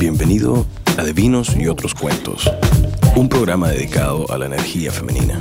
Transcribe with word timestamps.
Bienvenido 0.00 0.66
a 0.98 1.04
Divinos 1.04 1.54
y 1.56 1.68
otros 1.68 1.94
cuentos, 1.94 2.50
un 3.14 3.28
programa 3.28 3.68
dedicado 3.68 4.28
a 4.28 4.36
la 4.36 4.46
energía 4.46 4.90
femenina. 4.90 5.38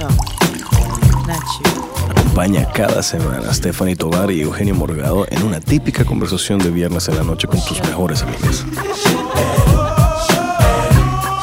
Acompaña 2.10 2.72
cada 2.72 3.02
semana 3.02 3.50
a 3.50 3.54
Stephanie 3.54 3.96
Tovar 3.96 4.30
y 4.30 4.42
Eugenio 4.42 4.76
Morgado 4.76 5.26
en 5.32 5.42
una 5.42 5.60
típica 5.60 6.06
conversación 6.06 6.60
de 6.60 6.70
viernes 6.70 7.08
en 7.08 7.16
la 7.16 7.24
noche 7.24 7.48
con 7.48 7.60
tus 7.66 7.82
mejores 7.82 8.22
amigas. 8.22 8.64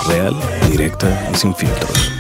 Real, 0.07 0.37
directa 0.71 1.31
y 1.33 1.37
sin 1.37 1.53
filtros. 1.53 2.16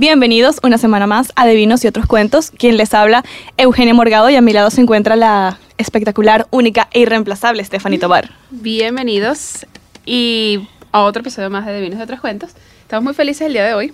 Bienvenidos 0.00 0.60
una 0.62 0.78
semana 0.78 1.08
más 1.08 1.32
a 1.34 1.44
Divinos 1.44 1.82
y 1.82 1.88
otros 1.88 2.06
cuentos. 2.06 2.52
Quien 2.52 2.76
les 2.76 2.94
habla, 2.94 3.24
Eugenio 3.56 3.96
Morgado, 3.96 4.30
y 4.30 4.36
a 4.36 4.40
mi 4.40 4.52
lado 4.52 4.70
se 4.70 4.80
encuentra 4.80 5.16
la 5.16 5.58
espectacular, 5.76 6.46
única 6.52 6.86
e 6.92 7.00
irreemplazable 7.00 7.64
Stephanie 7.64 7.98
Tobar. 7.98 8.30
Bienvenidos 8.50 9.66
y 10.06 10.68
a 10.92 11.02
otro 11.02 11.22
episodio 11.22 11.50
más 11.50 11.66
de 11.66 11.74
Divinos 11.74 11.98
de 11.98 12.04
otros 12.04 12.20
cuentos. 12.20 12.50
Estamos 12.82 13.02
muy 13.02 13.14
felices 13.14 13.48
el 13.48 13.54
día 13.54 13.64
de 13.64 13.74
hoy. 13.74 13.92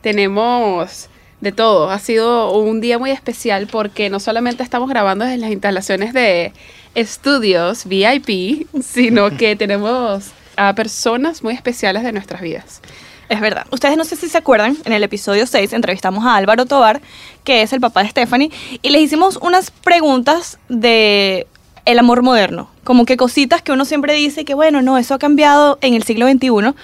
Tenemos 0.00 1.10
de 1.42 1.52
todo. 1.52 1.90
Ha 1.90 1.98
sido 1.98 2.50
un 2.52 2.80
día 2.80 2.98
muy 2.98 3.10
especial 3.10 3.66
porque 3.70 4.08
no 4.08 4.20
solamente 4.20 4.62
estamos 4.62 4.88
grabando 4.88 5.26
desde 5.26 5.36
las 5.36 5.50
instalaciones 5.50 6.14
de 6.14 6.54
estudios 6.94 7.84
VIP, 7.84 8.66
sino 8.82 9.36
que 9.36 9.56
tenemos 9.58 10.30
a 10.56 10.74
personas 10.74 11.42
muy 11.42 11.52
especiales 11.52 12.02
de 12.02 12.12
nuestras 12.12 12.40
vidas. 12.40 12.80
Es 13.28 13.40
verdad. 13.40 13.66
Ustedes 13.70 13.96
no 13.96 14.04
sé 14.04 14.16
si 14.16 14.28
se 14.28 14.38
acuerdan, 14.38 14.76
en 14.84 14.92
el 14.92 15.02
episodio 15.02 15.46
6 15.46 15.72
entrevistamos 15.72 16.24
a 16.24 16.36
Álvaro 16.36 16.66
Tobar, 16.66 17.00
que 17.42 17.62
es 17.62 17.72
el 17.72 17.80
papá 17.80 18.02
de 18.02 18.10
Stephanie, 18.10 18.50
y 18.82 18.90
les 18.90 19.02
hicimos 19.02 19.38
unas 19.40 19.70
preguntas 19.70 20.58
de 20.68 21.46
el 21.84 21.98
amor 21.98 22.22
moderno, 22.22 22.70
como 22.82 23.04
que 23.04 23.16
cositas 23.16 23.62
que 23.62 23.72
uno 23.72 23.84
siempre 23.84 24.14
dice 24.14 24.44
que 24.44 24.54
bueno, 24.54 24.82
no, 24.82 24.98
eso 24.98 25.14
ha 25.14 25.18
cambiado 25.18 25.78
en 25.82 25.94
el 25.94 26.02
siglo 26.02 26.26
XXI, 26.28 26.74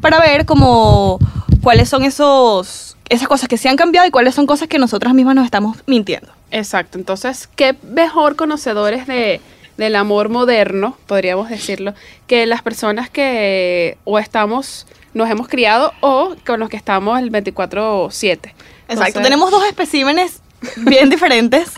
para 0.00 0.20
ver 0.20 0.46
como 0.46 1.18
cuáles 1.62 1.88
son 1.88 2.04
esos 2.04 2.96
esas 3.08 3.28
cosas 3.28 3.48
que 3.48 3.56
se 3.56 3.68
han 3.68 3.76
cambiado 3.76 4.06
y 4.06 4.10
cuáles 4.10 4.34
son 4.34 4.46
cosas 4.46 4.68
que 4.68 4.78
nosotras 4.78 5.14
mismas 5.14 5.34
nos 5.34 5.46
estamos 5.46 5.78
mintiendo. 5.86 6.28
Exacto. 6.50 6.98
Entonces, 6.98 7.48
¿qué 7.56 7.74
mejor 7.82 8.36
conocedores 8.36 9.06
de, 9.06 9.40
del 9.78 9.96
amor 9.96 10.28
moderno, 10.28 10.98
podríamos 11.06 11.48
decirlo, 11.48 11.94
que 12.26 12.44
las 12.44 12.60
personas 12.60 13.08
que 13.08 13.96
o 14.04 14.18
estamos, 14.18 14.86
nos 15.14 15.30
hemos 15.30 15.48
criado 15.48 15.94
o 16.00 16.34
con 16.44 16.60
los 16.60 16.68
que 16.68 16.76
estamos 16.76 17.18
el 17.18 17.32
24-7? 17.32 18.52
Exacto, 18.88 19.22
tenemos 19.22 19.50
dos 19.50 19.64
especímenes 19.64 20.42
bien 20.78 21.08
diferentes, 21.10 21.70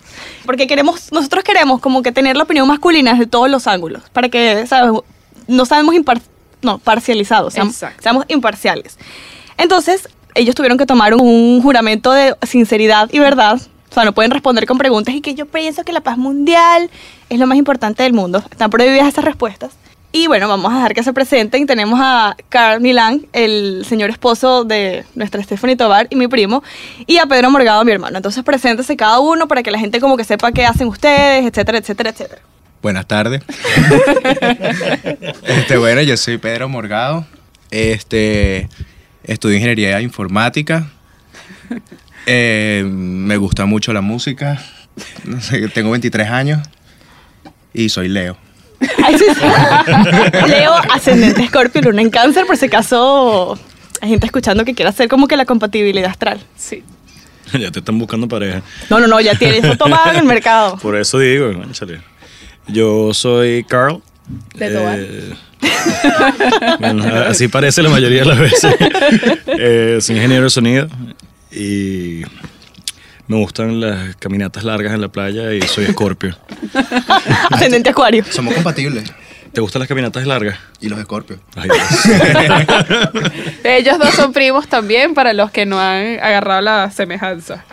porque 0.45 0.67
queremos, 0.67 1.13
nosotros 1.13 1.45
queremos 1.45 1.81
como 1.81 2.03
que 2.03 2.11
tener 2.11 2.37
la 2.37 2.43
opinión 2.43 2.67
masculina 2.67 3.15
de 3.15 3.27
todos 3.27 3.49
los 3.49 3.67
ángulos, 3.67 4.03
para 4.13 4.29
que, 4.29 4.67
¿sabes? 4.67 4.93
No 5.47 5.67
sabemos 5.67 5.95
impar 5.95 6.21
no, 6.63 6.79
parcializados, 6.79 7.55
seamos, 7.55 7.77
seamos 7.99 8.25
imparciales. 8.29 8.99
Entonces, 9.57 10.09
ellos 10.35 10.55
tuvieron 10.55 10.79
que 10.79 10.87
tomar 10.87 11.15
un 11.15 11.61
juramento 11.63 12.13
de 12.13 12.35
sinceridad 12.43 13.09
y 13.13 13.19
verdad. 13.19 13.61
O 13.91 13.95
sea, 13.95 14.05
no 14.05 14.13
pueden 14.13 14.31
responder 14.31 14.67
con 14.67 14.79
preguntas 14.79 15.15
y 15.15 15.21
que 15.21 15.35
yo 15.35 15.47
pienso 15.47 15.83
que 15.85 15.93
la 15.93 16.01
paz 16.01 16.17
mundial 16.17 16.91
es 17.29 17.39
lo 17.39 17.47
más 17.47 17.59
importante 17.59 18.03
del 18.05 18.13
mundo. 18.13 18.43
Están 18.51 18.71
prohibidas 18.71 19.09
esas 19.09 19.25
respuestas. 19.25 19.73
Y 20.13 20.27
bueno, 20.27 20.49
vamos 20.49 20.73
a 20.73 20.77
dejar 20.77 20.95
que 20.95 21.03
se 21.05 21.13
presenten. 21.13 21.67
Tenemos 21.67 21.99
a 22.03 22.37
Carl 22.49 22.81
Milán, 22.81 23.27
el 23.33 23.85
señor 23.89 24.11
esposo 24.11 24.65
de 24.65 25.05
nuestra 25.15 25.43
Stephanie 25.43 25.77
Tobar 25.77 26.09
y 26.11 26.17
mi 26.17 26.27
primo, 26.27 26.65
y 27.07 27.19
a 27.19 27.27
Pedro 27.27 27.51
Morgado, 27.51 27.85
mi 27.85 27.93
hermano. 27.93 28.17
Entonces, 28.17 28.43
preséntese 28.43 28.97
cada 28.97 29.21
uno 29.21 29.47
para 29.47 29.63
que 29.63 29.71
la 29.71 29.79
gente 29.79 30.01
como 30.01 30.17
que 30.17 30.25
sepa 30.25 30.51
qué 30.51 30.67
hacen 30.67 30.89
ustedes, 30.89 31.47
etcétera, 31.47 31.79
etcétera, 31.79 32.11
etcétera. 32.11 32.43
Buenas 32.83 33.07
tardes. 33.07 33.43
este, 35.45 35.77
bueno, 35.77 36.01
yo 36.03 36.17
soy 36.17 36.39
Pedro 36.39 36.69
Morgado. 36.69 37.25
Este, 37.71 38.69
estudio 39.23 39.57
ingeniería 39.57 40.01
informática. 40.01 40.91
Eh, 42.27 42.85
me 42.87 43.37
gusta 43.37 43.67
mucho 43.67 43.93
la 43.93 44.01
música. 44.01 44.63
No 45.25 45.41
sé, 45.41 45.69
tengo 45.69 45.91
23 45.91 46.29
años 46.29 46.61
y 47.73 47.89
soy 47.89 48.09
Leo. 48.09 48.37
Leo, 50.47 50.75
ascendente 50.93 51.47
Scorpio, 51.47 51.83
luna 51.83 52.03
en 52.03 52.11
cáncer, 52.11 52.47
por 52.47 52.57
si 52.57 52.67
acaso 52.67 53.59
hay 54.01 54.09
gente 54.09 54.27
escuchando 54.27 54.65
que 54.65 54.75
quiere 54.75 54.89
hacer 54.89 55.09
como 55.09 55.29
que 55.29 55.37
la 55.37 55.45
compatibilidad 55.45 56.11
astral. 56.11 56.41
Sí. 56.57 56.83
Ya 57.53 57.71
te 57.71 57.81
están 57.81 57.99
buscando 57.99 58.29
pareja. 58.29 58.63
No, 58.89 59.01
no, 59.01 59.07
no, 59.07 59.21
ya 59.21 59.35
tiene 59.35 59.59
eso 59.59 59.77
tomado 59.77 60.11
en 60.11 60.19
el 60.19 60.25
mercado. 60.25 60.79
Por 60.79 60.97
eso 60.97 61.19
digo. 61.19 61.51
Yo 62.69 63.13
soy 63.13 63.65
Carl. 63.65 64.01
De 64.55 64.71
Tobar. 64.71 64.99
Eh, 65.01 65.35
bueno, 66.79 67.05
así 67.27 67.49
parece 67.49 67.83
la 67.83 67.89
mayoría 67.89 68.21
de 68.21 68.27
las 68.27 68.39
veces. 68.39 68.77
Eh, 69.63 69.99
soy 70.01 70.17
ingeniero 70.17 70.45
de 70.45 70.51
sonido 70.51 70.89
y 71.53 72.23
me 73.27 73.37
gustan 73.37 73.81
las 73.81 74.17
caminatas 74.17 74.65
largas 74.65 74.93
en 74.95 75.01
la 75.01 75.09
playa 75.09 75.53
y 75.53 75.63
soy 75.63 75.85
escorpio. 75.87 76.37
Ascendente 77.51 77.91
Acuario. 77.91 78.25
Somos 78.31 78.55
compatibles. 78.55 79.13
¿Te 79.53 79.61
gustan 79.61 79.81
las 79.81 79.89
caminatas 79.89 80.27
largas? 80.27 80.59
Y 80.81 80.89
los 80.89 80.99
escorpios. 81.01 81.41
Ay, 81.57 81.69
Dios. 81.73 83.23
Ellos 83.65 83.99
dos 83.99 84.15
son 84.15 84.33
primos 84.33 84.69
también, 84.69 85.13
para 85.15 85.33
los 85.33 85.51
que 85.51 85.67
no 85.67 85.81
han 85.81 86.21
agarrado 86.21 86.61
la 86.61 86.91
semejanza. 86.93 87.65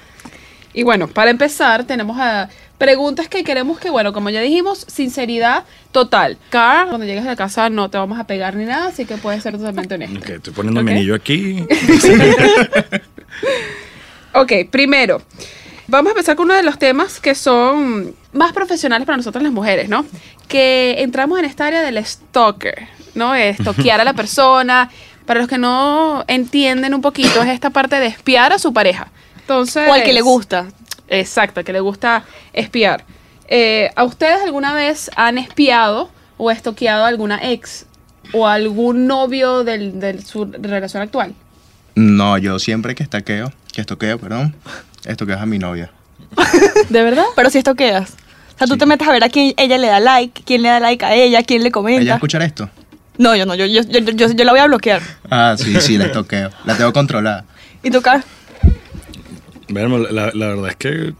Y 0.73 0.81
bueno, 0.83 1.07
para 1.07 1.29
empezar, 1.29 1.83
tenemos 1.85 2.17
a 2.19 2.49
preguntas 2.79 3.27
que 3.27 3.43
queremos 3.43 3.79
que, 3.79 3.89
bueno, 3.91 4.11
como 4.13 4.29
ya 4.31 4.41
dijimos, 4.41 4.85
sinceridad 4.87 5.65
total. 5.91 6.37
Carl, 6.49 6.89
cuando 6.89 7.05
llegues 7.05 7.23
a 7.25 7.29
la 7.29 7.35
casa 7.35 7.69
no 7.69 7.89
te 7.89 7.97
vamos 7.97 8.19
a 8.19 8.25
pegar 8.27 8.55
ni 8.55 8.65
nada, 8.65 8.87
así 8.87 9.05
que 9.05 9.17
puedes 9.17 9.41
ser 9.43 9.57
totalmente 9.57 9.95
honesto. 9.95 10.19
Ok, 10.19 10.29
estoy 10.29 10.53
poniendo 10.53 10.81
Ok. 10.81 10.85
mi 10.85 10.91
anillo 10.93 11.15
aquí. 11.15 11.63
Ok, 14.33 14.51
primero, 14.69 15.21
vamos 15.87 16.09
a 16.09 16.11
empezar 16.11 16.35
con 16.35 16.45
uno 16.45 16.53
de 16.55 16.63
los 16.63 16.77
temas 16.77 17.19
que 17.19 17.33
son 17.35 18.13
más 18.33 18.53
profesionales 18.53 19.05
para 19.05 19.17
nosotras 19.17 19.43
las 19.43 19.51
mujeres, 19.53 19.89
¿no? 19.89 20.05
Que 20.47 20.95
entramos 20.99 21.39
en 21.39 21.45
esta 21.45 21.65
área 21.65 21.81
del 21.81 22.03
stalker, 22.05 22.87
¿no? 23.15 23.33
Estoquear 23.35 23.99
a 24.01 24.03
la 24.03 24.13
persona. 24.13 24.89
Para 25.25 25.39
los 25.41 25.49
que 25.49 25.57
no 25.57 26.23
entienden 26.27 26.93
un 26.93 27.01
poquito, 27.01 27.41
es 27.41 27.49
esta 27.49 27.69
parte 27.71 27.99
de 27.99 28.05
espiar 28.07 28.53
a 28.53 28.59
su 28.59 28.71
pareja. 28.73 29.09
Entonces, 29.41 29.89
O 29.89 29.93
al 29.93 30.03
que 30.03 30.13
le 30.13 30.21
gusta. 30.21 30.67
Exacto, 31.09 31.63
que 31.63 31.73
le 31.73 31.79
gusta 31.79 32.23
espiar. 32.53 33.03
Eh, 33.49 33.89
¿A 33.95 34.03
ustedes 34.03 34.41
alguna 34.41 34.73
vez 34.73 35.09
han 35.15 35.37
espiado 35.37 36.09
o 36.37 36.51
estoqueado 36.51 37.03
a 37.05 37.07
alguna 37.07 37.39
ex 37.41 37.85
o 38.33 38.45
algún 38.47 39.07
novio 39.07 39.63
del- 39.63 39.99
de 39.99 40.21
su 40.21 40.45
relación 40.45 41.01
actual? 41.03 41.33
No, 41.97 42.37
yo 42.37 42.59
siempre 42.59 42.93
que 42.93 43.01
estaqueo, 43.01 43.51
que 43.73 43.81
estoqueo, 43.81 44.19
perdón, 44.19 44.53
estoqueo 45.03 45.39
a 45.39 45.47
mi 45.47 45.57
novia. 45.57 45.89
¿De 46.89 47.01
verdad? 47.01 47.23
Pero 47.35 47.49
si 47.49 47.57
estoqueas. 47.57 48.11
O 48.53 48.57
sea, 48.59 48.67
tú 48.67 48.73
Sí. 48.73 48.79
te 48.79 48.85
metes 48.85 49.07
a 49.07 49.11
ver 49.11 49.23
a 49.23 49.29
quién 49.29 49.55
ella 49.57 49.79
le 49.79 49.87
da 49.87 49.99
like, 49.99 50.43
quién 50.45 50.61
le 50.61 50.69
da 50.69 50.79
like 50.79 51.03
a 51.03 51.15
ella, 51.15 51.41
quién 51.41 51.61
le 51.61 51.67
¿Ella 51.69 51.71
comenta. 51.71 52.13
escuchar 52.13 52.43
esto? 52.43 52.69
No, 53.17 53.35
yo 53.35 53.47
no, 53.47 53.55
yo, 53.55 53.65
yo, 53.65 53.81
yo, 53.81 53.99
yo, 53.99 54.31
yo 54.31 54.43
la 54.45 54.51
voy 54.51 54.59
a 54.59 54.67
bloquear. 54.67 55.01
Ah, 55.31 55.55
sí, 55.57 55.81
sí, 55.81 55.97
la 55.97 56.05
estoqueo. 56.05 56.51
La 56.65 56.77
tengo 56.77 56.93
controlada. 56.93 57.45
¿Y 57.81 57.89
tú, 57.89 57.99
Carl? 58.03 58.23
Vermo, 59.69 59.97
la, 59.97 60.29
la 60.35 60.47
verdad 60.49 60.69
es 60.69 60.75
que, 60.75 61.13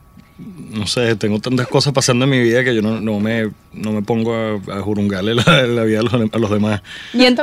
no 0.70 0.88
sé, 0.88 1.16
tengo 1.16 1.40
tantas 1.40 1.68
cosas 1.68 1.94
pasando 1.94 2.26
en 2.26 2.32
mi 2.32 2.40
vida 2.40 2.64
que 2.64 2.76
yo 2.76 2.82
no, 2.82 3.00
no, 3.02 3.20
me, 3.20 3.50
no 3.74 3.92
me 3.92 4.02
pongo 4.02 4.34
a, 4.36 4.78
a 4.78 4.82
jurungarle 4.82 5.36
la, 5.36 5.64
la 5.64 5.84
vida 5.84 6.00
a 6.00 6.04
los, 6.04 6.14
a 6.14 6.38
los 6.38 6.52
demás. 6.52 6.82
¿No 7.14 7.24
Y 7.24 7.26
en-? 7.26 7.36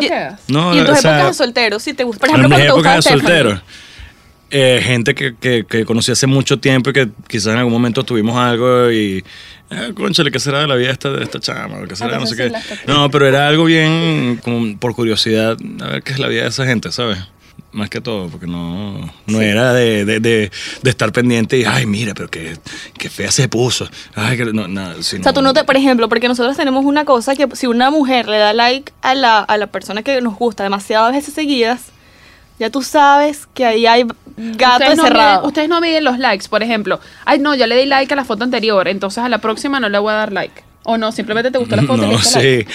No, 0.48 0.74
y 0.74 0.78
en 0.78 0.84
tus 0.84 0.98
o 0.98 1.00
sea, 1.00 1.18
épocas 1.18 1.38
de 1.38 1.44
soltero, 1.44 1.78
si 1.78 1.94
te 1.94 2.04
gusta. 2.04 2.26
Por 2.26 2.30
en 2.30 2.36
ejemplo, 2.36 2.56
mis 2.56 2.66
cuando 2.66 2.82
te 2.82 2.88
épocas 2.90 3.04
de 3.04 3.10
soltero, 3.10 3.62
eh, 4.50 4.80
gente 4.84 5.14
que, 5.14 5.34
que, 5.34 5.64
que 5.68 5.84
conocí 5.84 6.12
hace 6.12 6.26
mucho 6.26 6.58
tiempo 6.58 6.90
y 6.90 6.92
que 6.92 7.08
quizás 7.26 7.54
en 7.54 7.58
algún 7.58 7.72
momento 7.72 8.04
tuvimos 8.04 8.36
algo 8.36 8.91
y, 8.91 9.24
eh, 9.70 9.92
conchale, 9.94 10.30
¿qué 10.30 10.38
será 10.38 10.60
de 10.60 10.68
la 10.68 10.77
vida 10.77 10.88
de 10.88 10.92
esta, 10.92 11.10
de 11.10 11.24
esta 11.24 11.41
chama? 11.41 11.86
¿Qué 11.88 11.97
será? 11.97 12.18
No 12.18 12.27
sé 12.27 12.41
Entonces 12.41 12.78
qué. 12.84 12.86
No, 12.86 13.10
pero 13.10 13.27
era 13.27 13.48
algo 13.48 13.65
bien, 13.65 14.38
como 14.44 14.78
por 14.78 14.94
curiosidad, 14.94 15.56
a 15.80 15.86
ver 15.88 16.03
qué 16.03 16.12
es 16.12 16.18
la 16.18 16.28
vida 16.28 16.42
de 16.42 16.48
esa 16.48 16.66
gente, 16.66 16.92
¿sabes? 16.92 17.18
Más 17.74 17.91
que 17.91 18.00
todo, 18.00 18.28
porque 18.28 18.47
no, 18.47 19.12
no 19.26 19.41
era 19.41 19.72
de, 19.74 20.04
de, 20.04 20.21
de, 20.21 20.50
de 20.82 20.91
estar 20.91 21.10
pendiente 21.10 21.59
y, 21.59 21.65
ay, 21.65 21.86
mira, 21.86 22.15
pero 22.15 22.30
qué, 22.30 22.56
qué 22.97 23.10
fea 23.10 23.32
se 23.32 23.48
puso. 23.48 23.88
Ay, 24.15 24.36
que 24.36 24.44
no, 24.44 24.68
nada, 24.68 24.94
O 24.97 25.03
sea, 25.03 25.32
tú 25.32 25.42
no 25.42 25.53
te, 25.53 25.65
por 25.65 25.76
ejemplo, 25.76 26.09
porque 26.09 26.28
nosotros 26.28 26.56
tenemos 26.56 26.84
una 26.84 27.04
cosa 27.04 27.34
que 27.34 27.48
si 27.54 27.66
una 27.66 27.91
mujer 27.91 28.28
le 28.28 28.38
da 28.38 28.53
like 28.53 28.92
a 29.03 29.16
la, 29.16 29.41
a 29.41 29.56
la 29.56 29.66
persona 29.66 30.03
que 30.03 30.21
nos 30.21 30.36
gusta 30.36 30.62
demasiadas 30.62 31.12
veces 31.12 31.34
seguidas, 31.34 31.86
ya 32.60 32.71
tú 32.71 32.80
sabes 32.82 33.48
que 33.53 33.66
ahí 33.66 33.86
hay 33.86 34.04
gato 34.36 34.74
ustedes 34.84 34.97
no, 34.97 35.03
encerrado. 35.06 35.32
miden, 35.38 35.48
ustedes 35.48 35.68
no 35.68 35.80
miden 35.80 36.04
los 36.04 36.18
likes, 36.20 36.48
por 36.48 36.62
ejemplo. 36.62 37.00
Ay, 37.24 37.41
no, 37.41 37.56
yo 37.56 37.66
le 37.66 37.77
di 37.77 37.86
like 37.86 38.12
a 38.15 38.16
la 38.16 38.24
foto 38.24 38.44
anterior, 38.44 38.86
entonces 38.86 39.24
a 39.24 39.28
la 39.28 39.38
próxima 39.38 39.80
no 39.80 39.88
le 39.88 39.98
voy 39.98 40.12
a 40.12 40.16
dar 40.16 40.32
like. 40.32 40.62
O 40.84 40.97
no, 40.97 41.10
simplemente 41.10 41.50
te 41.50 41.59
gustó 41.59 41.74
la 41.74 41.82
foto. 41.88 42.06
No, 42.06 42.18
sí. 42.20 42.38
like. 42.38 42.70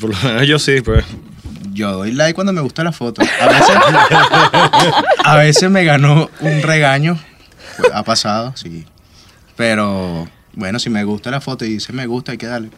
Por 0.00 0.10
lo 0.10 0.16
menos 0.28 0.48
yo 0.48 0.58
sí, 0.58 0.80
pues. 0.80 1.04
Yo 1.72 1.92
doy 1.92 2.12
like 2.12 2.34
cuando 2.34 2.52
me 2.52 2.60
gusta 2.60 2.84
la 2.84 2.92
foto. 2.92 3.22
A 3.40 3.46
veces, 3.46 3.76
a 5.24 5.36
veces 5.36 5.70
me 5.70 5.84
ganó 5.84 6.30
un 6.40 6.62
regaño. 6.62 7.18
Pues, 7.76 7.92
ha 7.92 8.02
pasado, 8.02 8.54
sí. 8.56 8.84
Pero 9.56 10.28
bueno, 10.54 10.78
si 10.78 10.90
me 10.90 11.02
gusta 11.04 11.30
la 11.30 11.40
foto 11.40 11.64
y 11.64 11.70
dice 11.70 11.92
me 11.92 12.06
gusta, 12.06 12.32
hay 12.32 12.38
que 12.38 12.46
darle. 12.46 12.70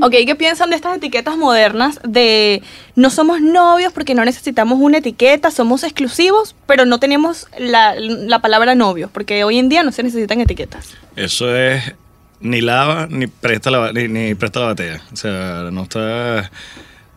Ok, 0.00 0.12
¿qué 0.26 0.34
piensan 0.36 0.70
de 0.70 0.76
estas 0.76 0.96
etiquetas 0.96 1.36
modernas 1.36 1.98
de 2.04 2.62
no 2.94 3.10
somos 3.10 3.40
novios 3.40 3.92
porque 3.92 4.14
no 4.14 4.24
necesitamos 4.24 4.78
una 4.80 4.98
etiqueta, 4.98 5.50
somos 5.50 5.82
exclusivos, 5.82 6.54
pero 6.66 6.84
no 6.84 6.98
tenemos 6.98 7.48
la, 7.58 7.94
la 7.96 8.40
palabra 8.40 8.74
novio, 8.74 9.08
porque 9.12 9.44
hoy 9.44 9.58
en 9.58 9.68
día 9.68 9.82
no 9.82 9.92
se 9.92 10.02
necesitan 10.02 10.40
etiquetas? 10.40 10.94
Eso 11.16 11.54
es 11.56 11.94
ni 12.40 12.60
lava 12.60 13.06
ni 13.08 13.26
presta 13.26 13.70
la, 13.70 13.92
ni, 13.92 14.08
ni 14.08 14.34
presta 14.34 14.60
la 14.60 14.66
batea. 14.66 15.02
O 15.12 15.16
sea, 15.16 15.68
no 15.72 15.82
está. 15.84 16.50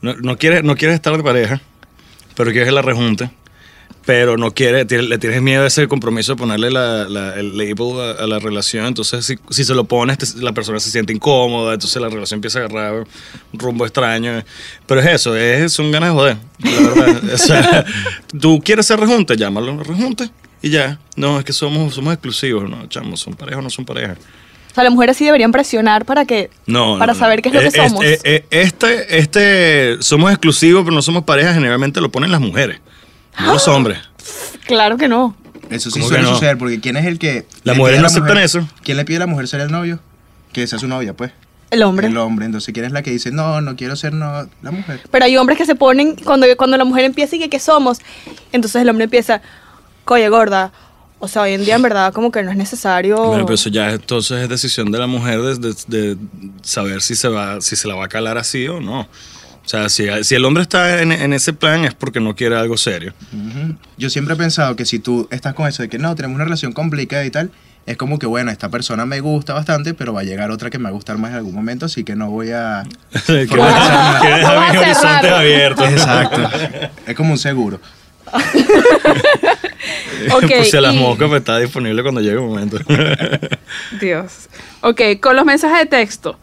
No, 0.01 0.15
no 0.15 0.37
quieres 0.37 0.63
no 0.63 0.75
quieres 0.75 0.95
estar 0.95 1.15
de 1.15 1.23
pareja, 1.23 1.61
pero 2.35 2.51
quieres 2.51 2.71
la 2.73 2.81
rejunte. 2.81 3.31
Pero 4.05 4.37
no 4.37 4.51
quiere, 4.51 4.85
tiene- 4.85 5.03
le 5.03 5.17
tienes 5.19 5.41
miedo 5.41 5.63
a 5.63 5.67
ese 5.67 5.87
compromiso 5.87 6.31
de 6.31 6.37
ponerle 6.37 6.71
la- 6.71 7.03
el 7.35 7.55
label 7.55 8.17
a, 8.19 8.25
la 8.25 8.39
relación. 8.39 8.85
Entonces, 8.87 9.23
si, 9.25 9.37
si 9.51 9.63
se 9.63 9.75
lo 9.75 9.83
pones, 9.83 10.35
la 10.35 10.51
persona 10.51 10.79
se 10.79 10.89
siente 10.89 11.13
incómoda. 11.13 11.73
Entonces, 11.73 12.01
la 12.01 12.09
relación 12.09 12.37
empieza 12.37 12.59
a 12.59 12.65
agarrar 12.65 12.93
un 13.53 13.59
rumbo 13.59 13.85
extraño. 13.85 14.43
Pero 14.87 15.01
es 15.01 15.07
eso, 15.07 15.35
es, 15.35 15.73
son 15.73 15.91
ganas 15.91 16.09
de 16.09 16.15
joder. 16.15 16.37
Tú 18.39 18.61
quieres 18.63 18.85
ser 18.87 18.99
rejunte, 18.99 19.35
llámalo 19.37 19.77
rejunte. 19.83 20.29
Y 20.61 20.69
ya. 20.69 20.99
No, 21.15 21.37
es 21.39 21.45
que 21.45 21.53
somos, 21.53 21.93
somos 21.93 22.13
exclusivos. 22.13 22.69
No, 22.69 22.87
chamos, 22.87 23.19
son 23.19 23.33
pareja 23.35 23.59
o 23.59 23.61
no 23.61 23.69
son 23.69 23.85
pareja. 23.85 24.15
O 24.71 24.75
sea, 24.75 24.83
las 24.83 24.93
mujeres 24.93 25.17
sí 25.17 25.25
deberían 25.25 25.51
presionar 25.51 26.05
para 26.05 26.25
que 26.25 26.49
No, 26.67 26.97
para 26.99 27.13
no, 27.13 27.19
no. 27.19 27.19
saber 27.25 27.41
qué 27.41 27.49
es 27.49 27.55
lo 27.55 27.61
que 27.61 27.67
Eh, 27.67 27.71
somos. 27.89 28.05
Este, 28.05 28.35
eh, 28.35 28.45
este, 28.51 29.17
este, 29.19 29.97
somos 30.01 30.31
exclusivos, 30.31 30.83
pero 30.83 30.93
no 30.95 31.01
somos 31.01 31.23
pareja, 31.23 31.53
generalmente 31.53 32.01
lo 32.01 32.11
ponen 32.11 32.31
las 32.31 32.41
mujeres, 32.41 32.79
no 33.39 33.53
los 33.53 33.67
hombres. 33.67 33.99
claro 34.67 34.97
que 34.97 35.07
no. 35.07 35.35
Eso 35.69 35.89
sí 35.91 35.99
¿Cómo 35.99 36.09
suele 36.09 36.23
no? 36.23 36.33
suceder, 36.33 36.57
porque 36.57 36.79
¿quién 36.79 36.97
es 36.97 37.05
el 37.05 37.19
que... 37.19 37.45
Las 37.63 37.77
mujeres 37.77 37.99
no 37.99 38.03
la 38.03 38.07
aceptan 38.07 38.29
mujer- 38.31 38.43
eso. 38.45 38.67
¿Quién 38.83 38.97
le 38.97 39.05
pide 39.05 39.17
a 39.17 39.19
la 39.21 39.27
mujer 39.27 39.47
ser 39.47 39.61
el 39.61 39.71
novio? 39.71 39.99
Que 40.51 40.65
sea 40.65 40.79
su 40.79 40.87
novia, 40.87 41.13
pues. 41.13 41.31
El 41.69 41.83
hombre. 41.83 42.07
El 42.07 42.17
hombre. 42.17 42.47
Entonces, 42.47 42.73
¿quién 42.73 42.85
es 42.87 42.91
la 42.91 43.03
que 43.03 43.11
dice, 43.11 43.31
no, 43.31 43.61
no 43.61 43.75
quiero 43.75 43.95
ser 43.95 44.13
no, 44.13 44.49
la 44.63 44.71
mujer? 44.71 45.01
Pero 45.11 45.25
hay 45.25 45.37
hombres 45.37 45.59
que 45.59 45.67
se 45.67 45.75
ponen, 45.75 46.15
cuando, 46.15 46.47
cuando 46.57 46.75
la 46.77 46.85
mujer 46.85 47.05
empieza 47.05 47.35
y 47.35 47.39
que 47.39 47.49
qué 47.49 47.59
somos, 47.59 47.99
entonces 48.51 48.81
el 48.81 48.89
hombre 48.89 49.03
empieza, 49.03 49.41
coye 50.05 50.27
gorda. 50.29 50.71
O 51.21 51.27
sea, 51.27 51.41
hoy 51.43 51.53
en 51.53 51.65
día 51.65 51.75
en 51.75 51.81
verdad 51.81 52.13
como 52.13 52.31
que 52.31 52.41
no 52.43 52.51
es 52.51 52.57
necesario. 52.57 53.17
Bueno, 53.17 53.45
pero 53.45 53.55
eso 53.55 53.69
ya 53.69 53.91
entonces 53.91 54.41
es 54.43 54.49
decisión 54.49 54.89
de 54.91 54.99
la 54.99 55.07
mujer 55.07 55.41
de, 55.41 55.55
de- 55.57 55.75
de 55.87 56.17
saber 56.61 57.01
si 57.01 57.15
se 57.15 57.27
va, 57.27 57.59
si 57.61 57.75
se 57.75 57.87
la 57.87 57.95
va 57.95 58.05
a 58.05 58.07
calar 58.07 58.37
así 58.37 58.67
o 58.67 58.79
no. 58.79 59.01
O 59.01 59.67
sea, 59.69 59.89
si, 59.89 60.07
si 60.23 60.33
el 60.35 60.45
hombre 60.45 60.63
está 60.63 61.01
en, 61.01 61.11
en 61.11 61.31
ese 61.33 61.53
plan 61.53 61.85
es 61.85 61.93
porque 61.93 62.19
no 62.19 62.35
quiere 62.35 62.55
algo 62.55 62.75
serio. 62.77 63.13
Yo 63.97 64.09
siempre 64.09 64.33
he 64.33 64.37
pensado 64.37 64.75
que 64.75 64.85
si 64.85 64.97
tú 64.99 65.27
estás 65.29 65.53
con 65.53 65.67
eso 65.67 65.83
de 65.83 65.89
que 65.89 65.99
no, 65.99 66.15
tenemos 66.15 66.35
una 66.35 66.45
relación 66.45 66.71
complicada 66.73 67.23
y 67.25 67.29
tal, 67.29 67.51
es 67.85 67.95
como 67.97 68.17
que, 68.17 68.25
bueno, 68.25 68.49
esta 68.49 68.69
persona 68.69 69.05
me 69.05 69.19
gusta 69.19 69.53
bastante, 69.53 69.93
pero 69.93 70.11
va 70.13 70.21
a 70.21 70.23
llegar 70.23 70.49
otra 70.51 70.69
que 70.71 70.77
me 70.79 70.85
va 70.85 70.89
a 70.89 70.93
gustar 70.93 71.17
más 71.19 71.31
en 71.31 71.37
algún 71.37 71.53
momento, 71.53 71.85
así 71.85 72.03
que 72.03 72.15
no 72.15 72.29
voy 72.31 72.49
a... 72.51 72.83
Quiere 73.25 73.45
dejar 73.45 74.71
mis 74.71 74.81
horizontes 74.81 75.31
abiertos. 75.31 75.87
Exacto. 75.89 76.49
es 77.05 77.15
como 77.15 77.31
un 77.33 77.37
seguro. 77.37 77.79
Ok, 80.33 80.41
Por 80.57 80.65
si 80.65 80.77
a 80.77 80.81
las 80.81 80.95
y- 80.95 80.99
moscas 80.99 81.27
pues, 81.29 81.39
está 81.39 81.57
disponible 81.57 82.01
cuando 82.01 82.21
llegue 82.21 82.35
el 82.35 82.41
momento. 82.41 82.77
Dios. 84.01 84.49
Ok, 84.81 85.01
con 85.21 85.35
los 85.35 85.45
mensajes 85.45 85.79
de 85.79 85.85
texto. 85.85 86.37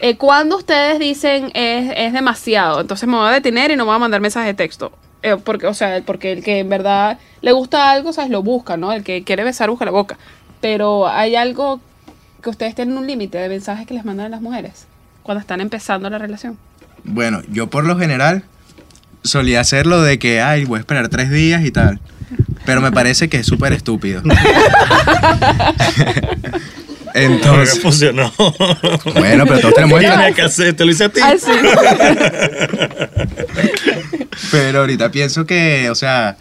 Eh, 0.00 0.16
cuando 0.16 0.56
ustedes 0.58 0.98
dicen 0.98 1.50
es, 1.54 1.92
es 1.96 2.12
demasiado, 2.12 2.80
entonces 2.80 3.08
me 3.08 3.16
voy 3.16 3.28
a 3.28 3.32
detener 3.32 3.70
y 3.70 3.76
no 3.76 3.84
voy 3.86 3.94
a 3.94 3.98
mandar 3.98 4.20
mensajes 4.20 4.48
de 4.48 4.54
texto. 4.54 4.92
Eh, 5.22 5.36
porque, 5.42 5.66
o 5.66 5.74
sea, 5.74 6.02
porque 6.04 6.32
el 6.32 6.42
que 6.44 6.58
en 6.58 6.68
verdad 6.68 7.18
le 7.40 7.52
gusta 7.52 7.90
algo, 7.90 8.12
¿sabes? 8.12 8.30
Lo 8.30 8.42
busca, 8.42 8.76
¿no? 8.76 8.92
El 8.92 9.02
que 9.02 9.22
quiere 9.24 9.44
besar 9.44 9.70
busca 9.70 9.84
la 9.86 9.90
boca. 9.90 10.18
Pero 10.60 11.08
hay 11.08 11.36
algo 11.36 11.80
que 12.42 12.50
ustedes 12.50 12.74
tienen 12.74 12.98
un 12.98 13.06
límite 13.06 13.38
de 13.38 13.48
mensajes 13.48 13.86
que 13.86 13.94
les 13.94 14.04
mandan 14.04 14.30
las 14.30 14.42
mujeres 14.42 14.86
cuando 15.22 15.40
están 15.40 15.62
empezando 15.62 16.10
la 16.10 16.18
relación. 16.18 16.58
Bueno, 17.04 17.40
yo 17.50 17.68
por 17.70 17.84
lo 17.84 17.96
general 17.98 18.44
solía 19.22 19.60
hacerlo 19.60 20.02
de 20.02 20.18
que, 20.18 20.42
ay, 20.42 20.66
voy 20.66 20.76
a 20.76 20.80
esperar 20.80 21.08
tres 21.08 21.30
días 21.30 21.64
y 21.64 21.70
tal. 21.70 22.00
Pero 22.64 22.80
me 22.80 22.92
parece 22.92 23.28
que 23.28 23.38
es 23.38 23.46
súper 23.46 23.72
estúpido. 23.72 24.22
Entonces, 27.14 27.80
funcionó. 27.80 28.32
bueno, 29.14 29.44
pero 29.46 29.60
todos 29.60 29.74
tenemos 29.74 30.00
¿Qué 30.00 30.06
esto. 30.06 30.18
tenía 30.18 30.34
que 30.34 30.42
hacer? 30.42 30.74
Te 30.74 30.84
lo 30.84 30.90
hice 30.90 31.04
a 31.04 31.08
ti. 31.10 31.20
Ah, 31.22 31.34
sí. 31.38 31.52
Pero 34.50 34.80
ahorita 34.80 35.12
pienso 35.12 35.46
que, 35.46 35.88
o 35.90 35.94
sea, 35.94 36.36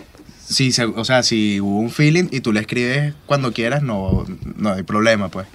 si, 0.47 0.71
se- 0.71 0.85
o 0.85 1.05
sea, 1.05 1.21
si 1.21 1.59
hubo 1.61 1.77
un 1.79 1.91
feeling 1.91 2.25
y 2.31 2.39
tú 2.41 2.51
le 2.51 2.59
escribes 2.61 3.13
cuando 3.27 3.53
quieras, 3.53 3.83
no, 3.83 4.25
no 4.55 4.73
hay 4.73 4.81
problema, 4.83 5.29
pues. 5.29 5.45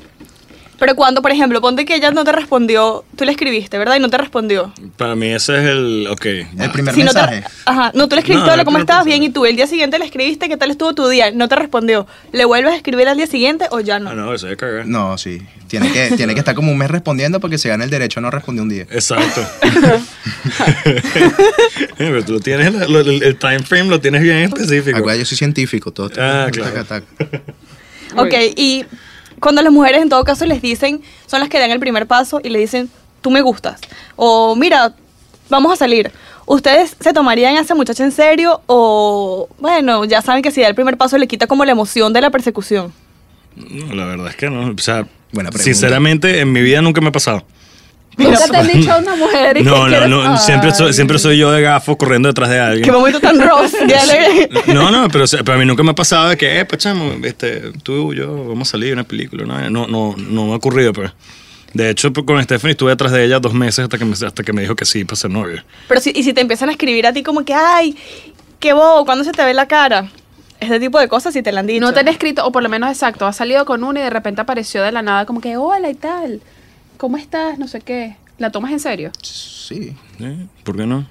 Pero 0.78 0.94
cuando, 0.94 1.22
por 1.22 1.32
ejemplo, 1.32 1.60
ponte 1.60 1.84
que 1.84 1.96
ella 1.96 2.12
no 2.12 2.22
te 2.22 2.30
respondió, 2.30 3.04
tú 3.16 3.24
le 3.24 3.32
escribiste, 3.32 3.78
¿verdad? 3.78 3.96
Y 3.96 4.00
no 4.00 4.08
te 4.10 4.16
respondió. 4.16 4.72
Para 4.96 5.16
mí 5.16 5.26
ese 5.26 5.56
es 5.58 5.64
el... 5.64 6.06
Ok. 6.08 6.24
El 6.24 6.70
primer 6.72 6.94
Si 6.94 7.02
no 7.02 7.12
te- 7.12 7.18
mensaje. 7.20 7.44
ajá, 7.64 7.90
no, 7.94 8.08
tú 8.08 8.14
le 8.14 8.20
escribiste, 8.20 8.46
No, 8.46 8.52
hola, 8.54 8.64
¿cómo 8.64 8.76
primer 8.76 8.80
estabas? 8.82 9.04
mensaje. 9.04 9.18
Bien, 9.20 9.30
y 9.30 9.34
tú 9.34 9.44
el 9.44 9.56
día 9.56 9.66
siguiente 9.66 9.98
le 9.98 10.04
escribiste, 10.04 10.48
¿qué 10.48 10.56
tal 10.56 10.70
estuvo 10.70 10.94
tu 10.94 11.08
día? 11.08 11.32
No 11.32 11.48
te 11.48 11.56
respondió. 11.56 12.06
¿Le 12.32 12.44
vuelves 12.44 12.72
a 12.72 12.76
escribir 12.76 13.08
al 13.08 13.16
día 13.16 13.26
siguiente 13.26 13.66
o 13.72 13.80
ya 13.80 13.98
no? 13.98 14.10
Ah, 14.10 14.14
no, 14.14 14.32
eso 14.32 14.48
es 14.48 14.56
cagar. 14.56 14.86
No, 14.86 15.18
sí. 15.18 15.42
Tiene 15.66 15.90
que, 15.92 16.12
tiene 16.16 16.34
que 16.34 16.38
estar 16.40 16.54
como 16.54 16.70
un 16.70 16.78
mes 16.78 16.90
respondiendo 16.90 17.40
porque 17.40 17.58
se 17.58 17.68
gana 17.68 17.82
el 17.82 17.90
derecho 17.90 18.20
a 18.20 18.22
no 18.22 18.30
responder 18.30 18.62
un 18.62 18.68
día. 18.68 18.86
Exacto. 18.90 19.44
Pero 21.98 22.24
tú 22.24 22.32
lo 22.34 22.40
tienes, 22.40 22.72
lo- 22.88 23.00
el, 23.00 23.22
el 23.22 23.36
time 23.36 23.60
frame 23.60 23.88
lo 23.90 24.00
tienes 24.00 24.22
bien 24.22 24.38
específico. 24.38 24.98
Acuérdate, 24.98 25.20
yo 25.20 25.24
soy 25.26 25.36
científico, 25.38 25.92
todo. 25.92 26.10
Ah, 26.18 26.48
claro. 26.52 26.72
taca, 26.72 26.84
taca. 26.84 27.42
Ok, 28.16 28.32
y 28.56 28.84
cuando 29.40 29.62
las 29.62 29.72
mujeres 29.72 30.02
en 30.02 30.08
todo 30.08 30.24
caso 30.24 30.44
les 30.46 30.60
dicen, 30.62 31.02
son 31.26 31.40
las 31.40 31.48
que 31.48 31.58
dan 31.58 31.70
el 31.70 31.80
primer 31.80 32.06
paso 32.06 32.40
y 32.42 32.48
le 32.50 32.58
dicen, 32.58 32.88
tú 33.20 33.30
me 33.30 33.40
gustas. 33.40 33.80
O 34.16 34.54
mira, 34.56 34.94
vamos 35.48 35.72
a 35.72 35.76
salir. 35.76 36.10
¿Ustedes 36.46 36.96
se 36.98 37.12
tomarían 37.12 37.56
a 37.56 37.60
esa 37.60 37.74
muchacha 37.74 38.04
en 38.04 38.12
serio 38.12 38.62
o, 38.66 39.48
bueno, 39.58 40.04
ya 40.06 40.22
saben 40.22 40.42
que 40.42 40.50
si 40.50 40.62
da 40.62 40.68
el 40.68 40.74
primer 40.74 40.96
paso 40.96 41.18
le 41.18 41.26
quita 41.26 41.46
como 41.46 41.64
la 41.64 41.72
emoción 41.72 42.12
de 42.12 42.20
la 42.22 42.30
persecución? 42.30 42.92
No, 43.54 43.94
la 43.94 44.06
verdad 44.06 44.28
es 44.28 44.36
que 44.36 44.48
no. 44.48 44.70
O 44.72 44.78
sea, 44.78 45.06
Buena 45.32 45.50
pregunta. 45.50 45.64
sinceramente, 45.64 46.40
en 46.40 46.50
mi 46.52 46.62
vida 46.62 46.80
nunca 46.80 47.00
me 47.02 47.08
ha 47.08 47.12
pasado. 47.12 47.44
Nunca 48.18 48.46
te 48.48 48.56
han 48.56 48.66
dicho 48.66 48.92
a 48.92 48.98
una 48.98 49.16
mujer 49.16 49.56
y 49.56 49.62
No, 49.62 49.72
que 49.74 49.78
no, 49.80 49.86
quieres- 49.88 50.08
no. 50.08 50.36
Siempre 50.38 50.74
soy, 50.74 50.86
Ay. 50.88 50.92
siempre 50.92 51.18
soy 51.18 51.38
yo 51.38 51.50
de 51.52 51.62
gafo 51.62 51.96
corriendo 51.96 52.28
detrás 52.28 52.48
de 52.50 52.56
Qué 52.56 52.60
alguien. 52.60 52.92
momento 52.92 53.20
tan 53.20 53.40
rough. 53.40 53.72
Ya 53.88 54.04
le- 54.06 54.50
No, 54.74 54.90
no, 54.90 55.08
pero, 55.08 55.24
pero 55.44 55.52
a 55.54 55.56
mí 55.58 55.64
nunca 55.64 55.82
me 55.82 55.90
ha 55.92 55.94
pasado 55.94 56.28
de 56.30 56.36
que, 56.36 56.60
eh, 56.60 56.64
pues 56.64 56.82
chamo, 56.82 57.12
este, 57.22 57.72
tú 57.82 58.12
y 58.12 58.16
yo 58.16 58.48
vamos 58.48 58.68
a 58.68 58.70
salir 58.72 58.92
una 58.92 59.04
película. 59.04 59.44
No, 59.46 59.70
no, 59.70 59.86
no, 59.86 60.14
no 60.16 60.46
me 60.46 60.52
ha 60.52 60.56
ocurrido, 60.56 60.92
pues. 60.92 61.10
De 61.74 61.90
hecho, 61.90 62.12
pues, 62.12 62.24
con 62.26 62.42
Stephanie 62.42 62.72
estuve 62.72 62.90
detrás 62.90 63.12
de 63.12 63.24
ella 63.24 63.38
dos 63.40 63.52
meses 63.52 63.80
hasta 63.84 63.98
que 63.98 64.04
me, 64.04 64.14
hasta 64.14 64.42
que 64.42 64.52
me 64.52 64.62
dijo 64.62 64.74
que 64.74 64.84
sí 64.86 65.04
para 65.04 65.16
ser 65.16 65.30
novio. 65.30 65.62
Pero 65.86 66.00
si, 66.00 66.12
y 66.14 66.22
si 66.22 66.32
te 66.32 66.40
empiezan 66.40 66.70
a 66.70 66.72
escribir 66.72 67.06
a 67.06 67.12
ti 67.12 67.22
como 67.22 67.44
que, 67.44 67.52
ay, 67.54 67.94
qué 68.58 68.72
bobo, 68.72 69.04
¿cuándo 69.04 69.22
se 69.22 69.32
te 69.32 69.44
ve 69.44 69.52
la 69.54 69.68
cara? 69.68 70.08
Ese 70.60 70.80
tipo 70.80 70.98
de 70.98 71.06
cosas 71.08 71.34
si 71.34 71.42
te 71.42 71.52
la 71.52 71.60
han 71.60 71.66
dicho. 71.66 71.80
No 71.80 71.92
te 71.92 72.00
han 72.00 72.08
escrito, 72.08 72.44
o 72.44 72.50
por 72.50 72.62
lo 72.62 72.68
menos 72.68 72.90
exacto, 72.90 73.26
has 73.26 73.36
salido 73.36 73.64
con 73.64 73.84
una 73.84 74.00
y 74.00 74.02
de 74.02 74.10
repente 74.10 74.40
apareció 74.40 74.82
de 74.82 74.90
la 74.92 75.02
nada 75.02 75.24
como 75.26 75.40
que, 75.40 75.56
hola 75.56 75.88
y 75.90 75.94
tal, 75.94 76.40
¿cómo 76.98 77.16
estás? 77.16 77.58
No 77.58 77.66
sé 77.68 77.80
qué. 77.80 78.16
¿La 78.36 78.50
tomas 78.50 78.70
en 78.72 78.80
serio? 78.80 79.10
Sí. 79.22 79.96
¿Eh? 80.20 80.46
¿Por 80.64 80.76
qué 80.76 80.86
no? 80.86 81.06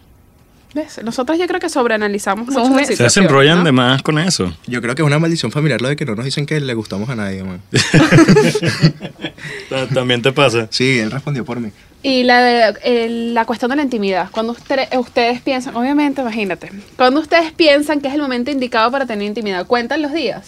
¿Ves? 0.73 1.01
Nosotros 1.03 1.39
yo 1.39 1.47
creo 1.47 1.59
que 1.59 1.69
sobreanalizamos 1.69 2.47
mucho 2.47 2.59
la 2.63 2.69
muy- 2.69 2.85
Se 2.85 2.91
situación, 2.93 3.25
enrollan 3.25 3.59
¿no? 3.59 3.63
de 3.63 3.71
más 3.71 4.03
con 4.03 4.19
eso. 4.19 4.53
Yo 4.67 4.81
creo 4.81 4.93
que 4.95 5.01
es 5.01 5.05
una 5.05 5.17
maldición 5.17 5.51
familiar 5.51 5.81
lo 5.81 5.87
de 5.89 5.95
que 5.95 6.05
no 6.05 6.13
nos 6.15 6.25
dicen 6.25 6.45
que 6.45 6.59
le 6.59 6.73
gustamos 6.73 7.09
a 7.09 7.15
nadie, 7.15 7.43
man. 7.43 7.61
Ta- 9.69 9.87
También 9.87 10.21
te 10.21 10.31
pasa. 10.31 10.67
Sí, 10.69 10.99
él 10.99 11.11
respondió 11.11 11.43
por 11.45 11.59
mí. 11.59 11.71
Y 12.03 12.23
la, 12.23 12.41
de- 12.41 13.09
la 13.33 13.45
cuestión 13.45 13.69
de 13.71 13.77
la 13.77 13.83
intimidad. 13.83 14.29
Cuando 14.31 14.51
usted- 14.53 14.87
ustedes 14.97 15.41
piensan, 15.41 15.75
obviamente, 15.75 16.21
imagínate, 16.21 16.71
cuando 16.95 17.21
ustedes 17.21 17.51
piensan 17.53 18.01
que 18.01 18.07
es 18.09 18.13
el 18.13 18.21
momento 18.21 18.51
indicado 18.51 18.91
para 18.91 19.05
tener 19.05 19.25
intimidad, 19.27 19.65
¿cuentan 19.65 20.01
los 20.01 20.13
días? 20.13 20.45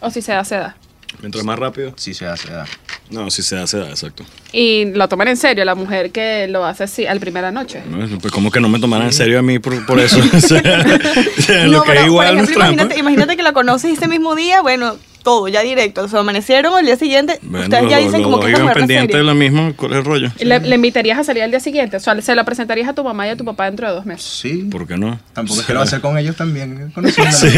O 0.00 0.10
si 0.10 0.22
se 0.22 0.32
da, 0.32 0.44
se 0.44 0.56
da. 0.56 0.76
Mientras 1.20 1.44
más 1.44 1.58
rápido. 1.58 1.92
Sí, 1.96 2.14
se 2.14 2.26
hace, 2.26 2.50
da. 2.50 2.64
No, 3.10 3.30
si 3.30 3.42
se 3.42 3.56
da, 3.56 3.66
se 3.66 3.78
da, 3.78 3.88
exacto. 3.88 4.24
Y 4.52 4.86
lo 4.92 5.08
toman 5.08 5.28
en 5.28 5.36
serio, 5.36 5.64
la 5.64 5.74
mujer 5.74 6.10
que 6.10 6.46
lo 6.48 6.64
hace 6.64 6.84
así 6.84 7.06
al 7.06 7.20
primera 7.20 7.50
noche. 7.50 7.82
No, 7.88 8.18
Pues 8.18 8.32
como 8.32 8.50
que 8.50 8.60
no 8.60 8.68
me 8.68 8.78
tomaran 8.78 9.08
en 9.08 9.12
serio 9.12 9.38
a 9.38 9.42
mí 9.42 9.58
por, 9.58 9.84
por 9.86 9.98
eso. 10.00 10.18
O 10.34 10.40
sea, 10.40 10.60
o 11.38 11.42
sea, 11.42 11.66
lo 11.66 11.78
No, 11.78 11.82
que 11.82 11.88
pero, 11.88 12.00
es 12.00 12.06
igual 12.06 12.28
por 12.28 12.36
no 12.36 12.42
ejemplo, 12.42 12.64
imagínate, 12.64 12.98
imagínate 12.98 13.36
que 13.36 13.42
la 13.42 13.52
conoces 13.52 13.92
ese 13.98 14.08
mismo 14.08 14.34
día, 14.36 14.62
bueno, 14.62 14.96
todo, 15.22 15.48
ya 15.48 15.62
directo. 15.62 16.04
O 16.04 16.08
sea, 16.08 16.20
amanecieron 16.20 16.74
al 16.74 16.86
día 16.86 16.96
siguiente, 16.96 17.38
Bueno, 17.42 17.64
ustedes 17.64 17.90
ya 17.90 17.98
dicen 17.98 18.22
los 18.22 18.22
como 18.22 18.36
dos 18.36 18.46
que 18.46 18.52
esta 18.52 18.64
no 18.64 18.72
pendientes 18.72 19.16
de 19.16 19.22
lo 19.22 19.34
mismo. 19.34 19.72
¿Cuál 19.76 19.92
es 19.92 19.98
el 19.98 20.04
rollo? 20.04 20.30
Le, 20.38 20.60
le 20.60 20.74
invitarías 20.74 21.18
a 21.18 21.24
salir 21.24 21.42
al 21.42 21.50
día 21.50 21.60
siguiente, 21.60 21.96
o 21.96 22.00
sea, 22.00 22.20
se 22.20 22.34
la 22.34 22.44
presentarías 22.44 22.88
a 22.88 22.94
tu 22.94 23.04
mamá 23.04 23.26
y 23.26 23.30
a 23.30 23.36
tu 23.36 23.44
papá 23.44 23.66
dentro 23.66 23.88
de 23.88 23.94
dos 23.94 24.06
meses. 24.06 24.24
Sí. 24.24 24.68
¿Por 24.70 24.86
qué 24.86 24.96
no? 24.96 25.18
Tampoco 25.34 25.60
es 25.60 25.66
que 25.66 25.72
lo 25.72 25.80
va 25.80 25.84
a 25.84 25.86
hacer 25.86 26.00
con 26.00 26.16
ellos 26.16 26.36
también, 26.36 26.90
conociéndola. 26.94 27.32
Sí. 27.36 27.48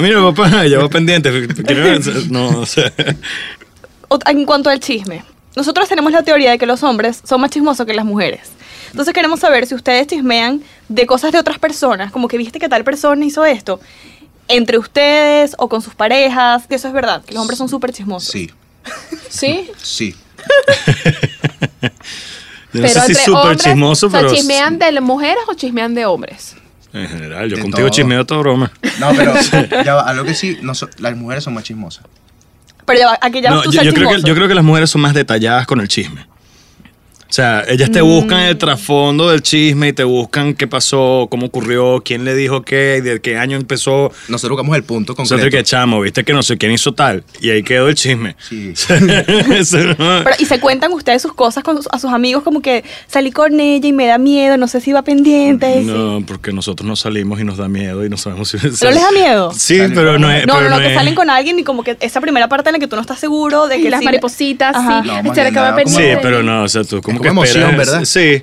Mira, 0.00 0.22
papá, 0.22 0.66
ya 0.66 0.78
va 0.78 0.88
pendiente. 0.88 1.30
No, 2.30 2.60
o 2.60 2.66
sea. 2.66 2.92
En 4.26 4.44
cuanto 4.44 4.70
al 4.70 4.80
chisme, 4.80 5.24
nosotros 5.56 5.88
tenemos 5.88 6.12
la 6.12 6.22
teoría 6.22 6.50
de 6.50 6.58
que 6.58 6.66
los 6.66 6.82
hombres 6.82 7.20
son 7.24 7.40
más 7.40 7.50
chismosos 7.50 7.86
que 7.86 7.94
las 7.94 8.04
mujeres. 8.04 8.50
Entonces 8.90 9.12
queremos 9.14 9.40
saber 9.40 9.66
si 9.66 9.74
ustedes 9.74 10.06
chismean 10.06 10.62
de 10.88 11.06
cosas 11.06 11.32
de 11.32 11.38
otras 11.38 11.58
personas, 11.58 12.12
como 12.12 12.28
que 12.28 12.38
viste 12.38 12.58
que 12.58 12.68
tal 12.68 12.84
persona 12.84 13.24
hizo 13.24 13.44
esto, 13.44 13.80
entre 14.48 14.78
ustedes 14.78 15.54
o 15.58 15.68
con 15.68 15.82
sus 15.82 15.94
parejas, 15.94 16.66
que 16.68 16.74
eso 16.76 16.88
es 16.88 16.94
verdad, 16.94 17.24
que 17.24 17.32
los 17.34 17.40
hombres 17.40 17.58
son 17.58 17.68
súper 17.68 17.92
chismosos. 17.92 18.30
Sí. 18.30 18.50
¿Sí? 19.28 19.70
Sí. 19.82 20.14
Yo 22.72 22.80
no 22.82 22.88
sé 22.88 23.00
si 23.06 23.14
súper 23.14 23.40
hombres, 23.42 23.62
chismoso, 23.62 24.06
o 24.08 24.10
sea, 24.10 24.20
pero... 24.20 24.34
¿chismean 24.34 24.78
de 24.78 25.00
mujeres 25.00 25.44
o 25.46 25.54
chismean 25.54 25.94
de 25.94 26.06
hombres? 26.06 26.56
En 26.92 27.08
general, 27.08 27.48
yo 27.48 27.56
De 27.56 27.62
contigo 27.62 27.88
todo. 27.88 27.94
chismeo 27.96 28.24
toda 28.24 28.40
broma. 28.40 28.70
No, 29.00 29.10
pero 29.16 29.32
ya 29.84 29.94
va, 29.94 30.02
algo 30.02 30.24
que 30.24 30.34
sí, 30.34 30.58
no 30.62 30.74
so- 30.76 30.88
las 30.98 31.16
mujeres 31.16 31.42
son 31.42 31.54
más 31.54 31.64
chismosas. 31.64 32.04
Pero 32.86 32.98
ya 32.98 33.06
va, 33.06 33.18
aquí 33.20 33.40
ya 33.40 33.50
No, 33.50 33.62
tú 33.62 33.70
yo, 33.70 33.82
yo 33.82 33.92
creo 33.94 34.08
que, 34.10 34.22
yo 34.22 34.34
creo 34.34 34.48
que 34.48 34.54
las 34.54 34.64
mujeres 34.64 34.90
son 34.90 35.00
más 35.00 35.14
detalladas 35.14 35.66
con 35.66 35.80
el 35.80 35.88
chisme. 35.88 36.26
O 37.34 37.36
sea, 37.36 37.64
ellas 37.66 37.88
Mm. 37.90 37.92
te 37.94 38.00
buscan 38.00 38.40
el 38.42 38.56
trasfondo 38.58 39.28
del 39.30 39.42
chisme 39.42 39.88
y 39.88 39.92
te 39.92 40.04
buscan 40.04 40.54
qué 40.54 40.68
pasó, 40.68 41.26
cómo 41.28 41.46
ocurrió, 41.46 42.00
quién 42.04 42.24
le 42.24 42.36
dijo 42.36 42.62
qué, 42.62 43.02
de 43.02 43.20
qué 43.20 43.38
año 43.38 43.56
empezó. 43.56 44.12
Nosotros 44.28 44.56
buscamos 44.56 44.76
el 44.76 44.84
punto 44.84 45.14
Nosotros 45.18 45.40
concreto. 45.40 45.56
que 45.56 45.64
chamo, 45.64 46.00
viste 46.00 46.22
que 46.22 46.32
no 46.32 46.44
sé 46.44 46.56
quién 46.56 46.70
hizo 46.70 46.92
tal. 46.94 47.24
Y 47.40 47.50
ahí 47.50 47.64
quedó 47.64 47.88
el 47.88 47.96
chisme. 47.96 48.36
Sí. 48.38 48.72
No- 49.98 50.22
Pero, 50.24 50.36
y 50.38 50.44
se 50.46 50.60
cuentan 50.60 50.92
ustedes 50.92 51.22
sus 51.22 51.32
cosas 51.32 51.64
con 51.64 51.76
sus- 51.78 51.88
a 51.90 51.98
sus 51.98 52.12
amigos 52.12 52.44
como 52.44 52.60
que 52.62 52.84
salí 53.08 53.32
con 53.32 53.58
ella 53.58 53.88
y 53.88 53.92
me 53.92 54.06
da 54.06 54.18
miedo, 54.18 54.56
no 54.56 54.68
sé 54.68 54.80
si 54.80 54.92
va 54.92 55.02
pendiente. 55.02 55.80
sí. 55.80 55.86
No, 55.86 56.22
porque 56.26 56.52
nosotros 56.52 56.86
no 56.86 56.94
salimos 56.94 57.40
y 57.40 57.44
nos 57.44 57.56
da 57.58 57.68
miedo 57.68 58.04
y 58.04 58.08
no 58.08 58.16
sabemos 58.16 58.48
si... 58.48 58.58
¿Pero 58.58 58.90
les 58.92 59.02
da 59.02 59.10
miedo? 59.10 59.52
Sí, 59.52 59.78
pero 59.92 60.18
no 60.20 60.30
es... 60.30 60.46
No, 60.46 60.54
no, 60.54 60.58
pero 60.60 60.70
no, 60.70 60.78
que 60.78 60.86
es- 60.88 60.94
salen 60.94 61.14
con 61.16 61.30
alguien 61.30 61.58
y 61.58 61.64
como 61.64 61.82
que 61.82 61.96
esa 62.00 62.20
primera 62.20 62.48
parte 62.48 62.68
en 62.70 62.74
la 62.74 62.78
que 62.78 62.86
tú 62.86 62.94
no 62.96 63.02
estás 63.02 63.18
seguro 63.18 63.66
de 63.66 63.78
Y 63.78 63.82
que 63.82 63.90
las 63.90 64.00
sí- 64.00 64.04
maripositas, 64.04 64.76
Ajá. 64.76 65.02
sí. 65.02 65.08
No, 65.08 65.16
Este, 65.32 65.50
nada, 65.50 65.82
como- 65.82 65.96
Sí, 65.96 66.04
pero 66.22 66.42
no, 66.42 66.62
o 66.62 66.68
sea, 66.68 66.84
tú 66.84 67.00
como 67.02 67.20
que 67.24 67.28
emoción, 67.30 67.70
esperas- 67.70 67.76
¿verdad? 67.76 68.04
Sí, 68.04 68.42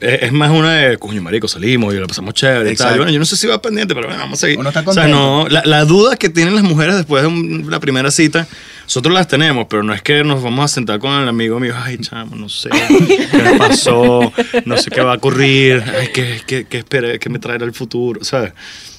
es, 0.00 0.32
más 0.32 0.50
una 0.50 0.74
de, 0.76 0.98
coño, 0.98 1.20
marico, 1.22 1.46
salimos 1.46 1.92
y 1.94 1.98
la 1.98 2.06
pasamos 2.06 2.32
chévere 2.34 2.72
y 2.72 2.76
tal. 2.76 2.96
Bueno, 2.96 3.12
yo 3.12 3.18
no 3.18 3.24
sé 3.26 3.36
si 3.36 3.46
va 3.46 3.60
pendiente, 3.60 3.94
pero 3.94 4.06
bueno, 4.08 4.22
vamos 4.22 4.38
a 4.38 4.40
seguir. 4.40 4.58
Uno 4.58 4.70
está 4.70 4.80
O 4.80 4.92
sea, 4.94 5.02
contento. 5.04 5.16
no, 5.18 5.48
la, 5.48 5.62
la 5.66 5.84
duda 5.84 6.16
que 6.16 6.28
tienen 6.30 6.54
las 6.54 6.64
mujeres 6.64 6.96
después 6.96 7.22
de 7.22 7.28
un- 7.28 7.66
la 7.70 7.80
primera 7.80 8.10
cita, 8.10 8.46
nosotros 8.90 9.14
las 9.14 9.28
tenemos, 9.28 9.66
pero 9.70 9.84
no 9.84 9.94
es 9.94 10.02
que 10.02 10.24
nos 10.24 10.42
vamos 10.42 10.64
a 10.64 10.68
sentar 10.68 10.98
con 10.98 11.12
el 11.12 11.28
amigo 11.28 11.60
mío, 11.60 11.74
ay, 11.80 11.96
chamo, 11.98 12.34
no 12.34 12.48
sé, 12.48 12.70
qué 13.30 13.38
me 13.40 13.56
pasó, 13.56 14.32
no 14.64 14.76
sé 14.76 14.90
qué 14.90 15.00
va 15.00 15.12
a 15.12 15.16
ocurrir, 15.16 15.80
ay, 15.96 16.08
qué, 16.12 16.40
qué, 16.44 16.64
qué, 16.66 16.78
espera- 16.78 17.16
qué 17.20 17.28
me 17.28 17.38
traerá 17.38 17.64
el 17.64 17.72
futuro, 17.72 18.24
¿sabes? 18.24 18.52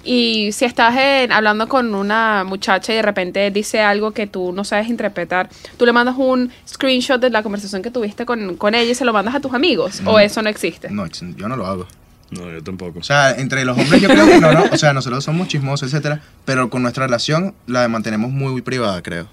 Y 0.06 0.54
si 0.54 0.64
estás 0.64 0.96
en- 0.98 1.34
hablando 1.34 1.68
con 1.68 1.94
una 1.94 2.46
muchacha 2.46 2.94
y 2.94 2.96
de 2.96 3.02
repente 3.02 3.52
dice 3.52 3.82
algo 3.82 4.12
que 4.12 4.28
tú 4.28 4.54
no 4.54 4.64
sabes 4.64 4.88
interpretar, 4.88 5.50
tú 5.76 5.86
le 5.86 5.92
mandas 5.92 6.16
un 6.18 6.50
screenshot 6.66 7.20
de 7.20 7.30
la 7.30 7.44
conversación 7.44 7.82
que 7.82 7.92
tuviste 7.92 8.26
con, 8.26 8.56
con 8.56 8.74
ella 8.74 8.90
y 8.92 8.96
se 8.96 9.04
lo 9.04 9.12
mandas 9.12 9.36
a 9.36 9.42
tus 9.42 9.54
amigos. 9.54 10.02
¿O 10.06 10.18
eso 10.20 10.42
no 10.42 10.48
existe? 10.48 10.90
No, 10.90 11.06
yo 11.06 11.50
no 11.50 11.58
lo 11.58 11.68
hago. 11.68 11.86
No, 12.30 12.50
yo 12.50 12.64
tampoco. 12.64 13.00
O 13.00 13.04
sea, 13.04 13.32
entre 13.32 13.66
los 13.66 13.78
hombres 13.78 14.02
yo 14.02 14.08
creo 14.08 14.26
que 14.26 14.40
no, 14.40 14.54
no. 14.54 14.64
O 14.72 14.78
sea, 14.78 14.94
nosotros 14.94 15.22
somos 15.26 15.50
chismosos, 15.50 15.92
etcétera. 15.92 16.22
Pero 16.46 16.70
con 16.70 16.82
nuestra 16.82 17.06
relación 17.08 17.54
la 17.68 17.86
mantenemos 17.90 18.32
muy 18.32 18.62
privada, 18.62 19.02
creo. 19.02 19.28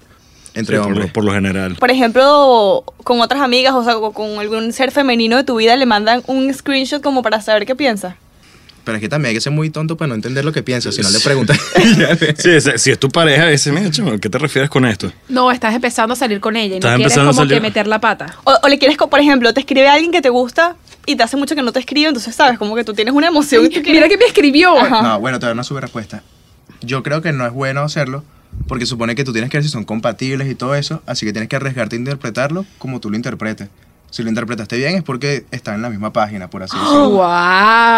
Entre 0.55 0.75
Sí, 0.75 0.81
por, 0.81 0.87
hombres. 0.91 1.07
lo, 1.07 1.13
por 1.13 1.23
lo 1.23 1.31
general. 1.33 1.75
Por 1.75 1.91
ejemplo, 1.91 2.83
con 3.03 3.21
otras 3.21 3.41
amigas, 3.41 3.73
o 3.73 3.83
sea, 3.83 3.95
con 4.13 4.39
algún 4.39 4.73
ser 4.73 4.91
femenino 4.91 5.37
de 5.37 5.43
tu 5.43 5.55
vida, 5.57 5.75
le 5.75 5.85
mandan 5.85 6.23
un 6.27 6.53
screenshot 6.53 7.01
como 7.01 7.21
para 7.21 7.41
saber 7.41 7.65
qué 7.65 7.75
piensa. 7.75 8.15
Pero 8.83 8.95
es 8.95 9.01
que 9.01 9.09
también 9.09 9.29
hay 9.29 9.35
que 9.35 9.41
ser 9.41 9.51
muy 9.51 9.69
tonto 9.69 9.97
para 9.97 10.07
no 10.09 10.15
entender 10.15 10.43
lo 10.43 10.51
que 10.51 10.63
piensa. 10.63 10.91
Si 10.91 11.01
no 11.01 11.09
le 11.11 11.19
preguntas. 11.19 11.59
Sí, 12.37 12.59
si, 12.61 12.71
si 12.77 12.91
es 12.91 12.97
tu 12.99 13.09
pareja, 13.09 13.45
dice, 13.47 13.71
mira, 13.71 13.91
chamo, 13.91 14.17
¿qué 14.19 14.29
te 14.29 14.37
refieres 14.39 14.69
con 14.69 14.85
esto? 14.85 15.11
No, 15.27 15.51
estás 15.51 15.75
empezando 15.75 16.13
a 16.13 16.15
salir 16.15 16.39
con 16.39 16.55
ella 16.55 16.75
y 16.75 16.77
Estás 16.77 16.91
no 16.91 16.95
quieres 16.97 17.13
empezando 17.13 17.29
a 17.29 17.33
como 17.33 17.47
que 17.47 17.55
salir- 17.55 17.61
meter 17.61 17.85
la 17.87 17.99
pata. 17.99 18.35
O, 18.45 18.53
o 18.63 18.67
le 18.67 18.79
quieres, 18.79 18.97
por 18.97 19.19
ejemplo, 19.19 19.53
te 19.53 19.59
escribe 19.59 19.87
alguien 19.87 20.11
que 20.11 20.21
te 20.21 20.29
gusta 20.29 20.75
y 21.05 21.15
te 21.15 21.21
hace 21.23 21.37
mucho 21.37 21.53
que 21.55 21.61
no 21.61 21.71
te 21.71 21.79
escribe, 21.79 22.07
entonces 22.07 22.33
sabes, 22.33 22.57
como 22.57 22.75
que 22.75 22.83
tú 22.83 22.93
tienes 22.93 23.13
una 23.13 23.27
emoción. 23.27 23.65
y 23.65 23.69
tú 23.69 23.81
Mira 23.85 24.07
que 24.09 24.17
me 24.17 24.25
escribió. 24.25 24.75
Ajá. 24.79 25.01
No, 25.03 25.19
bueno, 25.19 25.37
todavía 25.39 25.55
no 25.55 25.63
sube 25.63 25.81
respuesta. 25.81 26.23
Yo 26.81 27.03
creo 27.03 27.21
que 27.21 27.31
no 27.33 27.45
es 27.45 27.51
bueno 27.53 27.81
hacerlo 27.81 28.23
porque 28.67 28.85
supone 28.85 29.15
que 29.15 29.23
tú 29.23 29.31
tienes 29.33 29.49
que 29.49 29.57
ver 29.57 29.63
si 29.63 29.69
son 29.69 29.83
compatibles 29.85 30.49
y 30.49 30.55
todo 30.55 30.75
eso, 30.75 31.01
así 31.05 31.25
que 31.25 31.31
tienes 31.33 31.49
que 31.49 31.55
arriesgarte 31.55 31.95
a 31.95 31.99
interpretarlo 31.99 32.65
como 32.77 32.99
tú 32.99 33.09
lo 33.09 33.15
interpretes. 33.15 33.69
Si 34.11 34.23
lo 34.23 34.29
interpretaste 34.29 34.75
bien 34.77 34.95
es 34.95 35.03
porque 35.03 35.45
está 35.51 35.75
en 35.75 35.83
la 35.83 35.89
misma 35.89 36.11
página, 36.11 36.49
por 36.49 36.63
así 36.63 36.75
decirlo. 36.77 37.09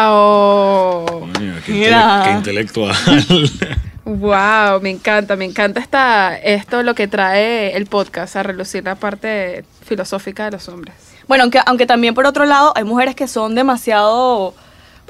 ¡Wow! 0.01 1.05
Coño, 1.22 1.53
qué, 1.65 1.72
Mira. 1.72 2.01
intele- 2.01 2.24
qué 2.25 2.31
intelectual. 2.38 2.96
Wow, 4.03 4.81
me 4.81 4.89
encanta, 4.89 5.36
me 5.36 5.46
encanta 5.46 5.79
esta, 5.79 6.36
esto 6.36 6.81
lo 6.81 6.96
que 6.96 7.08
trae 7.08 7.77
el 7.77 7.86
podcast 7.86 8.36
a 8.36 8.41
relucir 8.41 8.84
la 8.84 8.96
parte 8.96 9.63
filosófica 9.86 10.46
de 10.46 10.51
los 10.51 10.67
hombres. 10.70 10.96
Bueno, 11.27 11.43
aunque, 11.43 11.60
aunque 11.67 11.86
también 11.86 12.15
por 12.15 12.25
otro 12.25 12.46
lado 12.46 12.74
hay 12.75 12.84
mujeres 12.84 13.13
que 13.15 13.27
son 13.27 13.53
demasiado... 13.53 14.55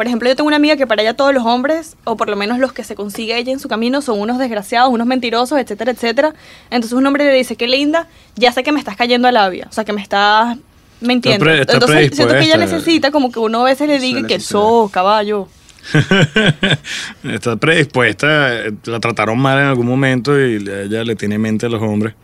Por 0.01 0.07
ejemplo, 0.07 0.27
yo 0.27 0.35
tengo 0.35 0.47
una 0.47 0.55
amiga 0.55 0.77
que 0.77 0.87
para 0.87 1.03
ella 1.03 1.13
todos 1.13 1.31
los 1.31 1.45
hombres, 1.45 1.95
o 2.05 2.17
por 2.17 2.27
lo 2.27 2.35
menos 2.35 2.57
los 2.57 2.73
que 2.73 2.83
se 2.83 2.95
consigue 2.95 3.37
ella 3.37 3.51
en 3.53 3.59
su 3.59 3.67
camino, 3.67 4.01
son 4.01 4.19
unos 4.19 4.39
desgraciados, 4.39 4.91
unos 4.91 5.05
mentirosos, 5.05 5.59
etcétera, 5.59 5.91
etcétera. 5.91 6.33
Entonces 6.71 6.93
un 6.93 7.05
hombre 7.05 7.23
le 7.23 7.33
dice, 7.33 7.55
qué 7.55 7.67
linda, 7.67 8.07
ya 8.35 8.51
sé 8.51 8.63
que 8.63 8.71
me 8.71 8.79
estás 8.79 8.95
cayendo 8.95 9.27
a 9.27 9.31
labia, 9.31 9.67
o 9.69 9.71
sea, 9.71 9.85
que 9.85 9.93
me 9.93 10.01
estás 10.01 10.57
mintiendo. 11.01 11.45
Está 11.45 11.53
pre- 11.53 11.61
está 11.61 11.73
Entonces 11.73 12.15
siento 12.15 12.33
que 12.33 12.39
ella 12.45 12.57
necesita 12.57 13.11
como 13.11 13.31
que 13.31 13.37
uno 13.37 13.61
a 13.61 13.65
veces 13.65 13.87
le 13.87 13.99
diga 13.99 14.25
que 14.25 14.39
sos 14.39 14.89
caballo. 14.89 15.47
Está 17.23 17.57
predispuesta, 17.57 18.53
la 18.85 18.99
trataron 18.99 19.37
mal 19.37 19.59
en 19.59 19.65
algún 19.65 19.85
momento 19.85 20.35
y 20.39 20.55
ella 20.55 21.03
le 21.03 21.15
tiene 21.15 21.37
mente 21.37 21.67
a 21.67 21.69
los 21.69 21.81
hombres. 21.83 22.15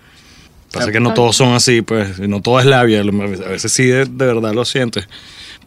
Pasa 0.72 0.91
que 0.91 1.00
no 1.00 1.13
todos 1.13 1.36
son 1.36 1.53
así, 1.53 1.84
pues, 1.84 2.17
no 2.19 2.41
todo 2.41 2.60
es 2.60 2.65
labia, 2.65 3.01
a 3.01 3.03
veces 3.03 3.72
sí 3.72 3.86
de, 3.86 4.05
de 4.05 4.25
verdad 4.25 4.55
lo 4.55 4.65
sientes. 4.65 5.07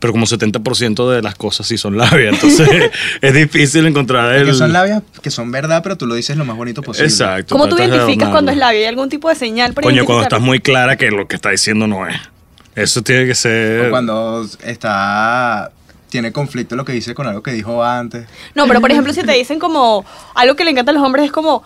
Pero 0.00 0.12
como 0.12 0.26
70% 0.26 1.11
de 1.11 1.23
las 1.23 1.35
cosas 1.37 1.66
sí 1.66 1.78
son 1.78 1.97
labia, 1.97 2.30
entonces 2.30 2.69
es 3.21 3.35
difícil 3.35 3.87
encontrar 3.87 4.35
el... 4.35 4.47
Que 4.47 4.54
son 4.54 4.73
labias 4.73 5.02
que 5.23 5.30
son 5.30 5.52
verdad, 5.52 5.83
pero 5.83 5.97
tú 5.97 6.07
lo 6.07 6.14
dices 6.14 6.37
lo 6.37 6.45
más 6.45 6.57
bonito 6.57 6.83
posible. 6.83 7.09
Exacto. 7.09 7.54
¿Cómo 7.54 7.69
tú 7.69 7.76
identificas 7.76 8.30
cuando 8.30 8.50
es 8.50 8.57
labia? 8.57 8.80
¿Hay 8.80 8.87
algún 8.87 9.09
tipo 9.11 9.28
de 9.28 9.35
señal 9.35 9.75
para 9.75 9.85
Coño, 9.85 10.04
cuando 10.07 10.25
estás 10.25 10.40
muy 10.40 10.61
clara 10.61 10.97
que 10.97 11.11
lo 11.11 11.28
que 11.28 11.37
está 11.37 11.50
diciendo 11.50 11.87
no 11.87 12.09
es. 12.09 12.16
Eso 12.75 13.02
tiene 13.02 13.26
que 13.26 13.35
ser... 13.35 13.87
O 13.87 13.90
cuando 13.90 14.47
está 14.64 15.71
tiene 16.11 16.33
conflicto 16.33 16.76
lo 16.76 16.85
que 16.85 16.92
dice 16.92 17.14
con 17.14 17.26
algo 17.26 17.42
que 17.42 17.52
dijo 17.52 17.83
antes. 17.83 18.26
No, 18.54 18.66
pero 18.66 18.80
por 18.80 18.90
ejemplo, 18.90 19.12
si 19.12 19.23
te 19.23 19.33
dicen 19.38 19.59
como 19.59 20.04
algo 20.35 20.57
que 20.57 20.64
le 20.64 20.73
encanta 20.73 20.90
a 20.90 20.95
los 20.95 21.02
hombres 21.02 21.25
es 21.25 21.33
como, 21.33 21.62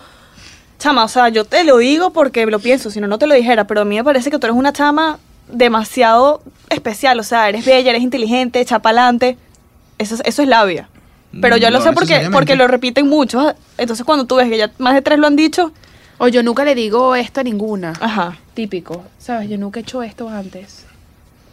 chama, 0.78 1.04
o 1.04 1.08
sea, 1.08 1.30
yo 1.30 1.44
te 1.44 1.64
lo 1.64 1.78
digo 1.78 2.12
porque 2.12 2.46
lo 2.46 2.60
pienso, 2.60 2.90
si 2.90 3.00
no, 3.00 3.08
no 3.08 3.18
te 3.18 3.26
lo 3.26 3.34
dijera, 3.34 3.66
pero 3.66 3.80
a 3.80 3.84
mí 3.84 3.96
me 3.96 4.04
parece 4.04 4.30
que 4.30 4.38
tú 4.38 4.46
eres 4.46 4.56
una 4.56 4.72
chama 4.72 5.18
demasiado 5.48 6.42
especial, 6.70 7.18
o 7.20 7.22
sea, 7.22 7.48
eres 7.48 7.64
bella, 7.64 7.90
eres 7.90 8.02
inteligente, 8.02 8.60
echa 8.60 8.78
pa'lante. 8.80 9.36
Eso, 9.98 10.14
es- 10.16 10.22
eso 10.24 10.42
es 10.42 10.48
labia. 10.48 10.88
Pero 11.40 11.56
yo 11.56 11.68
lo 11.70 11.78
No 11.78 11.84
sé 11.84 11.92
porque, 11.92 12.28
porque 12.30 12.54
lo 12.56 12.68
repiten 12.68 13.08
mucho. 13.08 13.54
Entonces, 13.76 14.04
cuando 14.06 14.24
tú 14.24 14.36
ves 14.36 14.48
que 14.48 14.56
ya 14.58 14.70
más 14.78 14.94
de 14.94 15.02
tres 15.02 15.18
lo 15.18 15.26
han 15.26 15.36
dicho, 15.36 15.72
O 16.18 16.28
yo 16.28 16.44
nunca 16.44 16.64
le 16.64 16.76
digo 16.76 17.16
esto 17.16 17.40
a 17.40 17.42
ninguna. 17.42 17.92
ajá. 18.00 18.38
Típico, 18.54 19.02
¿sabes? 19.18 19.48
Yo 19.50 19.58
nunca 19.58 19.80
he 19.80 19.82
hecho 19.82 20.00
esto 20.04 20.28
antes. 20.28 20.86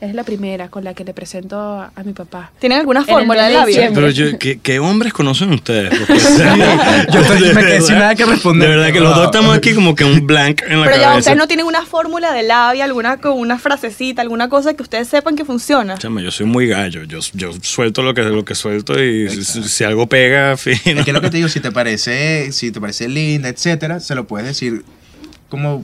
Es 0.02 0.16
la 0.16 0.24
primera 0.24 0.68
con 0.70 0.84
la 0.84 0.96
que 0.96 1.04
le 1.04 1.14
presento 1.14 1.60
a, 1.60 1.92
a 1.96 2.04
mi 2.04 2.14
papá. 2.14 2.52
¿Tienen 2.60 2.80
alguna 2.80 3.06
fórmula 3.06 3.48
de 3.48 3.66
diciembre. 3.68 3.94
Pero 3.94 4.10
yo, 4.10 4.40
¿qué, 4.40 4.60
qué 4.60 4.80
hombres 4.80 5.14
conocen 5.14 5.54
ustedes? 5.54 5.94
Porque, 6.08 6.20
Yo 6.20 7.54
me 7.54 7.62
quedé 7.62 7.82
sin 7.82 7.90
verdad- 7.90 8.00
nada 8.00 8.16
que 8.16 8.26
responder. 8.26 8.68
De 8.70 8.76
verdad 8.78 8.92
que 8.94 9.00
los 9.00 9.16
dos 9.16 9.26
estamos 9.26 9.56
aquí 9.56 9.76
como 9.76 9.94
que 9.94 10.04
un 10.04 10.26
blank 10.26 10.64
en 10.68 10.80
la 10.82 10.88
Pero 10.88 10.98
ya, 11.00 11.16
ustedes 11.18 11.38
no 11.38 11.48
tienen 11.48 11.68
una 11.68 11.86
fórmula 11.86 12.34
de 12.34 12.42
labia, 12.42 12.84
alguna 12.86 13.18
con 13.18 13.34
una 13.38 13.60
frasecita, 13.60 14.24
alguna 14.24 14.50
cosa 14.50 14.74
que 14.74 14.82
ustedes 14.82 15.08
sepan 15.08 15.36
que 15.36 15.46
funciona. 15.46 15.98
Chama, 16.00 16.22
yo 16.24 16.32
soy 16.32 16.48
muy 16.48 16.66
gallo. 16.68 17.04
Yo, 17.04 17.20
yo 17.34 17.52
suelto 17.62 18.02
lo 18.02 18.16
que, 18.16 18.24
lo 18.24 18.44
que 18.44 18.56
suelto 18.56 19.02
y 19.02 19.30
si, 19.30 19.64
si 19.64 19.84
algo 19.84 20.08
pega, 20.08 20.58
fino. 20.58 21.02
Es 21.02 21.06
que 21.06 21.14
lo 21.14 21.22
que 21.22 21.30
te 21.30 21.38
digo, 21.38 21.48
si 21.50 21.60
te 21.60 21.72
parece, 21.72 22.52
si 22.52 22.72
te 22.72 22.82
parece 22.82 23.08
linda, 23.08 23.50
etcétera, 23.50 24.00
se 24.00 24.16
lo 24.16 24.26
puedes 24.26 24.48
decir 24.48 24.84
como 25.48 25.84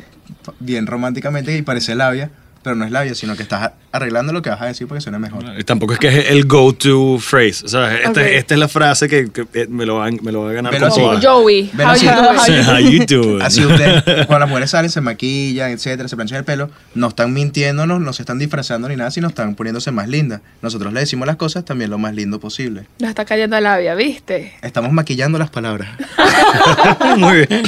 bien 0.60 0.88
románticamente 0.88 1.56
y 1.56 1.62
parece 1.62 1.94
labia, 1.94 2.32
pero 2.64 2.76
no 2.76 2.84
es 2.84 2.92
labia, 2.92 3.14
sino 3.16 3.36
que 3.36 3.44
estás 3.44 3.72
arreglando 3.98 4.34
lo 4.34 4.42
que 4.42 4.50
vas 4.50 4.62
a 4.62 4.66
decir 4.66 4.88
porque 4.88 5.02
suena 5.02 5.20
mejor. 5.20 5.44
Y 5.58 5.64
Tampoco 5.64 5.94
es 5.94 6.00
que 6.00 6.08
es 6.08 6.30
el 6.30 6.46
go-to 6.46 7.18
phrase. 7.20 7.66
O 7.66 7.68
sea, 7.68 7.96
esta, 7.96 8.10
Ok. 8.12 8.18
esta 8.18 8.54
es 8.54 8.60
la 8.60 8.68
frase 8.68 9.08
que, 9.08 9.30
que, 9.30 9.46
eh, 9.54 9.68
me, 9.70 9.86
lo 9.86 9.96
va, 9.96 10.10
me 10.10 10.32
lo 10.32 10.44
va 10.44 10.52
a 10.52 10.54
ganar 10.54 10.74
así. 10.76 11.00
todas. 11.02 11.24
Joey, 11.26 11.70
you 11.72 11.78
doing? 11.78 12.66
How 12.68 12.80
you 12.80 13.06
doing? 13.06 13.42
Así 13.42 13.66
ustedes, 13.66 14.04
cuando 14.28 14.40
las 14.40 14.50
mujeres 14.50 14.70
salen, 14.70 14.90
se 14.90 15.02
maquillan, 15.02 15.72
etcétera, 15.72 16.08
se 16.08 16.16
planchan 16.16 16.38
el 16.40 16.44
pelo, 16.46 16.70
no 16.96 17.08
están 17.10 17.34
mintiéndonos, 17.34 18.00
no 18.02 18.14
se 18.14 18.22
están 18.22 18.40
disfrazando 18.40 18.88
ni 18.88 18.96
nada, 18.96 19.12
sino 19.12 19.28
están 19.28 19.56
poniéndose 19.56 19.92
más 19.92 20.08
lindas. 20.08 20.42
Nosotros 20.62 20.94
le 20.94 21.02
decimos 21.02 21.28
las 21.28 21.36
cosas 21.36 21.66
también 21.66 21.90
lo 21.90 21.98
más 21.98 22.14
lindo 22.16 22.40
posible. 22.40 22.86
Nos 23.00 23.10
está 23.10 23.26
cayendo 23.26 23.56
a 23.56 23.62
labia, 23.62 23.96
¿viste? 23.96 24.54
Estamos 24.62 24.92
maquillando 24.92 25.38
las 25.38 25.50
palabras. 25.50 25.90
muy 27.18 27.46
bien. 27.48 27.64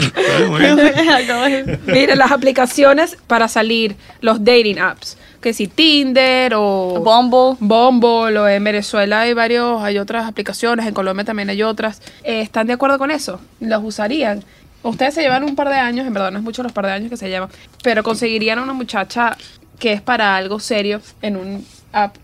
Muy 0.48 0.60
bien. 0.62 1.80
Mira, 1.88 2.16
las 2.16 2.32
aplicaciones 2.32 3.18
para 3.28 3.48
salir, 3.48 3.96
los 4.22 4.44
dating 4.44 4.80
apps, 4.80 5.18
que 5.42 5.54
si 5.54 5.68
Tinder 5.68 6.54
o 6.56 7.02
Bumble. 7.04 7.58
Bumble 7.60 8.38
o 8.40 8.48
en 8.48 8.64
Venezuela 8.64 9.22
hay 9.22 9.34
varios, 9.34 9.82
hay 9.82 9.98
otras 9.98 10.26
aplicaciones, 10.28 10.86
en 10.86 10.94
Colombia 10.94 11.24
también 11.26 11.50
hay 11.50 11.64
otras. 11.64 12.02
Eh, 12.24 12.42
¿Están 12.42 12.68
de 12.68 12.74
acuerdo 12.74 12.98
con 12.98 13.12
eso? 13.12 13.40
¿Los 13.60 13.84
usarían? 13.84 14.44
Ustedes 14.84 15.14
se 15.14 15.22
llevan 15.22 15.44
un 15.44 15.56
par 15.56 15.70
de 15.70 15.76
años, 15.76 16.08
en 16.08 16.14
verdad 16.14 16.32
no 16.32 16.38
es 16.40 16.44
mucho 16.44 16.64
los 16.64 16.72
par 16.72 16.86
de 16.86 16.92
años 16.94 17.10
que 17.10 17.18
se 17.18 17.28
llevan, 17.30 17.50
pero 17.84 18.02
conseguirían 18.04 18.60
una 18.60 18.74
muchacha 18.74 19.36
que 19.78 19.94
es 19.94 20.02
para 20.02 20.36
algo 20.36 20.60
serio 20.60 21.02
en 21.22 21.36
un 21.36 21.66
app 21.94 22.16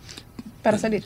para 0.62 0.77
salir. 0.77 1.03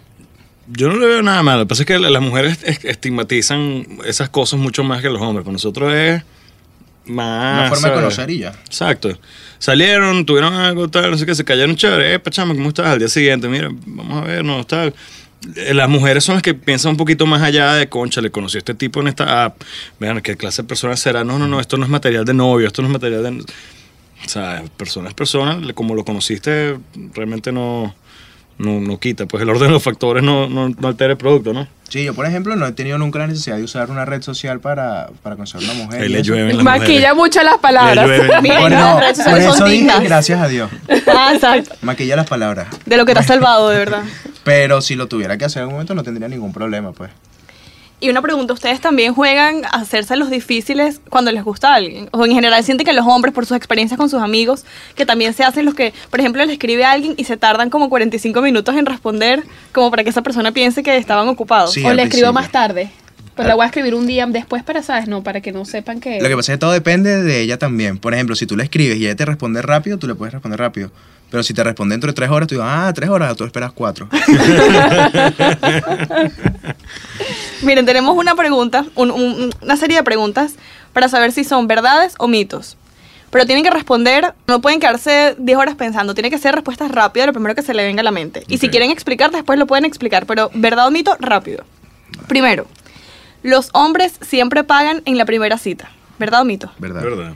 Yo 0.68 0.88
no 0.90 0.98
le 0.98 1.08
veo 1.08 1.22
nada 1.24 1.42
malo. 1.42 1.60
Lo 1.60 1.66
que 1.66 1.70
pasa 1.70 1.82
es 1.84 1.88
que 1.88 1.98
las 1.98 2.22
mujeres 2.22 2.60
es- 2.64 2.86
estigmatizan 2.86 3.86
esas 4.06 4.30
cosas 4.30 4.60
mucho 4.60 4.84
más 4.84 5.02
que 5.02 5.10
los 5.10 5.20
hombres. 5.22 5.44
Para 5.44 5.54
nosotros 5.54 5.92
es 5.94 6.24
más. 7.10 7.60
Una 7.60 7.70
forma 7.70 7.90
de 7.90 7.94
conocer 7.96 8.30
y 8.30 8.40
ya. 8.40 8.50
Exacto. 8.66 9.18
Salieron, 9.58 10.26
tuvieron 10.26 10.54
algo, 10.54 10.88
tal, 10.88 11.12
no 11.12 11.18
sé 11.18 11.26
qué, 11.26 11.36
se 11.36 11.44
cayeron 11.44 11.76
chévere. 11.76 12.14
Eh, 12.14 12.20
pachama, 12.20 12.54
¿cómo 12.54 12.70
estás? 12.70 12.88
Al 12.88 13.00
día 13.00 13.10
siguiente, 13.10 13.48
mira, 13.50 13.70
vamos 13.86 14.24
a 14.24 14.26
vernos, 14.26 14.68
tal. 14.68 14.94
Eh, 15.56 15.74
Las 15.74 15.90
mujeres 15.90 16.24
son 16.24 16.36
las 16.36 16.42
que 16.42 16.54
piensan 16.54 16.92
un 16.92 16.98
poquito 16.98 17.26
más 17.26 17.42
allá 17.42 17.74
de, 17.74 17.90
concha, 17.90 18.22
le 18.22 18.32
conocí 18.32 18.58
a 18.58 18.60
este 18.60 18.74
tipo 18.74 19.02
en 19.02 19.08
esta 19.08 19.46
app. 19.46 19.62
Vean, 20.00 20.22
¿qué 20.22 20.38
clase 20.38 20.62
de 20.62 20.68
persona 20.68 20.96
será? 20.96 21.24
No, 21.24 21.38
no, 21.40 21.48
no, 21.48 21.60
esto 21.60 21.78
no 21.78 21.84
es 21.84 21.90
material 21.90 22.26
de 22.26 22.34
novio, 22.34 22.68
esto 22.68 22.82
no 22.82 22.88
es 22.88 22.94
material 22.94 23.24
de... 23.24 23.44
O 24.26 24.28
sea, 24.28 24.64
persona 24.76 25.10
es 25.10 25.14
persona, 25.14 25.60
como 25.74 25.96
lo 25.96 26.04
conociste, 26.04 26.78
realmente 27.14 27.54
no, 27.54 27.96
no, 28.60 28.80
no 28.80 29.00
quita. 29.00 29.26
Pues 29.26 29.42
el 29.42 29.50
orden 29.50 29.68
de 29.68 29.74
los 29.74 29.84
factores 29.84 30.22
no, 30.24 30.48
no, 30.48 30.70
no 30.70 30.88
altera 30.88 31.12
el 31.12 31.18
producto, 31.18 31.54
¿no? 31.54 31.68
Sí, 31.90 32.04
yo 32.04 32.14
por 32.14 32.28
ejemplo 32.28 32.56
no 32.56 32.68
he 32.68 32.72
tenido 32.74 33.00
nunca 33.00 33.18
la 33.18 33.26
necesidad 33.26 33.58
de 33.58 33.64
usar 33.64 33.90
una 33.90 34.06
red 34.06 34.22
social 34.22 34.60
para, 34.60 35.10
para 35.24 35.36
conocer 35.36 35.62
a 35.62 35.64
una 35.64 35.74
mujer. 35.86 36.04
Ahí 36.04 36.10
le 36.10 36.22
llueven 36.22 36.58
las 36.58 36.64
Maquilla 36.64 37.14
mujeres. 37.14 37.16
mucho 37.16 37.42
las 37.44 37.58
palabras. 37.58 38.08
Le 38.08 38.18
llueven. 38.18 38.32
Miren, 38.44 38.62
Por, 38.62 38.72
las 38.72 39.00
por 39.02 39.16
sociales 39.16 39.44
eso 39.46 39.54
son 39.56 39.70
dije 39.72 40.00
gracias 40.04 40.40
a 40.40 40.48
Dios. 40.48 40.70
Ah, 41.12 41.32
exacto. 41.34 41.76
Maquilla 41.82 42.16
las 42.16 42.28
palabras. 42.28 42.68
De 42.86 42.96
lo 42.96 43.06
que 43.06 43.14
te 43.14 43.20
ha 43.20 43.24
salvado, 43.24 43.70
de 43.70 43.80
verdad. 43.80 44.04
Pero 44.44 44.82
si 44.82 44.96
lo 44.96 45.08
tuviera 45.08 45.38
que 45.38 45.46
hacer 45.46 45.64
en 45.64 45.68
un 45.70 45.74
momento 45.74 45.96
no 45.96 46.04
tendría 46.04 46.28
ningún 46.28 46.54
problema, 46.54 46.92
pues. 46.92 47.10
Y 48.02 48.10
una 48.10 48.22
pregunta, 48.22 48.54
¿ustedes 48.54 48.80
también 48.80 49.14
juegan 49.14 49.66
a 49.66 49.82
hacerse 49.82 50.16
los 50.16 50.30
difíciles 50.30 51.02
cuando 51.10 51.32
les 51.34 51.44
gusta 51.44 51.74
a 51.74 51.76
alguien? 51.76 52.08
O 52.12 52.26
en 52.26 52.32
general 52.32 52.64
sienten 52.64 52.86
que 52.86 52.94
los 52.94 53.06
hombres, 53.06 53.34
por 53.34 53.46
sus 53.46 53.58
experiencias 53.58 53.98
con 53.98 54.10
sus 54.10 54.22
amigos, 54.22 54.64
que 54.96 55.06
también 55.06 55.34
se 55.34 55.44
hacen 55.44 55.66
los 55.66 55.74
que, 55.74 55.94
por 56.10 56.22
ejemplo, 56.22 56.46
le 56.46 56.54
escribe 56.54 56.86
a 56.86 56.92
alguien 56.92 57.14
y 57.18 57.26
se 57.26 57.36
tardan 57.36 57.70
como 57.70 57.90
45 57.90 58.42
minutos 58.42 58.74
en 58.78 58.86
responder, 58.86 59.44
como 59.74 59.92
para 59.92 60.06
que 60.06 60.12
esa 60.12 60.22
persona 60.22 60.54
piense 60.54 60.82
que 60.82 60.96
estaban 60.96 61.28
ocupados. 61.28 61.74
Sí, 61.74 61.84
o 61.84 61.94
le 61.94 62.04
escribo 62.04 62.32
más 62.32 62.50
tarde. 62.52 62.90
Pues 63.36 63.48
la 63.48 63.56
voy 63.56 63.64
a 63.64 63.68
escribir 63.68 63.96
un 63.96 64.08
día 64.08 64.26
después 64.28 64.64
para, 64.64 64.82
¿sabes? 64.82 65.08
No, 65.08 65.24
para 65.24 65.42
que 65.42 65.52
no 65.52 65.64
sepan 65.66 66.00
que... 66.00 66.22
Lo 66.22 66.28
que 66.28 66.36
pasa 66.36 66.54
es 66.54 66.58
que 66.58 66.60
todo 66.60 66.72
depende 66.72 67.24
de 67.24 67.42
ella 67.42 67.58
también. 67.58 67.98
Por 67.98 68.14
ejemplo, 68.14 68.36
si 68.36 68.46
tú 68.46 68.58
le 68.58 68.64
escribes 68.64 68.98
y 68.98 69.06
ella 69.06 69.16
te 69.16 69.24
responde 69.26 69.62
rápido, 69.62 69.98
tú 69.98 70.08
le 70.08 70.16
puedes 70.16 70.34
responder 70.34 70.60
rápido. 70.60 70.92
Pero 71.30 71.44
si 71.44 71.54
te 71.54 71.64
responde 71.64 71.94
dentro 71.94 72.08
de 72.08 72.14
tres 72.14 72.30
horas, 72.30 72.48
tú 72.48 72.56
dices, 72.56 72.68
ah, 72.70 72.92
tres 72.94 73.10
horas, 73.10 73.36
tú 73.38 73.46
esperas 73.46 73.72
cuatro. 73.72 74.10
Miren, 77.62 77.86
tenemos 77.86 78.16
una 78.18 78.36
pregunta, 78.36 78.86
un- 78.96 79.12
un- 79.12 79.50
una 79.62 79.78
serie 79.78 79.98
de 79.98 80.04
preguntas 80.04 80.54
para 80.94 81.10
saber 81.10 81.32
si 81.32 81.44
son 81.44 81.68
verdades 81.68 82.16
o 82.18 82.28
mitos. 82.28 82.78
Pero 83.32 83.46
tienen 83.46 83.64
que 83.64 83.70
responder, 83.70 84.34
no 84.48 84.60
pueden 84.60 84.80
quedarse 84.80 85.36
10 85.38 85.58
horas 85.58 85.76
pensando, 85.76 86.14
tiene 86.16 86.30
que 86.32 86.38
ser 86.40 86.56
respuestas 86.56 86.90
rápidas, 86.92 87.28
lo 87.28 87.34
primero 87.34 87.54
que 87.54 87.62
se 87.62 87.74
le 87.76 87.84
venga 87.86 88.02
a 88.02 88.04
la 88.04 88.12
mente. 88.12 88.44
Y 88.48 88.58
si 88.58 88.70
quieren 88.70 88.90
explicar, 88.92 89.30
después 89.32 89.60
lo 89.60 89.68
pueden 89.68 89.86
explicar, 89.86 90.26
pero 90.26 90.50
verdad 90.56 90.88
o 90.88 90.92
mito, 90.92 91.16
rápido. 91.20 91.64
Primero, 92.28 92.66
los 93.44 93.70
hombres 93.74 94.14
siempre 94.22 94.64
pagan 94.64 95.04
en 95.06 95.18
la 95.18 95.26
primera 95.26 95.58
cita. 95.58 95.92
¿Verdad 96.18 96.42
o 96.42 96.46
mito? 96.46 96.72
¿Verdad? 96.80 97.04
¿Verdad? 97.04 97.34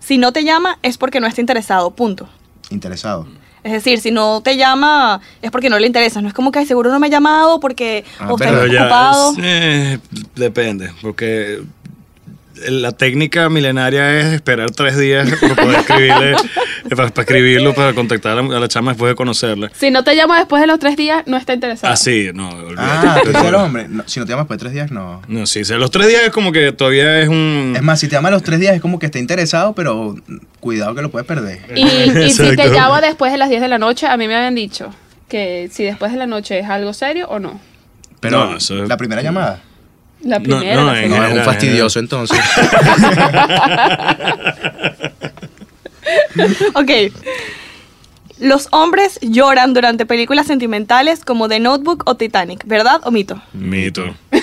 Si 0.00 0.18
no 0.18 0.32
te 0.32 0.44
llama 0.44 0.78
es 0.82 0.98
porque 0.98 1.18
no 1.18 1.26
está 1.26 1.40
interesado, 1.40 1.90
punto. 1.92 2.28
Interesado. 2.70 3.26
Es 3.66 3.72
decir, 3.72 4.00
si 4.00 4.10
no 4.12 4.40
te 4.42 4.56
llama 4.56 5.20
es 5.42 5.50
porque 5.50 5.68
no 5.68 5.78
le 5.78 5.86
interesa. 5.88 6.22
No 6.22 6.28
es 6.28 6.34
como 6.34 6.52
que 6.52 6.60
"Ay, 6.60 6.66
seguro 6.66 6.90
no 6.90 7.00
me 7.00 7.08
ha 7.08 7.10
llamado 7.10 7.58
porque 7.60 8.04
Ah, 8.18 8.32
o 8.32 8.36
está 8.36 8.52
ocupado. 8.64 9.34
eh, 9.42 9.98
depende, 10.36 10.92
porque 11.02 11.60
la 12.68 12.92
técnica 12.92 13.48
milenaria 13.50 14.18
es 14.20 14.26
esperar 14.34 14.70
tres 14.70 14.96
días 14.96 15.28
para 15.40 15.54
poder 15.56 15.80
escribirle, 15.80 16.36
para, 16.96 17.08
para 17.10 17.22
escribirlo, 17.22 17.74
para 17.74 17.92
contactar 17.94 18.38
a 18.38 18.42
la, 18.42 18.56
a 18.56 18.60
la 18.60 18.68
chama 18.68 18.92
después 18.92 19.10
de 19.10 19.16
conocerla. 19.16 19.70
Si 19.74 19.90
no 19.90 20.04
te 20.04 20.14
llamo 20.14 20.34
después 20.34 20.60
de 20.60 20.66
los 20.66 20.78
tres 20.78 20.96
días, 20.96 21.22
no 21.26 21.36
está 21.36 21.54
interesado. 21.54 21.92
Ah, 21.92 21.96
sí, 21.96 22.30
no, 22.34 22.48
olvídate. 22.50 23.06
Ah, 23.08 23.20
tú 23.22 23.30
eres 23.30 23.44
el 23.44 23.54
hombre. 23.54 23.86
No, 23.88 24.04
si 24.06 24.20
no 24.20 24.26
te 24.26 24.30
llamas 24.32 24.44
después 24.44 24.58
de 24.58 24.62
tres 24.64 24.72
días, 24.74 24.90
no. 24.90 25.22
No, 25.28 25.46
sí, 25.46 25.62
los 25.64 25.90
tres 25.90 26.08
días 26.08 26.22
es 26.24 26.30
como 26.30 26.52
que 26.52 26.72
todavía 26.72 27.20
es 27.20 27.28
un... 27.28 27.72
Es 27.76 27.82
más, 27.82 28.00
si 28.00 28.08
te 28.08 28.16
llama 28.16 28.28
a 28.28 28.32
los 28.32 28.42
tres 28.42 28.60
días 28.60 28.74
es 28.74 28.80
como 28.80 28.98
que 28.98 29.06
está 29.06 29.18
interesado, 29.18 29.74
pero 29.74 30.14
cuidado 30.60 30.94
que 30.94 31.02
lo 31.02 31.10
puedes 31.10 31.26
perder. 31.26 31.60
Y, 31.74 31.82
y 31.82 32.30
si 32.30 32.56
te 32.56 32.68
llamo 32.68 33.00
después 33.00 33.32
de 33.32 33.38
las 33.38 33.48
10 33.48 33.60
de 33.62 33.68
la 33.68 33.78
noche, 33.78 34.06
a 34.06 34.16
mí 34.16 34.28
me 34.28 34.34
habían 34.36 34.54
dicho 34.54 34.90
que 35.28 35.68
si 35.72 35.84
después 35.84 36.12
de 36.12 36.18
la 36.18 36.26
noche 36.26 36.58
es 36.60 36.68
algo 36.68 36.92
serio 36.92 37.26
o 37.28 37.38
no. 37.38 37.60
Pero 38.20 38.50
No, 38.50 38.56
eso- 38.56 38.84
la 38.86 38.96
primera 38.96 39.22
llamada. 39.22 39.60
La 40.22 40.38
No, 40.38 40.44
primera, 40.44 40.74
no, 40.76 40.86
la 40.86 40.92
en 41.02 41.10
segunda. 41.10 41.28
No, 41.28 41.32
es 41.34 41.38
un 41.38 41.44
fastidioso 41.44 41.98
entonces. 42.00 42.38
Ok. 46.74 46.90
Los 48.38 48.68
hombres 48.70 49.18
lloran 49.22 49.72
durante 49.72 50.04
películas 50.04 50.46
sentimentales 50.46 51.24
como 51.24 51.48
The 51.48 51.58
Notebook 51.58 52.02
o 52.04 52.16
Titanic, 52.16 52.66
¿verdad 52.66 53.00
o 53.04 53.10
mito? 53.10 53.40
Mito. 53.52 54.14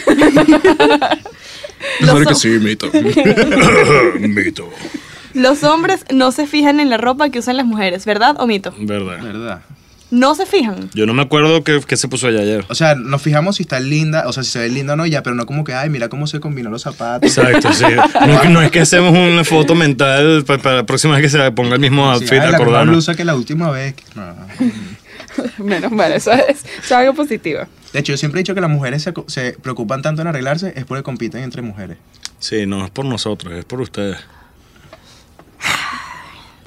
Claro 1.99 2.25
que 2.25 2.35
sí, 2.35 2.47
mito. 2.47 2.89
mito. 4.19 4.69
los 5.33 5.63
hombres 5.63 6.05
no 6.13 6.31
se 6.31 6.47
fijan 6.47 6.79
en 6.79 6.89
la 6.89 6.95
ropa 6.95 7.29
que 7.29 7.39
usan 7.39 7.57
las 7.57 7.65
mujeres, 7.65 8.05
¿verdad 8.05 8.37
o 8.39 8.47
mito? 8.47 8.73
Verdad. 8.77 9.21
¿Verdad? 9.21 9.61
No 10.13 10.35
se 10.35 10.45
fijan. 10.45 10.89
Yo 10.93 11.07
no 11.07 11.13
me 11.15 11.23
acuerdo 11.23 11.63
qué, 11.63 11.81
qué 11.87 11.97
se 11.97 12.07
puso 12.07 12.27
allá 12.27 12.41
ayer. 12.41 12.63
O 12.69 12.75
sea, 12.75 12.93
nos 12.93 13.19
fijamos 13.21 13.55
si 13.55 13.63
está 13.63 13.79
linda, 13.79 14.25
o 14.27 14.33
sea, 14.33 14.43
si 14.43 14.51
se 14.51 14.59
ve 14.59 14.69
linda 14.69 14.93
o 14.93 14.95
no, 14.95 15.07
ya, 15.07 15.23
pero 15.23 15.35
no 15.35 15.47
como 15.47 15.63
que, 15.63 15.73
ay, 15.73 15.89
mira 15.89 16.07
cómo 16.07 16.27
se 16.27 16.39
combinó 16.39 16.69
los 16.69 16.83
zapatos. 16.83 17.35
Exacto, 17.35 17.73
sí. 17.73 17.85
No, 18.27 18.33
es 18.35 18.41
que- 18.41 18.49
no 18.49 18.61
es 18.61 18.69
que 18.69 18.79
hacemos 18.81 19.11
una 19.11 19.43
foto 19.43 19.73
mental 19.73 20.43
pa- 20.45 20.59
para, 20.59 20.75
la 20.77 20.85
próxima 20.85 21.15
vez 21.15 21.23
que 21.23 21.29
se 21.29 21.51
ponga 21.51 21.73
el 21.75 21.81
mismo 21.81 22.03
Sí, 22.13 22.21
outfit, 22.25 22.39
ay, 22.41 22.51
la 22.51 22.59
misma 22.59 22.83
blusa 22.83 23.15
que 23.15 23.25
la 23.25 23.35
última 23.35 23.71
vez. 23.71 23.95
No. 24.13 24.35
Menos 25.65 25.91
mal, 25.91 26.11
eso 26.11 26.31
es, 26.31 26.41
eso 26.59 26.67
es 26.83 26.91
algo 26.91 27.13
positivo. 27.15 27.61
De 27.91 27.99
hecho, 27.99 28.13
yo 28.13 28.17
siempre 28.17 28.39
he 28.39 28.43
dicho 28.43 28.53
que 28.53 28.61
las 28.61 28.69
mujeres 28.69 29.01
se, 29.01 29.13
se 29.27 29.53
preocupan 29.53 30.01
tanto 30.03 30.21
en 30.21 30.27
arreglarse 30.27 30.73
es 30.75 30.85
porque 30.85 31.01
compiten 31.03 31.41
entre 31.43 31.61
mujeres. 31.63 31.97
Sí, 32.39 32.65
no 32.67 32.85
es 32.85 32.91
por 32.91 33.05
nosotros, 33.05 33.53
es 33.53 33.65
por 33.65 33.81
ustedes. 33.81 34.17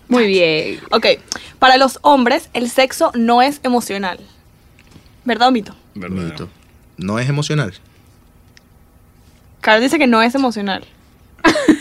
Muy 0.08 0.26
bien. 0.26 0.80
Ok. 0.90 1.06
Para 1.58 1.76
los 1.76 1.98
hombres, 2.02 2.48
el 2.52 2.70
sexo 2.70 3.10
no 3.14 3.42
es 3.42 3.60
emocional. 3.62 4.18
¿Verdad 5.24 5.48
o 5.48 5.50
mito? 5.52 5.74
¿Verdad? 5.94 6.16
Mito. 6.16 6.48
No 6.96 7.18
es 7.18 7.28
emocional. 7.28 7.72
Carl 9.60 9.80
dice 9.80 9.98
que 9.98 10.06
no 10.06 10.22
es 10.22 10.34
emocional. 10.34 10.84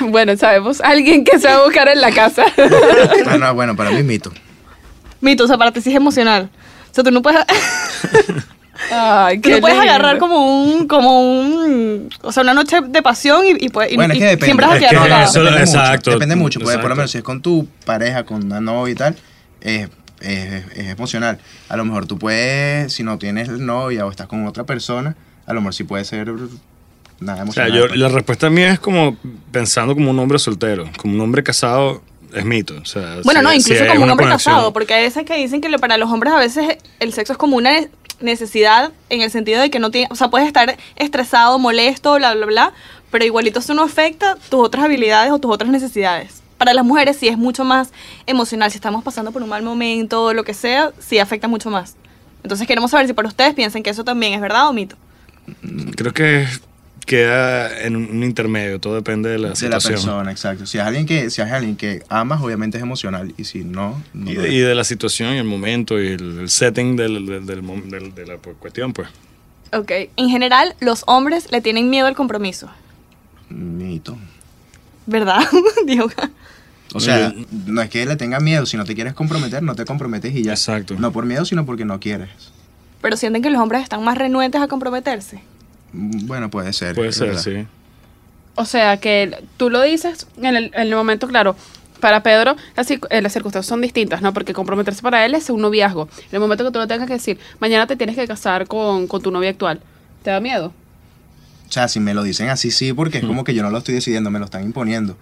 Bueno, 0.00 0.34
sabemos 0.38 0.80
alguien 0.80 1.24
que 1.24 1.38
se 1.38 1.46
va 1.46 1.56
a 1.56 1.64
buscar 1.64 1.86
en 1.88 2.00
la 2.00 2.10
casa. 2.12 2.44
Ah, 3.26 3.36
no, 3.36 3.54
bueno, 3.54 3.76
para 3.76 3.90
mí 3.90 3.98
es 3.98 4.04
mito. 4.04 4.32
Mito, 5.20 5.44
o 5.44 5.46
sea, 5.46 5.58
para 5.58 5.70
ti 5.72 5.82
sí 5.82 5.90
es 5.90 5.96
emocional. 5.96 6.48
O 6.90 6.94
sea, 6.94 7.04
tú 7.04 7.10
no 7.10 7.20
puedes, 7.20 7.44
Ay, 8.90 9.38
tú 9.38 9.48
qué 9.48 9.54
no 9.56 9.60
puedes 9.60 9.78
lindo. 9.78 9.92
agarrar 9.92 10.18
como 10.18 10.62
un, 10.62 10.86
como 10.86 11.20
un, 11.40 12.08
o 12.22 12.32
sea, 12.32 12.42
una 12.42 12.54
noche 12.54 12.80
de 12.80 13.02
pasión 13.02 13.44
y, 13.46 13.64
y, 13.66 13.68
puedes- 13.68 13.92
y- 13.92 13.96
Bueno, 13.96 14.12
es 14.12 14.18
y 14.18 14.20
que 14.20 14.26
depende. 14.26 14.44
siempre 14.46 14.66
vas 14.66 14.74
a 14.74 14.78
Es 14.78 14.88
quedar 14.90 15.06
que 15.06 15.22
eso- 15.24 15.40
depende 15.40 15.60
exacto, 15.60 15.92
mucho. 15.92 16.10
Depende 16.10 16.36
mucho. 16.36 16.60
Pues, 16.60 16.66
por 16.76 16.76
lo 16.76 16.80
exacto. 16.88 16.96
menos 16.96 17.10
si 17.10 17.18
es 17.18 17.24
con 17.24 17.42
tu 17.42 17.68
pareja, 17.84 18.24
con 18.24 18.44
una 18.44 18.60
novia 18.60 18.92
y 18.92 18.94
tal, 18.94 19.16
es, 19.60 19.88
es- 20.20 20.64
es 20.76 20.86
emocional. 20.88 21.38
A 21.68 21.76
lo 21.76 21.84
mejor 21.84 22.06
tú 22.06 22.18
puedes, 22.18 22.92
si 22.92 23.02
no 23.02 23.18
tienes 23.18 23.48
novia 23.48 24.06
o 24.06 24.10
estás 24.10 24.26
con 24.26 24.46
otra 24.46 24.64
persona, 24.64 25.16
a 25.46 25.52
lo 25.54 25.60
mejor 25.60 25.74
sí 25.74 25.84
puede 25.84 26.04
ser 26.04 26.26
nada 27.20 27.42
O 27.44 27.52
sea, 27.52 27.66
emocional. 27.66 27.72
yo, 27.72 27.88
pues. 27.88 27.98
la 27.98 28.08
respuesta 28.08 28.50
mía 28.50 28.72
es 28.72 28.80
como 28.80 29.16
pensando 29.52 29.94
como 29.94 30.10
un 30.10 30.18
hombre 30.18 30.38
soltero. 30.38 30.88
Como 30.96 31.14
un 31.14 31.20
hombre 31.20 31.42
casado 31.42 32.02
es 32.34 32.44
mito. 32.44 32.74
O 32.80 32.84
sea, 32.84 33.16
Bueno, 33.24 33.40
si- 33.40 33.44
no, 33.44 33.50
si 33.50 33.56
incluso 33.58 33.82
hay 33.82 33.88
como 33.90 34.04
un 34.04 34.10
hombre 34.10 34.26
conexión- 34.26 34.54
casado, 34.54 34.72
porque 34.72 34.94
hay 34.94 35.02
veces 35.04 35.24
que 35.24 35.36
dicen 35.36 35.60
que 35.60 35.68
lo- 35.68 35.78
para 35.78 35.96
los 35.98 36.10
hombres 36.10 36.32
a 36.32 36.38
veces 36.38 36.78
el 37.00 37.12
sexo 37.12 37.32
es 37.32 37.38
como 37.38 37.56
una 37.56 37.72
necesidad 38.20 38.92
en 39.08 39.22
el 39.22 39.30
sentido 39.30 39.60
de 39.60 39.70
que 39.70 39.78
no 39.78 39.90
tiene, 39.90 40.08
o 40.10 40.16
sea, 40.16 40.28
puedes 40.28 40.46
estar 40.46 40.76
estresado, 40.96 41.58
molesto, 41.58 42.14
bla, 42.14 42.34
bla, 42.34 42.46
bla, 42.46 42.72
pero 43.10 43.24
igualito 43.24 43.60
eso 43.60 43.74
no 43.74 43.82
afecta 43.82 44.36
tus 44.48 44.60
otras 44.60 44.84
habilidades 44.84 45.32
o 45.32 45.38
tus 45.38 45.52
otras 45.52 45.70
necesidades. 45.70 46.42
Para 46.58 46.74
las 46.74 46.84
mujeres 46.84 47.16
sí 47.16 47.28
es 47.28 47.38
mucho 47.38 47.64
más 47.64 47.92
emocional, 48.26 48.70
si 48.70 48.76
estamos 48.76 49.02
pasando 49.02 49.32
por 49.32 49.42
un 49.42 49.48
mal 49.48 49.62
momento, 49.62 50.34
lo 50.34 50.44
que 50.44 50.54
sea, 50.54 50.92
sí 50.98 51.18
afecta 51.18 51.48
mucho 51.48 51.70
más. 51.70 51.96
Entonces 52.42 52.66
queremos 52.66 52.90
saber 52.90 53.06
si 53.06 53.12
para 53.12 53.28
ustedes 53.28 53.54
piensan 53.54 53.82
que 53.82 53.90
eso 53.90 54.04
también 54.04 54.34
es 54.34 54.40
verdad 54.40 54.68
o 54.68 54.72
mito. 54.72 54.96
Creo 55.96 56.12
que 56.12 56.46
queda 57.06 57.80
en 57.82 57.96
un, 57.96 58.22
intermedio. 58.22 58.78
Todo 58.80 58.94
depende 58.94 59.28
de 59.30 59.38
la 59.38 59.48
de 59.48 59.50
la 59.50 59.56
situación. 59.56 59.92
persona, 59.94 60.30
exacto. 60.30 60.66
Si 60.66 60.78
es 60.78 60.84
alguien 60.84 61.06
que, 61.06 61.30
si 61.30 61.42
es 61.42 61.50
alguien 61.50 61.76
que 61.76 62.02
amas, 62.08 62.40
obviamente 62.40 62.76
es 62.78 62.82
emocional. 62.82 63.34
Y 63.36 63.44
si 63.44 63.64
no, 63.64 64.02
no 64.14 64.30
Y, 64.30 64.34
y 64.36 64.58
de 64.60 64.74
la 64.74 64.84
situación 64.84 65.34
y 65.34 65.38
el 65.38 65.44
momento 65.44 66.00
y 66.00 66.08
el, 66.08 66.40
el 66.40 66.50
setting 66.50 66.96
del, 66.96 67.26
del- 67.26 67.46
del 67.46 67.62
mom- 67.62 67.84
del- 67.88 68.14
de 68.14 68.26
la 68.26 68.36
cuestión, 68.38 68.92
pues. 68.92 69.08
Ok, 69.72 69.90
en 70.16 70.28
general 70.28 70.74
los 70.80 71.04
hombres 71.06 71.50
le 71.52 71.60
tienen 71.60 71.90
miedo 71.90 72.06
al 72.06 72.14
compromiso, 72.16 72.68
Mito. 73.48 74.16
¿verdad? 75.06 75.40
Diego. 75.86 76.08
O 76.92 76.98
sea, 77.00 77.32
no 77.66 77.80
es 77.82 77.88
que 77.88 78.04
le 78.04 78.16
tenga 78.16 78.40
miedo, 78.40 78.66
si 78.66 78.76
no 78.76 78.84
te 78.84 78.94
quieres 78.96 79.14
comprometer, 79.14 79.62
no 79.62 79.74
te 79.76 79.84
comprometes 79.84 80.34
y 80.34 80.42
ya. 80.42 80.52
Exacto. 80.52 80.96
No 80.98 81.12
por 81.12 81.24
miedo, 81.24 81.44
sino 81.44 81.64
porque 81.64 81.84
no 81.84 82.00
quieres. 82.00 82.28
Pero 83.00 83.16
sienten 83.16 83.42
que 83.42 83.50
los 83.50 83.60
hombres 83.62 83.82
están 83.84 84.02
más 84.04 84.18
renuentes 84.18 84.60
a 84.60 84.66
comprometerse. 84.66 85.40
Bueno, 85.92 86.50
puede 86.50 86.72
ser. 86.72 86.94
Puede 86.94 87.12
ser, 87.12 87.28
verdad. 87.28 87.42
sí. 87.42 87.66
O 88.56 88.64
sea, 88.64 88.98
que 88.98 89.42
tú 89.56 89.70
lo 89.70 89.80
dices 89.82 90.26
en 90.36 90.56
el, 90.56 90.64
en 90.74 90.80
el 90.80 90.94
momento, 90.94 91.26
claro. 91.28 91.56
Para 92.00 92.22
Pedro, 92.22 92.56
las, 92.76 92.90
eh, 92.90 92.98
las 93.20 93.32
circunstancias 93.32 93.68
son 93.68 93.82
distintas, 93.82 94.22
¿no? 94.22 94.32
Porque 94.32 94.54
comprometerse 94.54 95.02
para 95.02 95.26
él 95.26 95.34
es 95.34 95.50
un 95.50 95.60
noviazgo. 95.60 96.08
En 96.16 96.36
el 96.36 96.40
momento 96.40 96.64
que 96.64 96.70
tú 96.70 96.78
lo 96.78 96.86
tengas 96.86 97.06
que 97.06 97.12
decir, 97.14 97.38
mañana 97.58 97.86
te 97.86 97.94
tienes 97.94 98.16
que 98.16 98.26
casar 98.26 98.66
con, 98.66 99.06
con 99.06 99.20
tu 99.20 99.30
novia 99.30 99.50
actual, 99.50 99.80
¿te 100.22 100.30
da 100.30 100.40
miedo? 100.40 100.72
O 101.68 101.72
sea, 101.72 101.88
si 101.88 102.00
me 102.00 102.14
lo 102.14 102.22
dicen 102.22 102.48
así, 102.48 102.70
sí, 102.70 102.94
porque 102.94 103.18
es 103.18 103.24
como 103.24 103.44
que 103.44 103.54
yo 103.54 103.62
no 103.62 103.70
lo 103.70 103.78
estoy 103.78 103.94
decidiendo, 103.94 104.30
me 104.30 104.38
lo 104.38 104.46
están 104.46 104.64
imponiendo. 104.64 105.16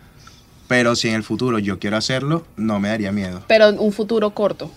Pero 0.69 0.95
si 0.97 1.09
en 1.09 1.15
el 1.15 1.23
futuro 1.25 1.59
yo 1.59 1.79
quiero 1.79 1.97
hacerlo, 1.97 2.47
no 2.57 2.79
me 2.79 2.89
daría 2.91 3.11
miedo. 3.11 3.43
Pero 3.49 3.69
en 3.69 3.79
un 3.79 3.93
futuro 3.93 4.31
corto. 4.31 4.71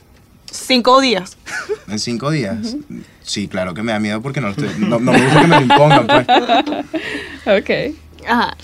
Cinco 0.51 0.99
días. 0.99 1.37
En 1.87 1.97
cinco 1.97 2.29
días. 2.29 2.75
Sí, 3.23 3.47
claro 3.47 3.73
que 3.73 3.83
me 3.83 3.93
da 3.93 3.99
miedo 3.99 4.21
porque 4.21 4.41
no, 4.41 4.47
lo 4.47 4.53
estoy, 4.53 4.69
no, 4.79 4.99
no 4.99 5.11
me 5.13 5.21
gusta 5.21 5.41
que 5.41 5.47
me 5.47 5.55
lo 5.55 5.61
impongan, 5.61 6.07
pues. 6.07 6.27
Ok. 7.61 7.95
Ajá. 8.27 8.55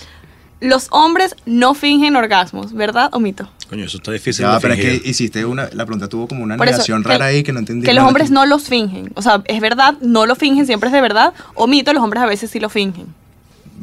Los 0.60 0.88
hombres 0.90 1.34
no 1.46 1.74
fingen 1.74 2.16
orgasmos, 2.16 2.72
¿verdad 2.72 3.10
o 3.12 3.20
mito? 3.20 3.48
Coño, 3.68 3.84
eso 3.84 3.98
está 3.98 4.12
difícil 4.12 4.46
de 4.46 4.58
pero 4.60 4.74
es 4.74 4.80
que 4.80 5.08
hiciste 5.08 5.44
una, 5.44 5.68
la 5.72 5.84
pregunta 5.84 6.08
tuvo 6.08 6.26
como 6.26 6.42
una 6.42 6.56
negación 6.56 7.04
rara 7.04 7.26
ahí 7.26 7.42
que 7.42 7.52
no 7.52 7.60
entendí. 7.60 7.86
Que 7.86 7.94
los 7.94 8.04
hombres 8.04 8.30
no 8.30 8.44
los 8.46 8.64
fingen. 8.64 9.10
O 9.14 9.22
sea, 9.22 9.42
es 9.44 9.60
verdad, 9.60 9.94
no 10.00 10.26
lo 10.26 10.34
fingen, 10.36 10.66
siempre 10.66 10.88
es 10.88 10.92
de 10.92 11.00
verdad. 11.00 11.32
O 11.54 11.66
mito, 11.66 11.92
los 11.92 12.02
hombres 12.02 12.22
a 12.22 12.26
veces 12.26 12.50
sí 12.50 12.60
lo 12.60 12.70
fingen. 12.70 13.06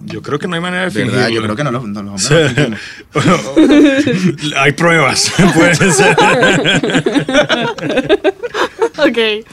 Yo 0.06 0.22
creo 0.22 0.40
que 0.40 0.48
no 0.48 0.56
hay 0.56 0.62
manera 0.62 0.86
de 0.86 0.92
fingirlo. 0.92 1.14
¿Verdad? 1.14 1.30
Yo 1.30 1.42
creo 1.42 1.56
que 1.56 1.64
no, 1.64 1.72
los, 1.72 1.88
no, 1.88 2.04
los 2.04 2.32
hombres 2.32 2.78
no 3.16 4.60
hay 4.60 4.72
pruebas. 4.74 5.34
Puede 5.54 5.92
ser. 5.92 6.18
Ok. 8.98 9.46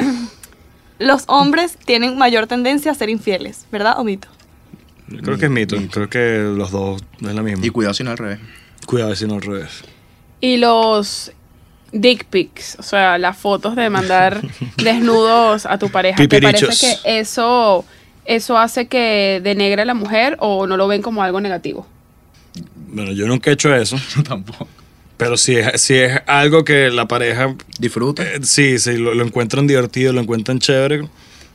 Los 0.99 1.25
hombres 1.27 1.77
tienen 1.85 2.17
mayor 2.17 2.47
tendencia 2.47 2.93
a 2.93 2.95
ser 2.95 3.09
infieles, 3.09 3.67
¿verdad 3.73 3.99
o 3.99 4.05
mito? 4.05 4.29
Yo 5.09 5.21
creo 5.21 5.39
que 5.39 5.47
es 5.47 5.51
mito. 5.51 5.77
Creo 5.91 6.09
que 6.09 6.39
los 6.57 6.71
dos 6.71 7.03
es 7.21 7.35
la 7.35 7.43
misma. 7.43 7.65
Y 7.67 7.71
cuidado 7.71 7.95
si 7.95 8.05
no 8.05 8.13
al 8.13 8.19
revés. 8.19 8.39
Cuidado 8.87 9.15
si 9.15 9.27
no 9.27 9.35
al 9.35 9.43
revés. 9.43 9.83
Y 10.41 10.57
los 10.59 11.33
dick 11.93 12.25
pics, 12.25 12.77
o 12.79 12.83
sea, 12.83 13.19
las 13.19 13.37
fotos 13.37 13.77
de 13.77 13.91
mandar 13.91 14.41
desnudos 14.77 15.67
a 15.67 15.79
tu 15.79 15.91
pareja. 15.91 16.17
¿Te 16.17 16.41
parece 16.41 16.67
que 16.67 17.21
eso, 17.21 17.85
eso 18.25 18.59
hace 18.59 18.87
que 18.87 19.41
denegre 19.43 19.83
a 19.83 19.85
la 19.85 19.95
mujer 19.95 20.37
o 20.41 20.67
no 20.67 20.77
lo 20.77 20.87
ven 20.89 21.03
como 21.03 21.23
algo 21.23 21.41
negativo? 21.41 21.87
Bueno, 22.89 23.13
yo 23.13 23.27
nunca 23.27 23.51
he 23.51 23.55
hecho 23.55 23.75
eso. 23.75 23.97
Yo 24.17 24.23
tampoco. 24.23 24.69
Pero 25.17 25.37
si 25.37 25.57
es, 25.57 25.81
si 25.81 25.95
es 25.95 26.19
algo 26.27 26.65
que 26.65 26.91
la 26.91 27.07
pareja, 27.07 27.55
Disfruta. 27.79 28.23
eh, 28.25 28.41
sí, 28.43 28.79
sí, 28.79 28.97
lo, 28.97 29.15
lo 29.15 29.25
encuentran 29.25 29.67
divertido, 29.67 30.13
lo 30.13 30.21
encuentran 30.21 30.59
chévere, 30.59 31.09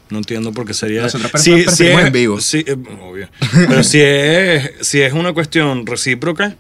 no 0.10 0.18
entiendo 0.20 0.54
por 0.54 0.66
qué 0.66 0.74
sería... 0.74 1.02
Nosotros 1.02 1.30
Sí, 1.42 1.52
preferimos 1.64 1.80
es, 2.02 2.08
en 2.08 2.14
vivo. 2.14 2.40
Sí, 2.40 2.64
eh, 2.66 2.78
obvio. 3.02 3.28
Pero 3.68 3.84
si 3.84 4.00
es, 4.02 4.72
si 4.82 5.02
es 5.02 5.12
una 5.12 5.34
cuestión 5.34 5.86
recíproca, 5.86 6.56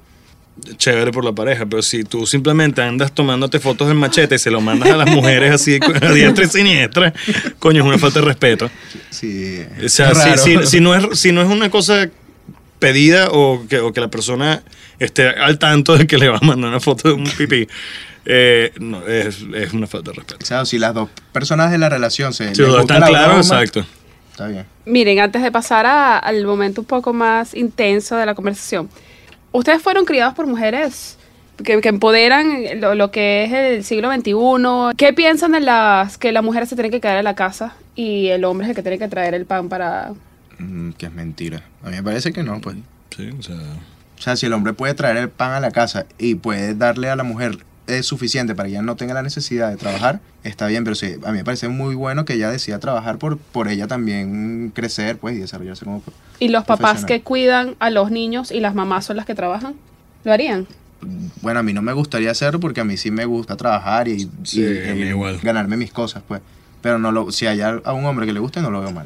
chévere 0.78 1.12
por 1.12 1.24
la 1.26 1.32
pareja. 1.34 1.66
Pero 1.66 1.82
si 1.82 2.04
tú 2.04 2.26
simplemente 2.26 2.82
andas 2.82 3.12
tomándote 3.14 3.60
fotos 3.60 3.88
del 3.88 3.98
machete 3.98 4.36
y 4.36 4.40
se 4.40 4.52
lo 4.52 4.62
mandas 4.62 4.90
a 4.92 4.98
las 4.98 5.10
mujeres 5.10 5.52
así 5.54 5.80
a 6.02 6.12
diestra 6.14 6.46
y 6.46 6.48
siniestra, 6.48 7.14
coño, 7.60 7.82
es 7.82 7.88
una 7.88 7.98
falta 7.98 8.20
de 8.20 8.26
respeto. 8.26 8.70
Sí. 9.10 9.62
O 9.84 9.90
sea, 9.90 10.14
si, 10.14 10.30
raro. 10.30 10.38
si- 10.44 10.66
si 10.68 10.80
no 10.80 10.96
es, 10.96 11.20
si 11.20 11.32
no 11.32 11.42
es 11.42 11.48
una 11.48 11.70
cosa 11.70 12.10
pedida 12.80 13.30
o 13.32 13.66
que, 13.68 13.80
o 13.80 13.92
que 13.94 14.02
la 14.02 14.10
persona 14.10 14.62
esté 15.00 15.28
al 15.30 15.58
tanto 15.58 15.98
de 15.98 16.06
que 16.08 16.18
le 16.18 16.28
va 16.30 16.38
a 16.42 16.46
mandar 16.46 16.70
una 16.70 16.80
foto 16.80 17.08
de 17.10 17.14
un 17.16 17.24
pipí, 17.24 17.68
eh, 18.26 18.72
no, 18.80 19.06
es, 19.08 19.40
es 19.56 19.74
una 19.74 19.88
falta 19.88 20.12
de 20.12 20.18
respeto. 20.18 20.44
O 20.44 20.46
sea, 20.46 20.66
si 20.66 20.78
las 20.78 20.94
dos 20.94 21.10
personas 21.32 21.72
de 21.72 21.78
la 21.78 21.90
relación 21.90 22.34
se. 22.34 22.54
Si 22.54 22.62
los 22.62 22.80
están 22.82 23.00
la 23.02 23.08
claros, 23.08 23.48
exacto. 23.48 23.86
Está 24.32 24.48
bien. 24.48 24.66
Miren, 24.86 25.20
antes 25.20 25.42
de 25.42 25.52
pasar 25.52 25.86
a- 25.88 26.20
al 26.20 26.46
momento 26.46 26.82
un 26.82 26.88
poco 26.88 27.14
más 27.14 27.56
intenso 27.56 28.16
de 28.18 28.26
la 28.28 28.36
conversación, 28.36 28.90
ustedes 29.58 29.82
fueron 29.82 30.06
criados 30.06 30.34
por 30.34 30.46
mujeres 30.48 31.18
que, 31.64 31.82
que 31.82 31.90
empoderan 31.90 32.80
lo, 32.80 32.96
lo 32.96 33.12
que 33.12 33.46
es 33.46 33.54
el 33.54 33.84
siglo 33.84 34.12
XXI. 34.14 34.96
¿Qué 34.96 35.14
piensan 35.14 35.54
de 35.54 35.60
las 35.60 36.18
que 36.18 36.32
la 36.32 36.42
mujer 36.42 36.68
se 36.68 36.76
tiene 36.76 36.92
que 36.92 37.02
quedar 37.02 37.18
en 37.18 37.24
la 37.24 37.36
casa 37.36 37.76
y 37.96 38.28
el 38.28 38.46
hombre 38.46 38.66
es 38.66 38.70
el 38.70 38.76
que 38.76 38.84
tiene 38.84 39.00
que 39.00 39.08
traer 39.08 39.34
el 39.34 39.46
pan 39.46 39.70
para... 39.70 40.14
Mm, 40.60 40.92
que 40.92 41.08
es 41.08 41.14
mentira. 41.14 41.64
A 41.84 41.90
mí 41.90 41.96
me 41.96 42.04
parece 42.04 42.32
que 42.32 42.44
no, 42.44 42.62
pues. 42.62 42.76
Sí, 43.16 43.30
o 43.38 43.42
sea, 43.42 43.56
O 43.56 44.22
sea, 44.22 44.36
si 44.36 44.46
el 44.46 44.54
hombre 44.54 44.74
puede 44.74 44.94
traer 44.94 45.18
el 45.18 45.30
pan 45.30 45.54
a 45.54 45.60
la 45.60 45.72
casa 45.72 46.06
y 46.18 46.36
puede 46.36 46.76
darle 46.76 47.10
a 47.10 47.16
la 47.16 47.24
mujer 47.24 47.58
es 47.88 48.06
suficiente 48.06 48.56
para 48.56 48.68
que 48.68 48.74
ella 48.74 48.82
no 48.82 48.96
tenga 48.96 49.14
la 49.14 49.24
necesidad 49.24 49.70
de 49.70 49.78
trabajar, 49.78 50.20
está 50.44 50.68
bien, 50.68 50.84
pero 50.84 50.96
sí, 50.96 51.16
a 51.26 51.32
mí 51.32 51.40
me 51.40 51.44
parece 51.44 51.70
muy 51.70 51.96
bueno 51.96 52.26
que 52.26 52.34
ella 52.34 52.52
decida 52.52 52.80
trabajar 52.80 53.18
por, 53.18 53.38
por 53.38 53.68
ella 53.68 53.88
también 53.88 54.72
crecer, 54.74 55.18
pues, 55.18 55.36
y 55.36 55.40
desarrollarse 55.40 55.86
como... 55.86 56.04
Y 56.40 56.50
los 56.50 56.66
papás 56.66 57.06
que 57.06 57.22
cuidan 57.22 57.76
a 57.80 57.90
los 57.90 58.12
niños 58.12 58.52
y 58.52 58.60
las 58.60 58.76
mamás 58.76 59.06
son 59.06 59.18
las 59.18 59.26
que 59.26 59.36
trabajan, 59.36 59.76
¿lo 60.24 60.32
harían? 60.32 60.68
Bueno, 61.42 61.60
a 61.60 61.64
mí 61.64 61.74
no 61.74 61.82
me 61.82 61.94
gustaría 61.94 62.32
hacerlo 62.32 62.60
porque 62.60 62.82
a 62.82 62.84
mí 62.84 62.98
sí 62.98 63.12
me 63.12 63.26
gusta 63.26 63.56
trabajar 63.56 64.08
y, 64.08 64.30
Sí, 64.44 64.62
y, 64.62 65.38
ganarme 65.42 65.78
mis 65.78 65.92
cosas, 65.92 66.24
pues. 66.28 66.42
Pero 66.82 67.00
no 67.00 67.12
lo, 67.12 67.32
si 67.32 67.48
hay 67.48 67.62
a 67.62 67.82
a 67.84 67.94
un 67.94 68.06
hombre 68.06 68.26
que 68.26 68.34
le 68.34 68.40
guste, 68.40 68.62
no 68.62 68.70
lo 68.70 68.82
veo 68.82 68.92
mal. 68.92 69.06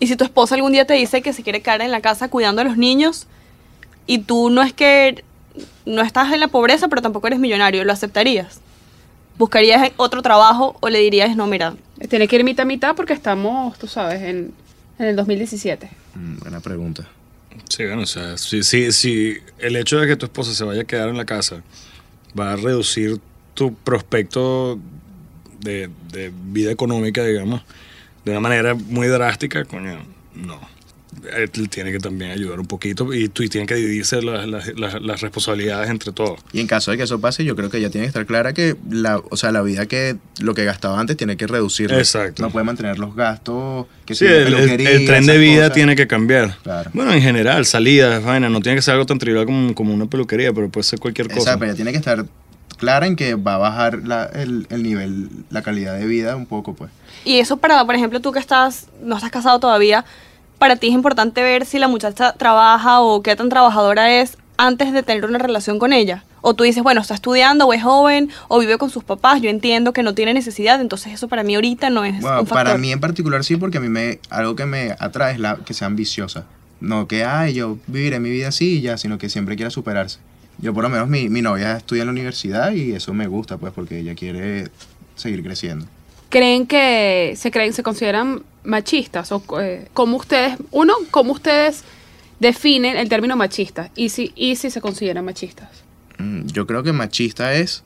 Y 0.00 0.06
si 0.06 0.16
tu 0.16 0.24
esposa 0.24 0.54
algún 0.54 0.72
día 0.72 0.84
te 0.84 0.94
dice 0.94 1.22
que 1.22 1.32
se 1.32 1.42
quiere 1.42 1.60
quedar 1.60 1.80
en 1.80 1.90
la 1.90 2.00
casa 2.00 2.28
cuidando 2.28 2.62
a 2.62 2.64
los 2.64 2.76
niños 2.76 3.26
y 4.06 4.18
tú 4.18 4.48
no 4.50 4.62
es 4.62 4.72
que 4.72 5.24
no 5.86 6.02
estás 6.02 6.32
en 6.32 6.40
la 6.40 6.48
pobreza, 6.48 6.88
pero 6.88 7.02
tampoco 7.02 7.26
eres 7.26 7.38
millonario, 7.38 7.84
¿lo 7.84 7.92
aceptarías? 7.92 8.60
¿Buscarías 9.36 9.92
otro 9.96 10.22
trabajo 10.22 10.76
o 10.80 10.88
le 10.88 10.98
dirías, 10.98 11.36
no, 11.36 11.46
mira, 11.46 11.74
Tiene 12.08 12.26
que 12.28 12.36
ir 12.36 12.44
mitad 12.44 12.62
a 12.62 12.66
mitad 12.66 12.96
porque 12.96 13.12
estamos, 13.12 13.78
tú 13.78 13.86
sabes, 13.86 14.22
en, 14.22 14.52
en 14.98 15.06
el 15.06 15.16
2017. 15.16 15.88
Mm, 16.14 16.38
buena 16.38 16.60
pregunta. 16.60 17.06
sí, 17.68 17.84
bueno, 17.84 18.02
o 18.02 18.06
sea, 18.06 18.36
si, 18.36 18.62
si, 18.62 18.92
si 18.92 19.36
el 19.58 19.76
hecho 19.76 19.98
de 19.98 20.06
que 20.06 20.16
tu 20.16 20.26
esposa 20.26 20.54
se 20.54 20.64
vaya 20.64 20.82
a 20.82 20.84
quedar 20.84 21.08
en 21.08 21.16
la 21.16 21.24
casa 21.24 21.62
va 22.38 22.52
a 22.52 22.56
reducir 22.56 23.20
tu 23.54 23.74
prospecto 23.74 24.78
de, 25.60 25.90
de 26.12 26.32
vida 26.32 26.70
económica, 26.70 27.24
digamos, 27.24 27.62
de 28.24 28.32
una 28.32 28.40
manera 28.40 28.74
muy 28.74 29.06
drástica, 29.08 29.64
coño, 29.64 29.98
no. 30.34 30.77
Él 31.36 31.68
tiene 31.68 31.92
que 31.92 31.98
también 31.98 32.30
ayudar 32.30 32.60
un 32.60 32.66
poquito 32.66 33.12
y 33.12 33.28
tú 33.28 33.42
y 33.42 33.48
tienen 33.48 33.66
que 33.66 33.74
dividirse 33.74 34.22
las, 34.22 34.46
las- 34.46 34.78
las- 34.78 35.00
las 35.02 35.20
responsabilidades 35.20 35.90
entre 35.90 36.12
todos. 36.12 36.40
Y 36.52 36.60
en 36.60 36.66
caso 36.66 36.90
de 36.90 36.96
que 36.96 37.02
eso 37.04 37.20
pase, 37.20 37.44
yo 37.44 37.56
creo 37.56 37.70
que 37.70 37.78
ella 37.78 37.90
tiene 37.90 38.04
que 38.06 38.08
estar 38.08 38.26
clara 38.26 38.52
que 38.54 38.76
la, 38.90 39.18
o 39.18 39.36
sea, 39.36 39.52
la 39.52 39.62
vida 39.62 39.86
que 39.86 40.16
lo 40.40 40.54
que 40.54 40.64
gastaba 40.64 40.98
antes 41.00 41.16
tiene 41.16 41.36
que 41.36 41.46
reducirlo. 41.46 41.98
Exacto. 41.98 42.42
No 42.42 42.50
puede 42.50 42.64
mantener 42.64 42.98
los 42.98 43.14
gastos 43.14 43.86
que 44.06 44.14
Sí, 44.14 44.24
el, 44.26 44.52
el- 44.54 44.86
el 44.86 45.06
tren 45.06 45.26
de 45.26 45.38
vida 45.38 45.62
cosas. 45.62 45.72
tiene 45.74 45.96
que 45.96 46.06
cambiar. 46.06 46.56
Claro. 46.62 46.90
Bueno, 46.94 47.12
en 47.12 47.20
general, 47.22 47.64
salidas, 47.66 48.22
vaina, 48.24 48.48
no 48.48 48.60
tiene 48.60 48.76
que 48.76 48.82
ser 48.82 48.94
algo 48.94 49.06
tan 49.06 49.18
trivial 49.18 49.44
como, 49.46 49.74
como 49.74 49.92
una 49.94 50.06
peluquería, 50.06 50.52
pero 50.52 50.68
puede 50.70 50.84
ser 50.84 50.98
cualquier 50.98 51.28
cosa. 51.28 51.40
Exacto, 51.40 51.64
ella 51.64 51.74
tiene 51.74 51.90
que 51.92 51.98
estar 51.98 52.24
clara 52.78 53.06
en 53.08 53.16
que 53.16 53.34
va 53.34 53.56
a 53.56 53.58
bajar 53.58 54.06
la- 54.06 54.26
el, 54.26 54.66
el 54.70 54.82
nivel, 54.84 55.28
la 55.50 55.62
calidad 55.62 55.98
de 55.98 56.06
vida 56.06 56.36
un 56.36 56.46
poco, 56.46 56.74
pues. 56.74 56.90
Y 57.24 57.40
eso 57.40 57.56
para, 57.56 57.84
por 57.84 57.94
ejemplo, 57.96 58.20
tú 58.20 58.30
que 58.32 58.38
estás, 58.38 58.86
no 59.02 59.16
estás 59.16 59.30
casado 59.32 59.58
todavía, 59.58 60.04
para 60.58 60.76
ti 60.76 60.88
es 60.88 60.94
importante 60.94 61.42
ver 61.42 61.64
si 61.66 61.78
la 61.78 61.88
muchacha 61.88 62.32
trabaja 62.32 63.00
o 63.00 63.22
qué 63.22 63.36
tan 63.36 63.48
trabajadora 63.48 64.20
es 64.20 64.36
antes 64.56 64.92
de 64.92 65.02
tener 65.02 65.24
una 65.24 65.38
relación 65.38 65.78
con 65.78 65.92
ella. 65.92 66.24
O 66.40 66.54
tú 66.54 66.64
dices, 66.64 66.82
bueno, 66.82 67.00
está 67.00 67.14
estudiando 67.14 67.66
o 67.66 67.72
es 67.72 67.82
joven 67.82 68.30
o 68.48 68.58
vive 68.58 68.78
con 68.78 68.90
sus 68.90 69.04
papás, 69.04 69.40
yo 69.42 69.50
entiendo 69.50 69.92
que 69.92 70.02
no 70.02 70.14
tiene 70.14 70.34
necesidad, 70.34 70.80
entonces 70.80 71.12
eso 71.12 71.28
para 71.28 71.42
mí 71.42 71.54
ahorita 71.54 71.90
no 71.90 72.04
es 72.04 72.20
Bueno, 72.20 72.40
un 72.40 72.46
factor. 72.46 72.64
para 72.66 72.78
mí 72.78 72.92
en 72.92 73.00
particular 73.00 73.44
sí, 73.44 73.56
porque 73.56 73.78
a 73.78 73.80
mí 73.80 73.88
me, 73.88 74.20
algo 74.30 74.54
que 74.54 74.64
me 74.66 74.94
atrae 74.98 75.34
es 75.34 75.40
la, 75.40 75.56
que 75.56 75.74
sea 75.74 75.86
ambiciosa. 75.86 76.44
No 76.80 77.08
que, 77.08 77.24
ay, 77.24 77.54
yo 77.54 77.78
viviré 77.88 78.20
mi 78.20 78.30
vida 78.30 78.48
así 78.48 78.78
y 78.78 78.80
ya, 78.82 78.98
sino 78.98 79.18
que 79.18 79.28
siempre 79.28 79.56
quiera 79.56 79.70
superarse. 79.70 80.20
Yo 80.58 80.72
por 80.74 80.84
lo 80.84 80.90
menos 80.90 81.08
mi, 81.08 81.28
mi 81.28 81.42
novia 81.42 81.76
estudia 81.76 82.02
en 82.02 82.06
la 82.06 82.12
universidad 82.12 82.72
y 82.72 82.92
eso 82.92 83.12
me 83.14 83.26
gusta, 83.26 83.58
pues, 83.58 83.72
porque 83.72 83.98
ella 83.98 84.14
quiere 84.14 84.68
seguir 85.16 85.42
creciendo. 85.42 85.86
¿Creen 86.30 86.66
que 86.66 87.34
se 87.36 87.50
creen, 87.50 87.72
se 87.72 87.82
consideran 87.82 88.42
machistas? 88.64 89.32
O 89.32 89.42
eh, 89.60 89.88
cómo 89.94 90.16
ustedes, 90.18 90.56
uno, 90.70 90.94
cómo 91.10 91.32
ustedes 91.32 91.84
definen 92.38 92.96
el 92.96 93.08
término 93.08 93.36
machista 93.36 93.90
y 93.96 94.10
si, 94.10 94.32
y 94.36 94.56
si 94.56 94.70
se 94.70 94.80
consideran 94.80 95.24
machistas. 95.24 95.68
Mm, 96.18 96.46
Yo 96.46 96.66
creo 96.66 96.82
que 96.82 96.92
machista 96.92 97.54
es 97.54 97.82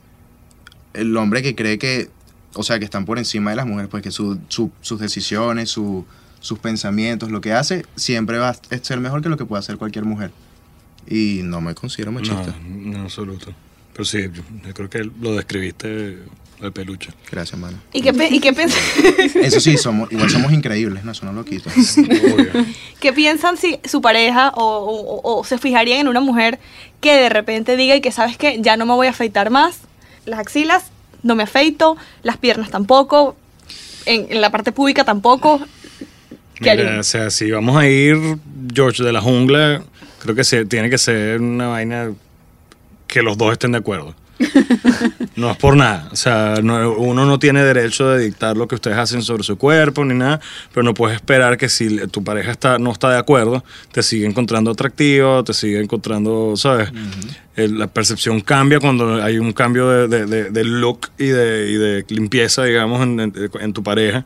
el 0.93 1.15
hombre 1.17 1.41
que 1.41 1.55
cree 1.55 1.77
que, 1.79 2.09
o 2.53 2.63
sea, 2.63 2.79
que 2.79 2.85
están 2.85 3.05
por 3.05 3.17
encima 3.17 3.49
de 3.51 3.55
las 3.55 3.65
mujeres, 3.65 3.89
pues 3.89 4.03
que 4.03 4.11
su- 4.11 4.39
su- 4.49 4.71
sus 4.81 4.99
decisiones, 4.99 5.69
su- 5.69 6.05
sus 6.39 6.59
pensamientos, 6.59 7.31
lo 7.31 7.39
que 7.41 7.53
hace, 7.53 7.85
siempre 7.95 8.37
va 8.37 8.49
a 8.49 8.57
ser 8.81 8.99
mejor 8.99 9.21
que 9.21 9.29
lo 9.29 9.37
que 9.37 9.45
puede 9.45 9.59
hacer 9.61 9.77
cualquier 9.77 10.03
mujer. 10.05 10.31
Y 11.07 11.41
no 11.43 11.61
me 11.61 11.73
considero 11.73 12.11
machista. 12.11 12.53
No, 12.67 12.95
en 12.95 13.01
absoluto. 13.01 13.53
Pero 13.93 14.05
sí, 14.05 14.23
yo, 14.33 14.73
creo 14.73 14.89
que 14.89 15.09
lo 15.21 15.35
describiste 15.35 16.17
al 16.61 16.71
peluche. 16.73 17.11
Gracias, 17.31 17.59
mano. 17.59 17.77
¿Y 17.93 18.01
qué, 18.01 18.13
pe- 18.13 18.29
y 18.31 18.39
qué? 18.39 18.49
Eso 19.41 19.59
sí, 19.59 19.77
somos, 19.77 20.11
igual 20.11 20.29
somos 20.29 20.51
increíbles, 20.51 21.03
no, 21.03 21.11
eso 21.11 21.25
no 21.25 21.33
lo 21.33 21.43
quito. 21.45 21.69
Obvio. 21.69 22.65
¿Qué 22.99 23.11
piensan 23.13 23.57
si 23.57 23.79
su 23.83 24.01
pareja 24.01 24.49
o, 24.55 25.19
o- 25.23 25.39
o 25.39 25.43
se 25.43 25.57
fijarían 25.57 25.99
en 25.99 26.07
una 26.07 26.21
mujer 26.21 26.59
que 27.01 27.13
de 27.17 27.29
repente 27.29 27.75
diga 27.75 27.95
y 27.95 28.01
que 28.01 28.11
sabes 28.11 28.37
que 28.37 28.59
ya 28.61 28.77
no 28.77 28.85
me 28.85 28.93
voy 28.93 29.07
a 29.07 29.11
afeitar 29.11 29.49
más? 29.49 29.81
Las 30.25 30.39
axilas 30.39 30.85
no 31.21 31.35
me 31.35 31.43
afeito, 31.43 31.97
las 32.23 32.37
piernas 32.37 32.69
tampoco, 32.71 33.35
en, 34.05 34.27
en 34.29 34.41
la 34.41 34.49
parte 34.51 34.71
pública 34.71 35.03
tampoco. 35.03 35.59
¿Qué 36.55 36.61
Mira, 36.71 36.73
harían? 36.73 36.99
o 36.99 37.03
sea, 37.03 37.29
si 37.29 37.51
vamos 37.51 37.75
a 37.77 37.87
ir, 37.87 38.37
George, 38.73 39.03
de 39.03 39.11
la 39.11 39.21
jungla, 39.21 39.83
creo 40.21 40.33
que 40.35 40.43
se, 40.45 40.65
tiene 40.65 40.89
que 40.89 40.97
ser 40.97 41.41
una 41.41 41.67
vaina 41.67 42.11
que 43.13 43.21
los 43.21 43.37
dos 43.37 43.51
estén 43.53 43.71
de 43.71 43.77
acuerdo. 43.77 44.15
No 45.35 45.49
es 45.49 45.57
por 45.57 45.75
nada. 45.75 46.09
O 46.11 46.15
sea, 46.15 46.59
no- 46.61 46.91
uno 46.93 47.25
no 47.25 47.39
tiene 47.39 47.63
derecho 47.63 48.07
de 48.09 48.23
dictar 48.25 48.55
lo 48.55 48.67
que 48.67 48.75
ustedes 48.75 48.97
hacen 48.97 49.21
sobre 49.23 49.41
su 49.43 49.57
cuerpo 49.57 50.05
ni 50.05 50.13
nada, 50.13 50.39
pero 50.71 50.83
no 50.83 50.93
puedes 50.93 51.15
esperar 51.15 51.57
que 51.57 51.69
si 51.69 52.05
tu 52.07 52.23
pareja 52.23 52.51
está, 52.51 52.77
no 52.77 52.91
está 52.91 53.09
de 53.09 53.17
acuerdo, 53.17 53.63
te 53.91 54.03
sigue 54.03 54.25
encontrando 54.27 54.69
atractivo, 54.71 55.43
te 55.43 55.53
sigue 55.53 55.79
encontrando, 55.81 56.53
¿sabes? 56.55 56.91
El- 57.55 57.79
la 57.79 57.87
percepción 57.87 58.41
cambia 58.41 58.79
cuando 58.79 59.23
hay 59.23 59.39
un 59.39 59.53
cambio 59.53 59.89
de, 59.89 60.07
de- 60.07 60.25
de- 60.27 60.49
de 60.51 60.63
look 60.63 61.09
y 61.17 61.27
de, 61.27 61.69
y 61.71 61.75
de 61.75 62.05
limpieza, 62.09 62.63
digamos, 62.63 63.01
en, 63.01 63.19
en- 63.19 63.33
en 63.59 63.73
tu 63.73 63.81
pareja 63.83 64.25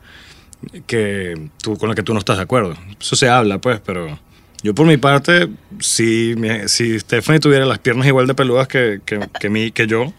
que 0.88 1.50
tú, 1.62 1.78
con 1.78 1.90
la 1.90 1.96
que 1.96 2.04
tú 2.04 2.14
no 2.14 2.20
estás 2.20 2.38
de 2.38 2.44
acuerdo. 2.44 2.76
Eso 3.00 3.16
se 3.16 3.30
habla, 3.30 3.60
pues, 3.60 3.80
pero 3.86 4.20
yo 4.64 4.74
por 4.76 4.86
mi 4.88 4.98
parte, 4.98 5.48
si, 5.80 6.36
si 6.68 7.00
Stephanie 7.00 7.40
tuviera 7.40 7.66
las 7.66 7.80
piernas 7.80 8.08
igual 8.08 8.28
de 8.28 8.34
peludas 8.34 8.68
que, 8.68 9.00
que, 9.06 9.20
que, 9.40 9.50
mí, 9.50 9.72
que 9.72 9.88
yo, 9.88 10.14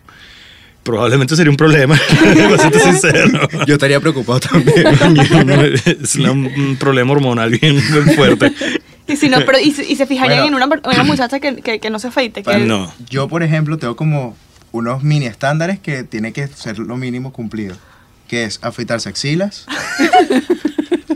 probablemente 0.84 1.36
sería 1.36 1.50
un 1.50 1.56
problema, 1.56 1.98
sincero. 2.82 3.48
Yo 3.66 3.74
estaría 3.74 4.00
preocupado 4.00 4.40
también. 4.40 4.86
Es 6.02 6.14
un 6.16 6.76
problema 6.78 7.12
hormonal 7.12 7.50
bien, 7.50 7.80
fuerte. 8.14 8.52
Y 9.06 9.16
si 9.16 9.28
no, 9.28 9.38
pero 9.46 9.58
y, 9.58 9.72
si- 9.72 9.90
y 9.90 9.96
se 9.96 10.06
fijarían 10.06 10.42
Bueno. 10.42 10.58
en 10.58 10.62
una, 10.68 10.74
en 10.84 10.90
una 10.94 11.02
muchacha 11.04 11.40
que, 11.40 11.56
que, 11.56 11.80
que 11.80 11.90
no 11.90 11.98
se 11.98 12.08
afeite. 12.08 12.42
Que, 12.42 12.58
No. 12.58 12.92
Yo, 13.10 13.26
por 13.28 13.42
ejemplo, 13.42 13.76
tengo 13.78 13.96
como 13.96 14.36
unos 14.70 15.02
mini 15.02 15.24
estándares 15.26 15.78
que 15.78 16.04
tiene 16.04 16.32
que 16.32 16.46
ser 16.46 16.78
lo 16.78 16.96
mínimo 16.96 17.32
cumplido. 17.32 17.76
Que 18.28 18.44
es 18.44 18.58
afeitarse 18.62 19.08
axilas. 19.08 19.64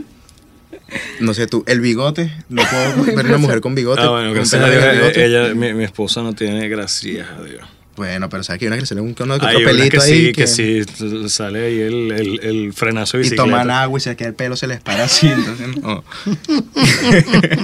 No 1.19 1.33
sé 1.33 1.47
tú, 1.47 1.63
el 1.67 1.81
bigote. 1.81 2.31
No 2.49 2.63
puedo 2.63 3.05
ver 3.15 3.25
una 3.25 3.37
mujer 3.37 3.61
con 3.61 3.75
bigote. 3.75 4.01
Ah, 4.01 4.09
bueno, 4.09 4.33
gracias 4.33 4.61
a 4.61 4.69
Dios, 4.69 4.83
de 4.83 4.91
bigote. 4.93 5.25
ella, 5.25 5.53
mi, 5.53 5.73
mi 5.73 5.83
esposa 5.83 6.21
no 6.21 6.33
tiene 6.33 6.67
gracias 6.69 7.27
a 7.29 7.43
Dios. 7.43 7.61
Bueno, 7.95 8.27
pero 8.27 8.43
sabes 8.43 8.57
que 8.59 8.65
hay 8.65 8.67
una 8.69 8.79
que 8.79 8.87
se 8.87 8.95
le 8.95 9.01
un 9.01 9.15
uno 9.19 9.37
que 9.39 9.45
Hay 9.45 9.63
pelito 9.63 9.99
que 9.99 10.03
ahí. 10.03 10.25
sí, 10.27 10.31
que 10.33 10.47
sí, 10.47 10.81
sale 11.29 11.67
ahí 11.67 11.79
el, 11.79 12.11
el, 12.11 12.39
el 12.41 12.73
frenazo 12.73 13.17
de 13.17 13.21
Y 13.21 13.23
bicicleta. 13.25 13.43
toman 13.43 13.69
agua 13.69 13.99
y 13.99 14.01
se 14.01 14.15
queda 14.15 14.29
el 14.29 14.33
pelo, 14.33 14.55
se 14.55 14.65
les 14.65 14.81
para 14.81 15.03
así. 15.03 15.27
Entonces, 15.27 15.77
no. 15.77 16.03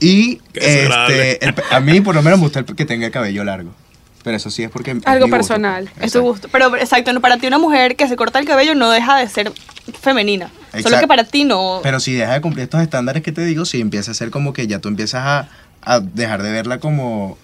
y 0.00 0.40
este, 0.54 1.42
el 1.44 1.54
a 1.70 1.80
mí 1.80 2.00
por 2.02 2.14
lo 2.14 2.22
menos 2.22 2.38
me 2.38 2.44
gusta 2.44 2.60
el 2.60 2.66
que 2.66 2.84
tenga 2.84 3.06
el 3.06 3.12
cabello 3.12 3.42
largo. 3.44 3.74
Pero 4.22 4.36
eso 4.36 4.50
sí 4.50 4.62
es 4.62 4.70
porque... 4.70 4.90
es 4.92 5.06
Algo 5.06 5.26
mi 5.26 5.30
gusto. 5.30 5.36
personal. 5.36 5.90
Es 6.00 6.12
tu 6.12 6.20
gusto. 6.20 6.48
Pero 6.52 6.76
exacto, 6.76 7.12
no, 7.12 7.20
para 7.20 7.38
ti 7.38 7.46
una 7.46 7.58
mujer 7.58 7.96
que 7.96 8.06
se 8.06 8.16
corta 8.16 8.38
el 8.38 8.46
cabello 8.46 8.74
no 8.74 8.90
deja 8.90 9.16
de 9.18 9.28
ser 9.28 9.52
femenina. 10.00 10.50
Solo 10.82 10.98
que 11.00 11.08
para 11.08 11.24
ti 11.24 11.44
no. 11.44 11.80
Pero 11.82 12.00
si 12.00 12.12
deja 12.12 12.34
de 12.34 12.40
cumplir 12.40 12.64
estos 12.64 12.80
estándares 12.82 13.22
que 13.22 13.32
te 13.32 13.44
digo, 13.44 13.64
si 13.64 13.80
empieza 13.80 14.10
a 14.10 14.14
ser 14.14 14.30
como 14.30 14.52
que 14.52 14.66
ya 14.66 14.78
tú 14.78 14.88
empiezas 14.88 15.22
a, 15.24 15.48
a 15.82 16.00
dejar 16.00 16.42
de 16.42 16.52
verla 16.52 16.78
como... 16.78 17.38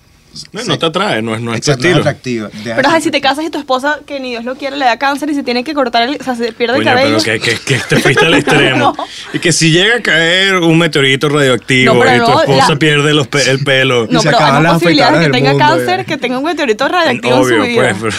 No, 0.53 0.65
no 0.65 0.79
te 0.79 0.87
atrae, 0.87 1.23
no 1.23 1.35
es, 1.35 1.41
no 1.41 1.55
es 1.55 1.61
tu 1.61 1.71
Exacto, 1.73 1.89
no 1.91 1.97
atractiva. 1.99 2.51
Pero 2.65 2.91
si 3.01 3.11
te 3.11 3.21
casas 3.21 3.45
y 3.45 3.51
tu 3.51 3.59
esposa, 3.59 4.01
que 4.07 4.21
ni 4.21 4.31
Dios 4.31 4.45
lo 4.45 4.57
quiere, 4.57 4.77
le 4.77 4.85
da 4.85 4.99
cáncer 4.99 5.31
y 5.31 5.35
se 5.35 5.43
tiene 5.43 5.65
que 5.65 5.75
cortar 5.75 6.03
el. 6.03 6.17
O 6.21 6.25
sea, 6.25 6.35
se 6.35 6.53
pierde 6.53 6.77
Coño, 6.79 6.91
el 6.91 6.97
cabello. 6.97 7.19
pero 7.25 7.41
que, 7.43 7.51
que, 7.57 7.59
que 7.61 7.79
te 7.89 7.97
fuiste 8.01 8.25
al 8.27 8.35
extremo. 8.41 8.95
No. 8.97 9.07
Y 9.33 9.39
que 9.39 9.53
si 9.53 9.71
llega 9.71 9.97
a 9.97 10.03
caer 10.03 10.57
un 10.57 10.79
meteorito 10.79 11.29
radioactivo 11.29 11.95
No, 11.95 12.01
y 12.15 12.19
tu 12.19 12.41
esposa 12.41 12.69
la- 12.73 12.77
pierde 12.79 13.15
los 13.15 13.29
pe- 13.29 13.51
el 13.51 13.63
pelo. 13.65 14.07
No, 14.11 14.21
se 14.21 14.29
pero 14.31 14.39
hay 14.45 14.65
posibilidades 14.67 15.21
de 15.21 15.27
que 15.27 15.33
tenga 15.33 15.51
mundo, 15.53 15.67
cáncer, 15.67 16.01
eh. 16.01 16.05
que 16.05 16.17
tenga 16.17 16.39
un 16.39 16.45
meteorito 16.45 16.89
radioactivo 16.89 17.35
en 17.35 17.43
Obvio, 17.43 17.63
su 17.63 17.69
vida. 17.69 17.97
pues, 17.99 18.15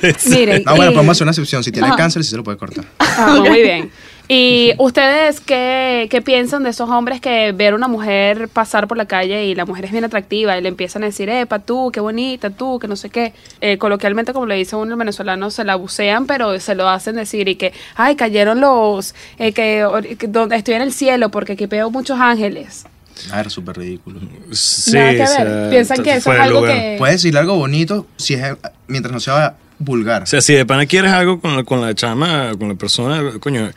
pero... 0.00 0.16
Miren. 0.26 0.62
No, 0.64 0.76
bueno, 0.76 0.90
y- 0.92 0.94
podemos 0.94 1.16
hacer 1.16 1.24
una 1.24 1.30
excepción. 1.32 1.64
Si 1.64 1.72
tiene 1.72 1.88
Ajá. 1.88 1.96
cáncer, 1.96 2.22
sí 2.24 2.30
se 2.30 2.36
lo 2.36 2.44
puede 2.44 2.58
cortar. 2.58 2.84
Ah, 2.98 3.36
Muy 3.38 3.62
bien. 3.62 3.90
¿Y 4.34 4.72
ustedes 4.78 5.40
qué, 5.40 6.06
qué 6.10 6.22
piensan 6.22 6.62
de 6.62 6.70
esos 6.70 6.88
hombres 6.88 7.20
que 7.20 7.52
ver 7.52 7.74
a 7.74 7.76
una 7.76 7.86
mujer 7.86 8.48
pasar 8.48 8.88
por 8.88 8.96
la 8.96 9.04
calle 9.04 9.44
y 9.44 9.54
la 9.54 9.66
mujer 9.66 9.84
es 9.84 9.92
bien 9.92 10.04
atractiva 10.04 10.56
y 10.56 10.62
le 10.62 10.70
empiezan 10.70 11.02
a 11.02 11.06
decir, 11.06 11.28
epa, 11.28 11.58
tú, 11.58 11.90
qué 11.92 12.00
bonita, 12.00 12.48
tú, 12.48 12.78
que 12.78 12.88
no 12.88 12.96
sé 12.96 13.10
qué? 13.10 13.34
Eh, 13.60 13.76
coloquialmente, 13.76 14.32
como 14.32 14.46
le 14.46 14.54
dice 14.54 14.74
uno 14.74 14.92
el 14.92 14.98
venezolano, 14.98 15.50
se 15.50 15.64
la 15.64 15.76
bucean, 15.76 16.26
pero 16.26 16.58
se 16.60 16.74
lo 16.74 16.88
hacen 16.88 17.16
decir 17.16 17.46
y 17.46 17.56
que, 17.56 17.74
ay, 17.94 18.16
cayeron 18.16 18.58
los, 18.62 19.14
eh, 19.38 19.52
que, 19.52 20.16
que 20.18 20.28
donde 20.28 20.56
estoy 20.56 20.76
en 20.76 20.82
el 20.82 20.94
cielo 20.94 21.28
porque 21.28 21.52
aquí 21.52 21.66
veo 21.66 21.90
muchos 21.90 22.18
ángeles. 22.18 22.86
Ah, 23.30 23.40
era 23.40 23.50
súper 23.50 23.76
ridículo. 23.76 24.18
Sí, 24.50 24.92
Nada 24.94 25.12
que 25.12 25.22
o 25.24 25.26
sea, 25.26 25.44
ver. 25.44 25.70
Piensan 25.70 26.02
que 26.02 26.14
eso 26.14 26.32
es 26.32 26.40
algo 26.40 26.60
lugar. 26.60 26.74
que... 26.74 26.94
Puedes 26.96 27.16
decirle 27.16 27.38
algo 27.38 27.56
bonito 27.56 28.06
si 28.16 28.32
es, 28.32 28.56
mientras 28.86 29.12
no 29.12 29.20
sea 29.20 29.56
vulgar. 29.78 30.22
O 30.22 30.26
sea, 30.26 30.40
si 30.40 30.54
de 30.54 30.64
pana 30.64 30.86
quieres 30.86 31.12
algo 31.12 31.40
con 31.40 31.56
la, 31.56 31.64
con 31.64 31.80
la 31.80 31.94
chama, 31.94 32.52
con 32.58 32.68
la 32.68 32.74
persona, 32.74 33.38
coño, 33.40 33.70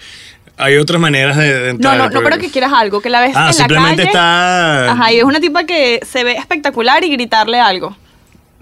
hay 0.57 0.77
otras 0.77 0.99
maneras 1.01 1.37
de, 1.37 1.53
de 1.53 1.63
No, 1.65 1.69
entrar. 1.71 1.97
no, 1.97 2.03
no, 2.05 2.11
porque- 2.11 2.29
pero 2.29 2.41
que 2.41 2.49
quieras 2.51 2.71
algo, 2.73 3.01
que 3.01 3.09
la 3.09 3.21
ves 3.21 3.31
Ah, 3.35 3.41
en 3.41 3.45
la 3.47 3.53
simplemente 3.53 3.95
calle. 3.97 4.07
está... 4.09 4.91
Ajá, 4.91 5.11
y 5.13 5.17
es 5.17 5.23
una 5.23 5.39
tipa 5.39 5.65
que 5.65 5.99
se 6.09 6.23
ve 6.23 6.33
espectacular 6.33 7.03
y 7.03 7.09
gritarle 7.11 7.59
algo. 7.59 7.95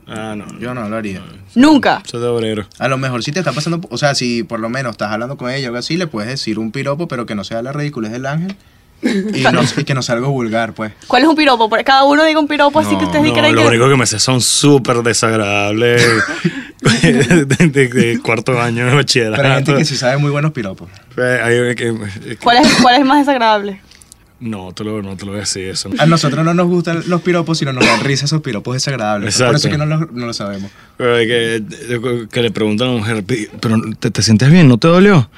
Ah, 0.07 0.35
no. 0.35 0.45
Yo 0.59 0.73
no 0.73 0.87
lo 0.89 0.97
haría. 0.97 1.21
Nunca. 1.55 2.01
Es 2.05 2.11
de 2.11 2.27
obrero. 2.27 2.65
A 2.79 2.87
lo 2.89 2.97
mejor 2.97 3.23
si 3.23 3.31
te 3.31 3.39
está 3.39 3.53
pasando, 3.53 3.79
o 3.89 3.97
sea, 3.97 4.15
si 4.15 4.43
por 4.43 4.59
lo 4.59 4.69
menos 4.69 4.91
estás 4.91 5.11
hablando 5.11 5.37
con 5.37 5.49
ella 5.49 5.67
o 5.67 5.69
algo 5.69 5.79
así, 5.79 5.95
le 5.95 6.07
puedes 6.07 6.29
decir 6.29 6.59
un 6.59 6.71
piropo, 6.71 7.07
pero 7.07 7.25
que 7.25 7.35
no 7.35 7.43
sea 7.43 7.61
la 7.61 7.71
ridiculez 7.71 8.11
del 8.11 8.25
ángel. 8.25 8.55
Y, 9.01 9.41
no- 9.43 9.61
y 9.77 9.83
que 9.83 9.93
no 9.93 10.01
sea 10.01 10.15
algo 10.15 10.29
vulgar, 10.31 10.73
pues. 10.73 10.91
¿Cuál 11.07 11.23
es 11.23 11.27
un 11.29 11.35
piropo? 11.35 11.69
Cada 11.85 12.03
uno 12.05 12.23
diga 12.25 12.39
un 12.39 12.47
piropo 12.47 12.79
así 12.79 12.91
No, 12.93 12.99
que 12.99 13.05
ustedes 13.05 13.25
No, 13.25 13.33
creen 13.33 13.55
lo 13.55 13.61
que. 13.61 13.67
único 13.67 13.89
que 13.89 13.95
me 13.95 14.05
sé 14.05 14.19
son 14.19 14.41
súper 14.41 15.03
desagradables 15.03 16.01
de, 17.01 17.45
de- 17.67 17.87
de 17.87 18.19
cuarto 18.19 18.59
año 18.61 18.85
de 18.85 18.95
bachillerato. 18.95 19.37
Pero 19.41 19.49
hay 19.53 19.55
gente 19.65 19.75
que 19.77 19.85
sí 19.85 19.95
sabe 19.97 20.17
muy 20.17 20.31
buenos 20.31 20.51
piropos. 20.51 20.89
¿Cuál 22.41 22.57
es, 22.57 22.73
¿Cuál 22.81 22.95
es 22.95 22.99
el 23.01 23.05
más 23.05 23.19
desagradable? 23.19 23.81
No, 24.39 24.73
te 24.73 24.83
lo, 24.83 25.01
no 25.01 25.15
te 25.15 25.25
lo 25.25 25.31
voy 25.31 25.37
a 25.37 25.41
decir 25.41 25.69
eso. 25.69 25.89
A 25.99 26.05
nosotros 26.05 26.43
no 26.43 26.53
nos 26.53 26.67
gustan 26.67 27.01
los 27.07 27.21
piropos, 27.21 27.57
sino 27.59 27.71
nos 27.71 27.85
dan 27.85 28.01
risa 28.01 28.25
esos 28.25 28.41
piropos 28.41 28.73
desagradables. 28.73 29.35
Por 29.37 29.45
Exacto. 29.47 29.55
eso 29.57 29.67
es 29.67 29.71
que 29.71 29.77
no 29.77 29.85
lo, 29.85 29.99
no 30.11 30.25
lo 30.25 30.33
sabemos. 30.33 30.69
Pero 30.97 31.15
hay 31.15 31.27
que, 31.27 31.63
que 32.29 32.41
le 32.41 32.51
preguntan 32.51 32.89
a 32.89 32.91
la 32.91 32.97
mujer, 32.97 33.23
"Pi- 33.23 33.47
pero 33.61 33.77
¿te, 33.99 34.11
te 34.11 34.21
sientes 34.21 34.51
bien? 34.51 34.67
¿No 34.67 34.77
te 34.77 34.89
dolió? 34.89 35.29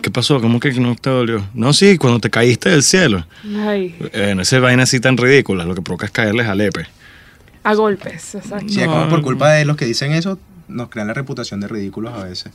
¿Qué 0.00 0.10
pasó? 0.12 0.40
¿Cómo 0.40 0.60
que 0.60 0.70
no 0.74 0.94
te 0.94 1.10
dolió? 1.10 1.44
No, 1.54 1.72
sí, 1.72 1.98
cuando 1.98 2.20
te 2.20 2.30
caíste 2.30 2.70
del 2.70 2.82
cielo. 2.84 3.26
Ay, 3.66 3.96
En 4.12 4.38
esa 4.40 4.60
vaina 4.60 4.84
así 4.84 5.00
tan 5.00 5.16
ridícula, 5.16 5.64
lo 5.64 5.74
que 5.74 5.82
provoca 5.82 6.06
es 6.06 6.12
caerles 6.12 6.46
al 6.46 6.60
epe. 6.60 6.86
a 7.64 7.74
golpes, 7.74 8.34
exacto. 8.36 8.68
Si 8.68 8.80
es 8.80 8.86
como 8.86 9.08
por 9.08 9.22
culpa 9.22 9.50
de 9.52 9.64
los 9.64 9.76
que 9.76 9.84
dicen 9.86 10.12
eso, 10.12 10.38
nos 10.70 10.88
crean 10.88 11.08
la 11.08 11.14
reputación 11.14 11.60
de 11.60 11.68
ridículos 11.68 12.14
a 12.14 12.24
veces. 12.24 12.52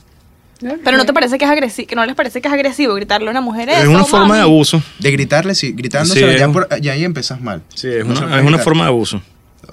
Pero 0.84 0.96
no 0.96 1.04
te 1.04 1.12
parece 1.12 1.36
que 1.36 1.44
es 1.44 1.50
agresivo, 1.50 1.86
que 1.86 1.94
no 1.96 2.06
les 2.06 2.14
parece 2.14 2.40
que 2.40 2.48
es 2.48 2.54
agresivo 2.54 2.94
gritarle 2.94 3.28
a 3.28 3.30
una 3.30 3.42
mujer 3.42 3.68
Es 3.68 3.78
eso, 3.80 3.90
una 3.90 4.04
forma 4.04 4.26
mami? 4.28 4.38
de 4.38 4.42
abuso. 4.44 4.82
De 4.98 5.10
gritarle, 5.10 5.54
sí, 5.54 5.72
gritándose, 5.72 6.18
Sí, 6.18 6.38
ya, 6.38 6.46
es- 6.46 6.50
por- 6.52 6.80
ya 6.80 6.92
ahí 6.92 7.04
empezas 7.04 7.40
mal. 7.42 7.62
Sí, 7.74 7.88
es 7.88 8.06
No 8.06 8.12
una, 8.12 8.20
es 8.20 8.26
una 8.26 8.40
gritar. 8.42 8.64
forma 8.64 8.84
de 8.84 8.88
abuso. 8.88 9.20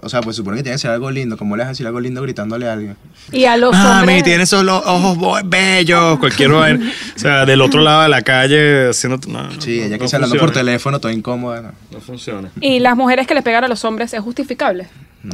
O 0.02 0.10
sea, 0.10 0.20
pues 0.22 0.36
supone 0.36 0.58
que 0.58 0.64
tiene 0.64 0.76
que 0.76 0.80
ser 0.80 0.92
algo 0.92 1.10
lindo. 1.10 1.38
¿Cómo 1.38 1.56
le 1.56 1.62
vas 1.62 1.68
a 1.68 1.70
decir 1.72 1.86
algo 1.88 2.02
lindo 2.02 2.22
gritándole 2.22 2.68
a 2.68 2.74
alguien? 2.74 2.98
Y 3.32 3.46
a 3.46 3.56
los 3.56 3.72
Mami, 3.72 4.00
hombres... 4.00 4.24
tienes 4.24 4.50
esos 4.52 4.68
ojos 4.68 5.42
bellos, 5.46 6.20
cualquier 6.20 6.50
vaina. 6.52 6.92
O 7.16 7.20
sea, 7.20 7.46
del 7.46 7.62
otro 7.62 7.80
lado 7.80 8.02
de 8.02 8.10
la 8.10 8.22
calle 8.22 8.90
haciendo... 8.90 9.20
No, 9.30 9.50
Sí, 9.62 9.78
no- 9.78 9.86
ella 9.86 9.90
que 9.96 10.00
no 10.00 10.06
está 10.06 10.18
hablando 10.18 10.38
por 10.38 10.52
teléfono, 10.52 11.00
toda 11.00 11.14
incómoda. 11.14 11.62
¿no? 11.62 11.72
No 11.92 12.02
funciona. 12.02 12.50
Y 12.60 12.80
las 12.80 12.98
mujeres 12.98 13.26
que 13.26 13.36
le 13.36 13.42
pegan 13.42 13.64
a 13.64 13.70
los 13.70 13.86
hombres 13.86 14.14
es 14.14 14.20
justificable. 14.20 14.88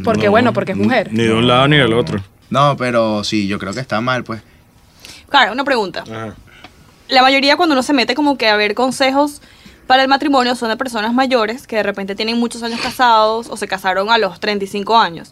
Porque 0.03 0.25
No, 0.25 0.31
bueno, 0.31 0.53
porque 0.53 0.73
es 0.73 0.77
mujer. 0.77 1.09
Ni 1.11 1.23
de 1.23 1.33
un 1.33 1.47
lado 1.47 1.67
ni 1.67 1.77
del 1.77 1.93
otro. 1.93 2.21
No, 2.49 2.75
pero 2.77 3.23
sí, 3.23 3.47
yo 3.47 3.59
creo 3.59 3.73
que 3.73 3.79
está 3.79 4.01
mal, 4.01 4.23
pues. 4.23 4.41
Claro, 5.29 5.51
una 5.53 5.63
pregunta. 5.63 6.03
Ajá. 6.09 6.35
La 7.07 7.21
mayoría 7.21 7.57
cuando 7.57 7.73
uno 7.73 7.83
se 7.83 7.93
mete 7.93 8.15
como 8.15 8.37
que 8.37 8.47
a 8.47 8.55
ver 8.55 8.73
consejos 8.75 9.41
para 9.87 10.03
el 10.03 10.07
matrimonio 10.07 10.55
son 10.55 10.69
de 10.69 10.77
personas 10.77 11.13
mayores 11.13 11.65
que 11.65 11.75
de 11.77 11.83
repente 11.83 12.15
tienen 12.15 12.37
muchos 12.39 12.61
años 12.61 12.79
casados 12.81 13.47
o 13.49 13.57
se 13.57 13.67
casaron 13.67 14.09
a 14.11 14.17
los 14.19 14.39
35 14.39 14.97
años. 14.97 15.31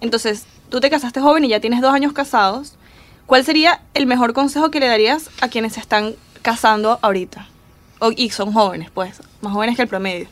Entonces, 0.00 0.44
tú 0.68 0.78
te 0.80 0.90
casaste 0.90 1.20
joven 1.20 1.44
y 1.44 1.48
ya 1.48 1.58
tienes 1.60 1.80
dos 1.80 1.92
años 1.92 2.12
casados. 2.12 2.74
¿Cuál 3.26 3.44
sería 3.44 3.80
el 3.94 4.06
mejor 4.06 4.32
consejo 4.34 4.70
que 4.70 4.78
le 4.78 4.86
darías 4.86 5.30
a 5.40 5.48
quienes 5.48 5.72
se 5.72 5.80
están 5.80 6.14
casando 6.42 7.00
ahorita? 7.02 7.48
O- 7.98 8.12
y 8.14 8.30
son 8.30 8.52
jóvenes, 8.52 8.90
pues, 8.92 9.20
más 9.40 9.52
jóvenes 9.52 9.74
que 9.74 9.82
el 9.82 9.88
promedio. 9.88 10.28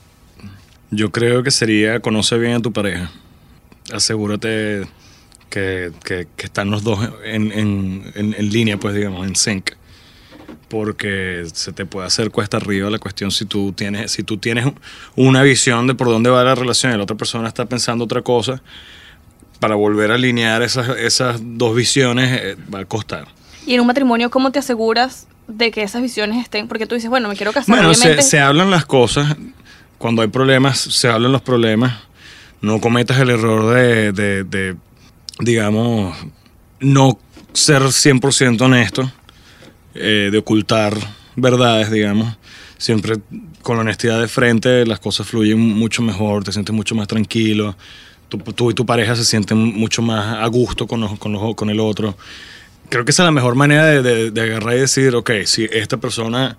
Yo 0.90 1.10
creo 1.10 1.42
que 1.42 1.50
sería 1.50 1.98
conoce 1.98 2.38
bien 2.38 2.54
a 2.54 2.60
tu 2.62 2.72
pareja. 2.72 3.10
Asegúrate 3.92 4.86
que, 5.50 5.92
que- 6.04 6.26
que 6.36 6.46
están 6.46 6.70
los 6.70 6.82
dos 6.82 6.98
en, 7.24 7.52
en- 7.52 8.12
en- 8.14 8.34
en 8.36 8.50
línea, 8.50 8.76
pues 8.78 8.94
digamos, 8.94 9.26
en 9.26 9.36
sync. 9.36 9.70
Porque 10.68 11.44
se 11.52 11.72
te 11.72 11.86
puede 11.86 12.06
hacer 12.06 12.30
cuesta 12.30 12.56
arriba 12.56 12.90
la 12.90 12.98
cuestión 12.98 13.30
si 13.30 13.44
tú 13.44 13.72
tienes, 13.72 14.10
si 14.10 14.22
tú 14.22 14.38
tienes 14.38 14.66
una 15.14 15.42
visión 15.42 15.86
de 15.86 15.94
por 15.94 16.08
dónde 16.08 16.30
va 16.30 16.42
la 16.42 16.54
relación 16.54 16.92
y 16.92 16.96
la 16.96 17.02
otra 17.04 17.16
persona 17.16 17.46
está 17.48 17.66
pensando 17.66 18.04
otra 18.04 18.22
cosa, 18.22 18.62
para 19.60 19.74
volver 19.76 20.10
a 20.10 20.14
alinear 20.16 20.62
esas, 20.62 20.88
esas 20.98 21.40
dos 21.42 21.76
visiones 21.76 22.40
eh, 22.42 22.56
va 22.74 22.80
a 22.80 22.84
costar. 22.84 23.28
Y 23.66 23.74
en 23.74 23.80
un 23.82 23.86
matrimonio, 23.86 24.30
¿cómo 24.30 24.50
te 24.50 24.58
aseguras 24.58 25.26
de 25.46 25.70
que 25.70 25.82
esas 25.82 26.02
visiones 26.02 26.42
estén? 26.42 26.66
Porque 26.66 26.86
tú 26.86 26.94
dices, 26.94 27.08
bueno, 27.10 27.28
me 27.28 27.36
quiero 27.36 27.52
casar, 27.52 27.74
Bueno, 27.74 27.94
se, 27.94 28.20
se 28.22 28.40
hablan 28.40 28.70
las 28.70 28.84
cosas. 28.84 29.36
Cuando 29.98 30.22
hay 30.22 30.28
problemas, 30.28 30.78
se 30.80 31.08
hablan 31.08 31.30
los 31.32 31.40
problemas. 31.42 31.94
No 32.60 32.80
cometas 32.80 33.18
el 33.20 33.30
error 33.30 33.74
de, 33.74 34.12
de- 34.12 34.44
de, 34.44 34.76
digamos, 35.38 36.16
no 36.80 37.18
ser 37.52 37.82
100% 37.82 38.60
honesto, 38.62 39.10
eh, 39.94 40.28
de 40.30 40.38
ocultar 40.38 40.94
verdades, 41.36 41.90
digamos. 41.90 42.36
Siempre 42.78 43.16
con 43.62 43.76
la 43.76 43.82
honestidad 43.82 44.20
de 44.20 44.28
frente 44.28 44.84
las 44.84 45.00
cosas 45.00 45.26
fluyen 45.26 45.58
mucho 45.58 46.02
mejor, 46.02 46.44
te 46.44 46.52
sientes 46.52 46.74
mucho 46.74 46.94
más 46.94 47.08
tranquilo. 47.08 47.76
tú, 48.56 48.70
y 48.70 48.74
tu 48.74 48.84
pareja 48.84 49.14
se 49.14 49.24
sienten 49.24 49.58
mucho 49.58 50.02
más 50.02 50.38
a 50.42 50.46
gusto 50.48 50.86
con, 50.88 51.00
los- 51.00 51.18
con, 51.20 51.32
los- 51.32 51.54
con 51.54 51.70
el 51.70 51.78
otro. 51.78 52.16
Creo 52.88 53.04
que 53.04 53.12
esa 53.12 53.22
es 53.22 53.26
la 53.26 53.30
mejor 53.30 53.54
manera 53.54 53.86
de, 53.86 54.02
de- 54.02 54.30
de 54.32 54.40
agarrar 54.40 54.74
y 54.76 54.80
decir, 54.80 55.14
ok, 55.14 55.30
si 55.44 55.64
esta 55.70 55.98
persona 55.98 56.56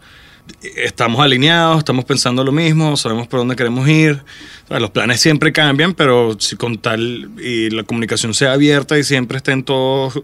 estamos 0.61 1.21
alineados, 1.21 1.79
estamos 1.79 2.05
pensando 2.05 2.43
lo 2.43 2.51
mismo, 2.51 2.97
sabemos 2.97 3.27
por 3.27 3.39
dónde 3.39 3.55
queremos 3.55 3.87
ir. 3.87 4.23
O 4.65 4.67
sea, 4.67 4.79
los 4.79 4.91
planes 4.91 5.19
siempre 5.19 5.51
cambian, 5.51 5.93
pero 5.93 6.35
si 6.39 6.55
con 6.55 6.77
tal 6.77 7.31
y 7.39 7.69
la 7.69 7.83
comunicación 7.83 8.33
sea 8.33 8.53
abierta 8.53 8.97
y 8.97 9.03
siempre 9.03 9.37
estén 9.37 9.63
todos, 9.63 10.21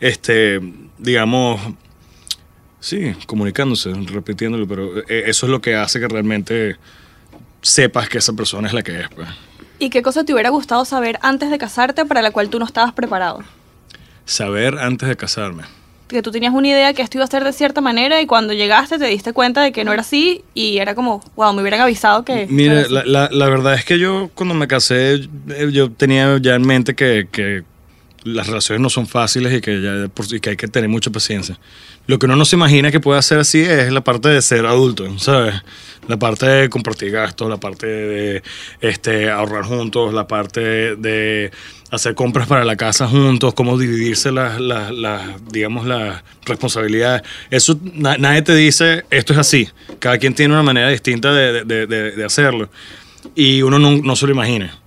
este, 0.00 0.60
digamos, 0.98 1.60
sí, 2.80 3.14
comunicándose, 3.26 3.92
repitiéndolo, 3.92 4.66
pero 4.66 4.98
eh, 5.00 5.24
eso 5.26 5.46
es 5.46 5.50
lo 5.52 5.60
que 5.60 5.74
hace 5.74 6.00
que 6.00 6.08
realmente 6.08 6.76
sepas 7.62 8.08
que 8.08 8.18
esa 8.18 8.32
persona 8.32 8.68
es 8.68 8.74
la 8.74 8.82
que 8.82 9.00
es. 9.00 9.08
Pues. 9.08 9.28
¿Y 9.78 9.90
qué 9.90 10.02
cosa 10.02 10.24
te 10.24 10.32
hubiera 10.32 10.50
gustado 10.50 10.84
saber 10.84 11.18
antes 11.22 11.50
de 11.50 11.58
casarte 11.58 12.04
para 12.04 12.22
la 12.22 12.30
cual 12.30 12.50
tú 12.50 12.58
no 12.58 12.66
estabas 12.66 12.92
preparado? 12.92 13.42
Saber 14.24 14.78
antes 14.78 15.08
de 15.08 15.16
casarme. 15.16 15.64
Que 16.10 16.22
tú 16.22 16.30
tenías 16.32 16.52
una 16.52 16.66
idea 16.68 16.92
que 16.92 17.02
esto 17.02 17.18
iba 17.18 17.24
a 17.24 17.28
ser 17.28 17.44
de 17.44 17.52
cierta 17.52 17.80
manera 17.80 18.20
y 18.20 18.26
cuando 18.26 18.52
llegaste 18.52 18.98
te 18.98 19.06
diste 19.06 19.32
cuenta 19.32 19.62
de 19.62 19.70
que 19.70 19.84
no 19.84 19.92
era 19.92 20.02
así 20.02 20.42
y 20.54 20.78
era 20.78 20.94
como, 20.96 21.22
wow, 21.36 21.52
me 21.54 21.60
hubieran 21.62 21.80
avisado 21.80 22.24
que... 22.24 22.46
Mira, 22.50 22.80
así". 22.80 22.92
la, 22.92 23.04
la- 23.04 23.28
la 23.30 23.48
verdad 23.48 23.74
es 23.74 23.84
que 23.84 23.98
yo 23.98 24.28
cuando 24.34 24.54
me 24.56 24.66
casé, 24.66 25.14
eh, 25.14 25.68
yo 25.72 25.90
tenía 25.92 26.36
ya 26.42 26.56
en 26.56 26.62
mente 26.66 26.94
que, 26.96 27.28
que 27.30 27.62
las 28.24 28.46
relaciones 28.46 28.80
no 28.80 28.90
son 28.90 29.06
fáciles 29.06 29.52
y 29.52 29.60
que, 29.60 30.50
hay 30.50 30.56
que 30.56 30.68
tener 30.68 30.88
mucha 30.88 31.10
paciencia. 31.10 31.58
Lo 32.06 32.18
que 32.18 32.26
uno 32.26 32.36
no 32.36 32.44
se 32.44 32.56
imagina 32.56 32.90
que 32.90 33.00
pueda 33.00 33.20
ser 33.22 33.38
así 33.38 33.60
es 33.60 33.92
la 33.92 34.02
parte 34.02 34.28
de 34.28 34.42
ser 34.42 34.66
adulto, 34.66 35.18
¿sabes? 35.18 35.54
La 36.08 36.18
parte 36.18 36.46
de 36.46 36.68
compartir 36.68 37.12
gastos, 37.12 37.48
la 37.48 37.58
parte 37.58 37.86
de 37.86 38.42
este, 38.80 39.30
ahorrar 39.30 39.64
juntos, 39.64 40.12
la 40.12 40.26
parte 40.26 40.96
de 40.96 41.50
hacer 41.90 42.14
compras 42.14 42.48
para 42.48 42.64
la 42.64 42.76
casa 42.76 43.06
juntos, 43.06 43.54
cómo 43.54 43.78
dividirse 43.78 44.32
las, 44.32 44.60
las, 44.60 44.90
las, 44.90 45.52
digamos, 45.52 45.86
las 45.86 46.22
responsabilidades. 46.46 47.22
Eso 47.50 47.78
na- 47.94 48.16
nadie 48.16 48.42
te 48.42 48.54
dice, 48.54 49.04
esto 49.10 49.32
es 49.32 49.38
así. 49.38 49.68
Cada 49.98 50.18
quien 50.18 50.34
tiene 50.34 50.54
una 50.54 50.62
manera 50.62 50.88
distinta 50.88 51.32
de 51.32 52.24
hacerlo. 52.24 52.70
Y 53.34 53.62
uno 53.62 53.78
no, 53.78 53.96
no 53.98 54.16
se 54.16 54.26
lo 54.26 54.32
imagina. 54.32 54.79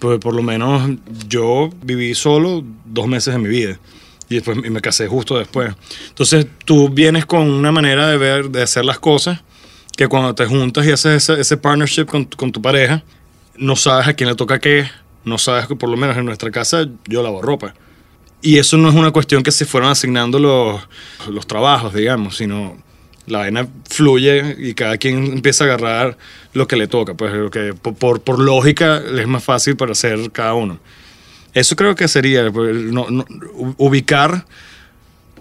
Pues 0.00 0.18
por 0.18 0.34
lo 0.34 0.42
menos 0.42 0.90
yo 1.28 1.70
viví 1.82 2.14
solo 2.14 2.64
dos 2.84 3.06
meses 3.06 3.34
de 3.34 3.40
mi 3.40 3.48
vida. 3.48 3.78
Y 4.28 4.36
después 4.36 4.56
me 4.58 4.80
casé 4.80 5.08
justo 5.08 5.38
después. 5.38 5.72
Entonces 6.08 6.46
tú 6.64 6.90
vienes 6.90 7.24
con 7.24 7.50
una 7.50 7.72
manera 7.72 8.08
de 8.08 8.18
ver, 8.18 8.50
de 8.50 8.62
hacer 8.62 8.84
las 8.84 8.98
cosas, 8.98 9.40
que 9.96 10.06
cuando 10.06 10.34
te 10.34 10.46
juntas 10.46 10.86
y 10.86 10.92
haces 10.92 11.28
ese, 11.28 11.40
ese 11.40 11.56
partnership 11.56 12.04
con, 12.04 12.24
con 12.24 12.52
tu 12.52 12.60
pareja, 12.60 13.02
no 13.56 13.74
sabes 13.74 14.06
a 14.06 14.14
quién 14.14 14.28
le 14.28 14.36
toca 14.36 14.58
qué, 14.60 14.88
no 15.24 15.38
sabes 15.38 15.66
que 15.66 15.76
por 15.76 15.88
lo 15.88 15.96
menos 15.96 16.16
en 16.16 16.24
nuestra 16.24 16.50
casa 16.50 16.86
yo 17.06 17.22
lavo 17.22 17.42
ropa. 17.42 17.74
Y 18.40 18.58
eso 18.58 18.76
no 18.76 18.88
es 18.88 18.94
una 18.94 19.10
cuestión 19.10 19.42
que 19.42 19.50
se 19.50 19.64
fueron 19.64 19.90
asignando 19.90 20.38
los, 20.38 20.80
los 21.28 21.46
trabajos, 21.46 21.92
digamos, 21.94 22.36
sino 22.36 22.76
la 23.28 23.38
vaina 23.38 23.68
fluye 23.88 24.56
y 24.58 24.74
cada 24.74 24.96
quien 24.98 25.24
empieza 25.32 25.64
a 25.64 25.66
agarrar 25.68 26.18
lo 26.52 26.66
que 26.66 26.76
le 26.76 26.86
toca, 26.88 27.14
pues 27.14 27.32
lo 27.32 27.50
que 27.50 27.74
por, 27.74 27.94
por, 27.94 28.20
por 28.20 28.38
lógica 28.38 28.98
es 29.18 29.26
más 29.26 29.44
fácil 29.44 29.76
para 29.76 29.92
hacer 29.92 30.30
cada 30.32 30.54
uno. 30.54 30.78
Eso 31.54 31.76
creo 31.76 31.94
que 31.94 32.08
sería 32.08 32.50
pues, 32.50 32.74
no- 32.74 33.08
no- 33.10 33.24
ubicar 33.78 34.44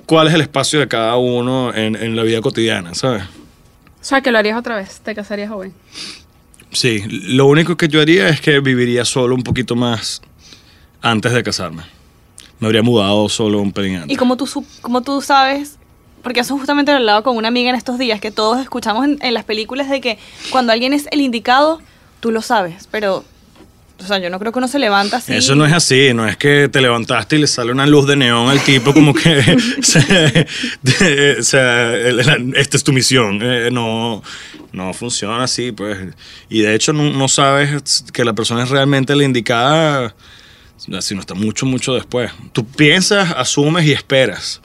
cuál 0.06 0.28
es 0.28 0.34
el 0.34 0.42
espacio 0.42 0.80
de 0.80 0.88
cada 0.88 1.16
uno 1.18 1.74
en, 1.74 1.96
en 1.96 2.16
la 2.16 2.24
vida 2.24 2.42
cotidiana, 2.42 2.94
¿sabes? 2.94 3.24
O 3.24 4.04
sea, 4.08 4.22
que 4.22 4.32
lo 4.32 4.38
harías 4.38 4.58
otra 4.58 4.76
vez, 4.78 5.02
te 5.02 5.14
casarías 5.14 5.50
joven. 5.50 5.74
Sí, 6.72 7.04
lo 7.10 7.46
único 7.48 7.76
que 7.78 7.88
yo 7.88 8.02
haría 8.02 8.30
es 8.30 8.42
que 8.42 8.60
viviría 8.60 9.06
solo 9.06 9.36
un 9.36 9.44
poquito 9.44 9.76
más 9.76 10.22
antes 11.02 11.32
de 11.34 11.44
casarme. 11.44 11.84
Me 12.60 12.68
habría 12.68 12.84
mudado 12.84 13.30
solo 13.30 13.60
un 13.60 13.72
pelín 13.72 13.96
antes. 13.98 14.12
Y 14.14 14.16
como 14.16 14.36
tú, 14.38 14.48
su- 14.48 14.66
como 14.82 15.02
tú 15.02 15.22
sabes, 15.22 15.78
porque 16.24 16.42
eso 16.42 16.58
justamente 16.58 16.92
lo 16.92 16.98
he 16.98 17.02
hablado 17.02 17.24
con 17.24 17.38
una 17.38 17.48
amiga 17.48 17.70
en 17.70 17.76
estos 17.76 17.98
días, 17.98 18.20
que 18.20 18.32
todos 18.32 18.60
escuchamos 18.60 19.06
en, 19.06 19.20
en 19.22 19.34
las 19.34 19.44
películas 19.44 19.90
de 19.90 20.02
que 20.02 20.18
cuando 20.50 20.74
alguien 20.74 20.94
es 20.94 21.08
el 21.12 21.22
indicado, 21.22 21.80
tú 22.20 22.32
lo 22.32 22.42
sabes, 22.42 22.88
pero, 22.92 23.24
o 24.00 24.04
sea, 24.04 24.20
yo 24.20 24.30
no 24.30 24.40
creo 24.40 24.52
que 24.52 24.60
uno 24.60 24.68
se 24.68 24.80
levanta 24.80 25.18
así. 25.18 25.34
Eso 25.34 25.56
no 25.56 25.66
es 25.66 25.74
así, 25.74 26.14
no 26.14 26.28
es 26.28 26.38
que 26.38 26.70
te 26.70 26.82
levantaste 26.82 27.36
y 27.36 27.40
le 27.40 27.48
sale 27.48 27.72
una 27.72 27.86
luz 27.86 28.08
de 28.08 28.16
neón 28.16 28.50
al 28.50 28.60
tipo 28.62 28.94
como 28.94 29.14
que, 29.14 29.40
o 31.40 31.44
sea, 31.44 31.96
esta 32.56 32.78
es 32.78 32.84
tu 32.84 32.94
misión. 32.94 33.40
Eh, 33.42 33.70
no, 33.72 34.24
no 34.72 34.94
funciona 34.94 35.44
así, 35.44 35.72
pues. 35.72 35.98
Y 36.50 36.62
de 36.62 36.76
hecho 36.76 36.94
no, 36.94 37.12
no 37.12 37.28
sabes 37.28 38.04
que 38.14 38.26
la 38.26 38.34
persona 38.34 38.64
es 38.64 38.70
realmente 38.70 39.16
la 39.16 39.24
indicada, 39.24 40.16
sino 40.78 41.20
hasta 41.20 41.34
mucho, 41.34 41.66
mucho 41.66 41.94
después. 41.94 42.32
Tú 42.54 42.66
piensas, 42.66 43.32
asumes 43.32 43.86
y 43.86 43.92
esperas. 43.92 44.62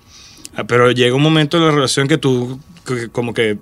Ah, 0.57 0.65
Pero 0.65 0.91
llega 0.91 1.15
un 1.15 1.23
momento 1.23 1.57
en 1.57 1.65
la 1.65 1.71
relación 1.71 2.09
que 2.09 2.19
tú 2.19 2.61
que 2.87 3.09
como 3.09 3.33
que 3.33 3.59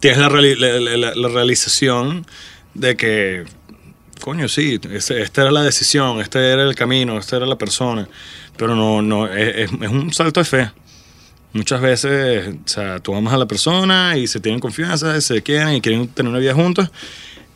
tienes 0.00 0.18
la, 0.18 0.28
reali- 0.28 0.56
la- 0.56 0.96
la- 0.96 1.14
la 1.14 1.28
realización 1.28 2.26
de 2.74 2.96
que 2.96 3.44
coño, 4.20 4.48
sí, 4.48 4.80
esta 4.82 5.42
era 5.42 5.50
la 5.52 5.62
decisión, 5.62 6.20
este 6.20 6.38
era 6.50 6.62
el 6.62 6.74
camino, 6.74 7.18
esta 7.18 7.36
era 7.36 7.46
la 7.46 7.56
persona. 7.58 8.08
Pero 8.56 8.74
no, 8.74 9.02
no, 9.02 9.26
es, 9.32 9.70
es- 9.70 9.70
es 9.80 9.88
un 9.90 10.12
salto 10.12 10.40
de 10.40 10.44
fe. 10.46 10.70
Muchas 11.52 11.80
veces, 11.80 12.48
o 12.64 12.68
sea, 12.68 12.98
tú 13.00 13.14
amas 13.14 13.32
a 13.34 13.36
la 13.36 13.46
persona 13.46 14.16
y 14.16 14.26
se 14.26 14.40
tienen 14.40 14.60
confianza, 14.60 15.20
se 15.20 15.42
quieren 15.42 15.74
y 15.74 15.80
quieren 15.80 16.08
tener 16.08 16.30
una 16.30 16.40
vida 16.40 16.52
juntos 16.54 16.90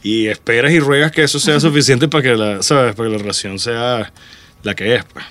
y 0.05 0.27
esperas 0.29 0.71
y 0.73 0.79
ruegas 0.79 1.11
que 1.11 1.25
eso 1.25 1.41
sea 1.41 1.59
suficiente 1.59 2.07
para 2.07 2.23
que 2.23 2.37
la, 2.37 2.62
¿sabes? 2.62 2.95
Para 2.95 3.09
que 3.09 3.12
la 3.17 3.19
relación 3.21 3.59
sea 3.59 4.12
la 4.62 4.75
que 4.77 4.95
es, 4.95 5.05
pues. 5.05 5.25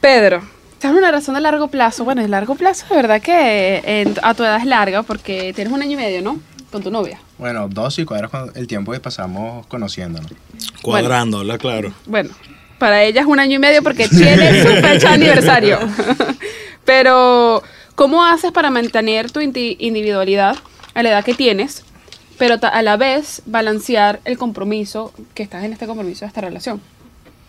Pedro, 0.00 0.42
estás 0.76 0.90
en 0.92 0.96
una 0.98 1.08
relación 1.08 1.34
de 1.34 1.40
largo 1.42 1.68
plazo. 1.68 2.04
Bueno, 2.04 2.22
de 2.22 2.28
largo 2.28 2.54
plazo, 2.54 2.86
de 2.90 2.96
verdad 2.96 3.20
que 3.20 3.82
en- 3.84 4.14
a 4.22 4.34
tu 4.34 4.42
edad 4.44 4.56
es 4.58 4.64
larga 4.66 5.02
porque 5.02 5.52
tienes 5.54 5.72
un 5.72 5.82
año 5.82 5.92
y 5.92 5.96
medio, 5.96 6.22
¿no? 6.22 6.38
Con 6.70 6.82
tu 6.82 6.90
novia. 6.90 7.18
Bueno, 7.38 7.68
dos 7.68 7.98
y 7.98 8.04
cuadras 8.04 8.30
con 8.30 8.50
el 8.54 8.66
tiempo 8.66 8.92
que 8.92 9.00
pasamos 9.00 9.66
conociéndonos. 9.66 10.30
Cuadrando, 10.82 11.38
habla 11.38 11.58
claro. 11.58 11.92
Bueno, 12.06 12.30
para 12.78 13.02
ella 13.04 13.20
es 13.22 13.26
un 13.26 13.38
año 13.40 13.56
y 13.56 13.58
medio 13.58 13.82
porque 13.82 14.08
tiene 14.08 14.62
su 14.62 14.68
fecha 14.68 15.08
de 15.08 15.14
aniversario. 15.14 15.78
Pero, 16.84 17.62
¿cómo 17.94 18.24
haces 18.24 18.52
para 18.52 18.70
mantener 18.70 19.30
tu 19.30 19.40
individualidad 19.40 20.56
a 20.94 21.02
la 21.02 21.08
edad 21.10 21.24
que 21.24 21.34
tienes, 21.34 21.84
pero 22.38 22.56
a 22.62 22.82
la 22.82 22.96
vez 22.96 23.42
balancear 23.46 24.20
el 24.24 24.38
compromiso 24.38 25.12
que 25.34 25.42
estás 25.42 25.64
en 25.64 25.72
este 25.72 25.86
compromiso 25.86 26.20
de 26.20 26.28
esta 26.28 26.40
relación? 26.42 26.80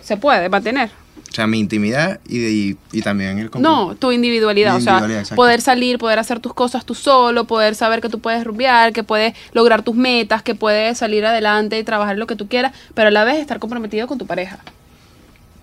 ¿Se 0.02 0.18
puede 0.18 0.50
mantener? 0.50 0.90
O 1.30 1.34
sea, 1.38 1.46
mi 1.46 1.60
intimidad 1.60 2.20
y, 2.28 2.46
y, 2.46 2.78
y 2.92 3.02
también 3.02 3.38
el... 3.38 3.52
No, 3.60 3.96
tu 3.96 4.12
individualidad, 4.12 4.76
o 4.76 4.82
sea, 4.82 4.98
exacto. 4.98 5.36
poder 5.36 5.62
salir, 5.62 6.00
poder 6.00 6.20
hacer 6.20 6.40
tus 6.40 6.54
cosas 6.54 6.86
tú 6.86 6.96
solo, 6.96 7.46
poder 7.46 7.76
saber 7.76 8.02
que 8.02 8.10
tú 8.10 8.20
puedes 8.20 8.44
rumbear, 8.44 8.94
que 8.94 9.04
puedes 9.04 9.36
lograr 9.54 9.84
tus 9.84 9.96
metas, 9.96 10.42
que 10.42 10.56
puedes 10.56 10.98
salir 10.98 11.26
adelante 11.26 11.78
y 11.78 11.84
trabajar 11.84 12.18
lo 12.18 12.26
que 12.26 12.36
tú 12.36 12.48
quieras, 12.48 12.74
pero 12.94 13.10
a 13.10 13.12
la 13.12 13.24
vez 13.24 13.38
estar 13.38 13.60
comprometido 13.60 14.08
con 14.08 14.18
tu 14.18 14.26
pareja. 14.26 14.60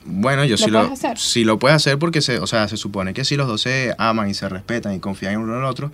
Bueno, 0.05 0.45
yo 0.45 0.53
¿Lo 0.53 0.59
sí 0.59 0.71
lo, 0.71 0.81
hacer? 0.81 1.19
sí 1.19 1.45
lo 1.45 1.59
puedes 1.59 1.77
hacer 1.77 1.99
porque 1.99 2.21
se, 2.21 2.39
o 2.39 2.47
sea, 2.47 2.69
se 2.69 2.77
supone 2.77 3.15
que 3.15 3.25
si 3.25 3.37
los 3.37 3.49
dos 3.49 3.63
se 3.63 3.95
aman 3.99 4.29
y 4.29 4.35
se 4.35 4.49
respetan 4.49 4.95
y 4.95 5.01
confían 5.01 5.33
en 5.33 5.41
uno 5.41 5.55
en 5.55 5.61
el 5.61 5.65
otro, 5.65 5.91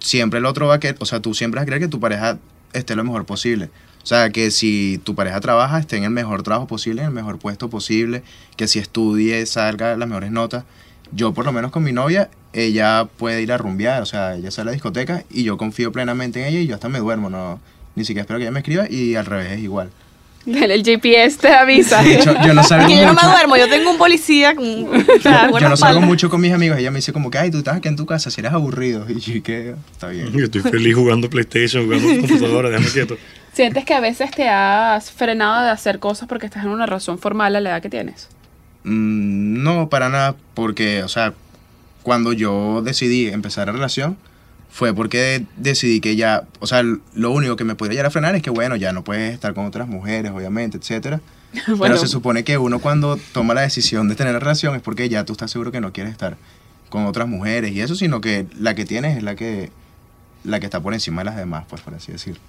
siempre 0.00 0.38
el 0.38 0.46
otro 0.46 0.66
va 0.66 0.74
a 0.74 0.80
querer, 0.80 0.96
o 1.00 1.06
sea, 1.06 1.20
tú 1.20 1.34
siempre 1.34 1.58
vas 1.58 1.62
a 1.62 1.64
querer 1.64 1.80
que 1.80 1.88
tu 1.88 1.98
pareja 1.98 2.38
esté 2.72 2.94
lo 2.94 3.04
mejor 3.04 3.24
posible. 3.24 3.70
O 4.04 4.06
sea, 4.06 4.28
que 4.28 4.50
si 4.50 5.00
tu 5.02 5.14
pareja 5.14 5.40
trabaja, 5.40 5.78
esté 5.78 5.96
en 5.96 6.04
el 6.04 6.10
mejor 6.10 6.42
trabajo 6.42 6.66
posible, 6.66 7.00
en 7.00 7.08
el 7.08 7.14
mejor 7.14 7.38
puesto 7.38 7.70
posible, 7.70 8.22
que 8.54 8.68
si 8.68 8.78
estudie, 8.78 9.46
salga 9.46 9.96
las 9.96 10.06
mejores 10.06 10.30
notas. 10.30 10.64
Yo, 11.10 11.32
por 11.32 11.46
lo 11.46 11.52
menos 11.52 11.70
con 11.70 11.82
mi 11.82 11.92
novia, 11.92 12.28
ella 12.52 13.08
puede 13.16 13.40
ir 13.40 13.50
a 13.50 13.56
rumbear, 13.56 14.02
o 14.02 14.06
sea, 14.06 14.36
ella 14.36 14.50
sale 14.50 14.64
a 14.64 14.64
la 14.66 14.72
discoteca 14.72 15.24
y 15.30 15.42
yo 15.44 15.56
confío 15.56 15.90
plenamente 15.90 16.40
en 16.42 16.48
ella 16.48 16.60
y 16.60 16.66
yo 16.66 16.74
hasta 16.74 16.90
me 16.90 16.98
duermo, 16.98 17.30
no, 17.30 17.60
ni 17.94 18.04
siquiera 18.04 18.22
espero 18.22 18.38
que 18.38 18.44
ella 18.44 18.52
me 18.52 18.60
escriba 18.60 18.86
y 18.90 19.14
al 19.14 19.24
revés 19.24 19.52
es 19.52 19.60
igual. 19.60 19.90
El, 20.46 20.70
el 20.70 20.84
GPS 20.84 21.38
te 21.38 21.48
avisa. 21.48 22.02
De 22.02 22.16
hecho, 22.16 22.34
yo 22.44 22.52
no 22.52 22.62
salgo 22.68 22.86
Que 22.86 22.96
yo 22.96 23.06
no 23.06 23.14
me 23.14 23.22
mucho. 23.22 23.30
duermo, 23.30 23.56
yo 23.56 23.68
tengo 23.68 23.90
un 23.90 23.96
policía 23.96 24.54
con 24.54 24.66
o 24.66 25.20
sea, 25.22 25.50
yo 25.50 25.68
no 25.68 25.76
salgo 25.78 26.02
mucho 26.02 26.28
con 26.28 26.42
mis 26.42 26.52
amigos. 26.52 26.78
Ella 26.78 26.90
me 26.90 26.98
dice 26.98 27.14
como 27.14 27.30
que, 27.30 27.38
ay, 27.38 27.50
tú 27.50 27.58
estás 27.58 27.76
aquí 27.76 27.88
en 27.88 27.96
tu 27.96 28.04
casa, 28.04 28.30
si 28.30 28.42
eres 28.42 28.52
aburrido. 28.52 29.06
Y 29.08 29.18
yo 29.20 29.42
que, 29.42 29.74
está 29.92 30.08
bien. 30.08 30.30
Yo 30.32 30.44
estoy 30.44 30.60
feliz 30.60 30.94
jugando 30.94 31.30
PlayStation, 31.30 31.84
jugando 31.86 32.20
computadora, 32.20 32.68
déjame 32.68 32.90
quieto. 32.90 33.16
¿Sientes 33.54 33.84
que 33.84 33.94
a 33.94 34.00
veces 34.00 34.32
te 34.32 34.48
has 34.48 35.12
frenado 35.12 35.64
de 35.64 35.70
hacer 35.70 36.00
cosas 36.00 36.28
porque 36.28 36.46
estás 36.46 36.64
en 36.64 36.70
una 36.70 36.86
relación 36.86 37.20
formal 37.20 37.54
a 37.54 37.60
la 37.60 37.70
edad 37.70 37.82
que 37.82 37.88
tienes? 37.88 38.28
Mm, 38.82 39.62
no, 39.62 39.88
para 39.88 40.08
nada, 40.08 40.34
porque, 40.54 41.04
o 41.04 41.08
sea, 41.08 41.34
cuando 42.02 42.32
yo 42.32 42.82
decidí 42.82 43.28
empezar 43.28 43.68
la 43.68 43.72
relación, 43.72 44.16
fue 44.70 44.92
porque 44.92 45.46
decidí 45.56 46.00
que 46.00 46.16
ya, 46.16 46.48
o 46.58 46.66
sea, 46.66 46.82
lo 46.82 47.30
único 47.30 47.54
que 47.54 47.62
me 47.62 47.76
podría 47.76 47.92
llegar 47.92 48.06
a 48.06 48.10
frenar 48.10 48.34
es 48.34 48.42
que, 48.42 48.50
bueno, 48.50 48.74
ya 48.74 48.92
no 48.92 49.04
puedes 49.04 49.32
estar 49.32 49.54
con 49.54 49.66
otras 49.66 49.86
mujeres, 49.86 50.32
obviamente, 50.32 50.76
etcétera. 50.76 51.20
Bueno. 51.68 51.82
Pero 51.82 51.96
se 51.98 52.08
supone 52.08 52.42
que 52.42 52.58
uno 52.58 52.80
cuando 52.80 53.16
toma 53.32 53.54
la 53.54 53.60
decisión 53.60 54.08
de 54.08 54.16
tener 54.16 54.32
la 54.32 54.40
relación 54.40 54.74
es 54.74 54.82
porque 54.82 55.08
ya 55.08 55.24
tú 55.24 55.34
estás 55.34 55.52
seguro 55.52 55.70
que 55.70 55.80
no 55.80 55.92
quieres 55.92 56.10
estar 56.10 56.36
con 56.88 57.06
otras 57.06 57.28
mujeres 57.28 57.70
y 57.70 57.80
eso, 57.80 57.94
sino 57.94 58.20
que 58.20 58.48
la 58.58 58.74
que 58.74 58.84
tienes 58.84 59.16
es 59.16 59.22
la 59.22 59.36
que, 59.36 59.70
la 60.42 60.58
que 60.58 60.66
está 60.66 60.80
por 60.80 60.94
encima 60.94 61.20
de 61.20 61.26
las 61.26 61.36
demás, 61.36 61.64
pues, 61.68 61.80
por 61.80 61.94
así 61.94 62.10
decirlo. 62.10 62.40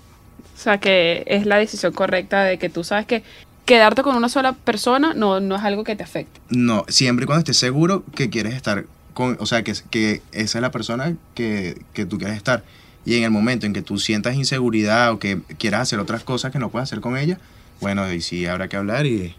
O 0.56 0.58
sea, 0.58 0.80
que 0.80 1.24
es 1.28 1.46
la 1.46 1.58
decisión 1.58 1.94
correcta 1.94 2.44
de 2.44 2.58
que 2.58 2.70
tú 2.70 2.84
sabes 2.84 3.06
que 3.06 3.24
quedarte 3.66 4.04
con 4.04 4.16
una 4.16 4.30
sola 4.30 4.54
persona 4.54 5.14
no, 5.14 5.40
no 5.40 5.56
es 5.56 5.64
algo 5.64 5.84
que 5.84 5.96
te 5.96 6.04
afecte. 6.04 6.40
No, 6.50 6.86
siempre 6.88 7.24
y 7.24 7.28
cuando 7.28 7.40
estés 7.40 7.58
seguro 7.58 8.04
que 8.16 8.30
quieres 8.30 8.54
estar 8.54 8.86
con, 9.14 9.38
o 9.40 9.46
sea, 9.46 9.64
que, 9.64 9.74
que 9.90 10.22
esa 10.32 10.58
es 10.58 10.62
la 10.62 10.72
persona 10.72 11.16
que, 11.34 11.82
que 11.94 12.06
tú 12.06 12.18
quieres 12.18 12.38
estar. 12.38 12.64
Y 13.06 13.18
en 13.18 13.24
el 13.24 13.32
momento 13.32 13.66
en 13.66 13.74
que 13.74 13.82
tú 13.82 14.00
sientas 14.00 14.36
inseguridad 14.36 15.12
o 15.12 15.20
que 15.20 15.40
quieras 15.58 15.82
hacer 15.82 16.00
otras 16.00 16.24
cosas 16.24 16.52
que 16.52 16.60
no 16.60 16.70
puedes 16.70 16.90
hacer 16.90 17.02
con 17.02 17.18
ella, 17.18 17.40
bueno, 17.82 18.04
ahí 18.04 18.22
sí 18.22 18.46
habrá 18.46 18.68
que 18.68 18.78
hablar 18.78 19.06
y... 19.06 19.36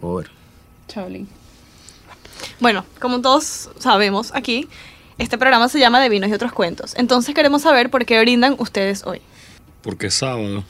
Over. 0.00 0.30
Chaolín. 0.88 1.28
Bueno, 2.58 2.84
como 3.00 3.20
todos 3.20 3.70
sabemos 3.78 4.32
aquí, 4.34 4.68
este 5.18 5.38
programa 5.38 5.68
se 5.68 5.78
llama 5.78 6.00
De 6.00 6.08
Vinos 6.08 6.30
y 6.30 6.32
otros 6.32 6.52
cuentos. 6.52 6.94
Entonces 6.96 7.34
queremos 7.34 7.62
saber 7.62 7.90
por 7.90 8.04
qué 8.06 8.20
brindan 8.20 8.56
ustedes 8.58 9.04
hoy. 9.04 9.20
Porque 9.82 10.08
es 10.08 10.14
sábado. 10.14 10.64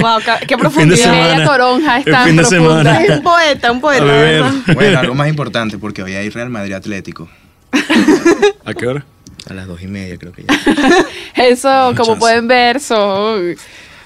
Wow, 0.00 0.20
qué 0.46 0.58
profundidad. 0.58 1.12
Media 1.12 1.44
toronja 1.44 1.98
está 1.98 2.24
fin 2.24 2.36
de 2.36 2.42
profunda. 2.42 2.96
semana. 2.96 3.16
Un 3.16 3.22
poeta, 3.22 3.72
un 3.72 3.80
poeta. 3.80 4.52
Bueno, 4.74 4.98
algo 4.98 5.14
más 5.14 5.28
importante, 5.28 5.78
porque 5.78 6.02
hoy 6.02 6.14
hay 6.14 6.28
Real 6.28 6.50
Madrid 6.50 6.74
Atlético. 6.74 7.28
¿A 8.64 8.74
qué 8.74 8.86
hora? 8.86 9.04
A 9.48 9.54
las 9.54 9.66
dos 9.66 9.82
y 9.82 9.86
media 9.86 10.16
creo 10.18 10.32
que 10.32 10.44
ya. 10.44 11.04
Eso, 11.44 11.94
como 11.96 12.18
pueden 12.18 12.48
ver, 12.48 12.80
son, 12.80 13.56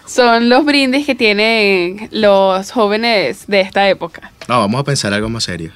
son 0.07 0.49
los 0.49 0.65
brindis 0.65 1.07
que 1.07 1.15
tienen 1.15 2.09
los 2.11 2.71
jóvenes 2.71 3.47
de 3.47 3.61
esta 3.61 3.89
época. 3.89 4.31
No, 4.49 4.61
vamos 4.61 4.81
a 4.81 4.85
pensar 4.85 5.13
algo 5.13 5.29
más 5.29 5.45
serio. 5.45 5.73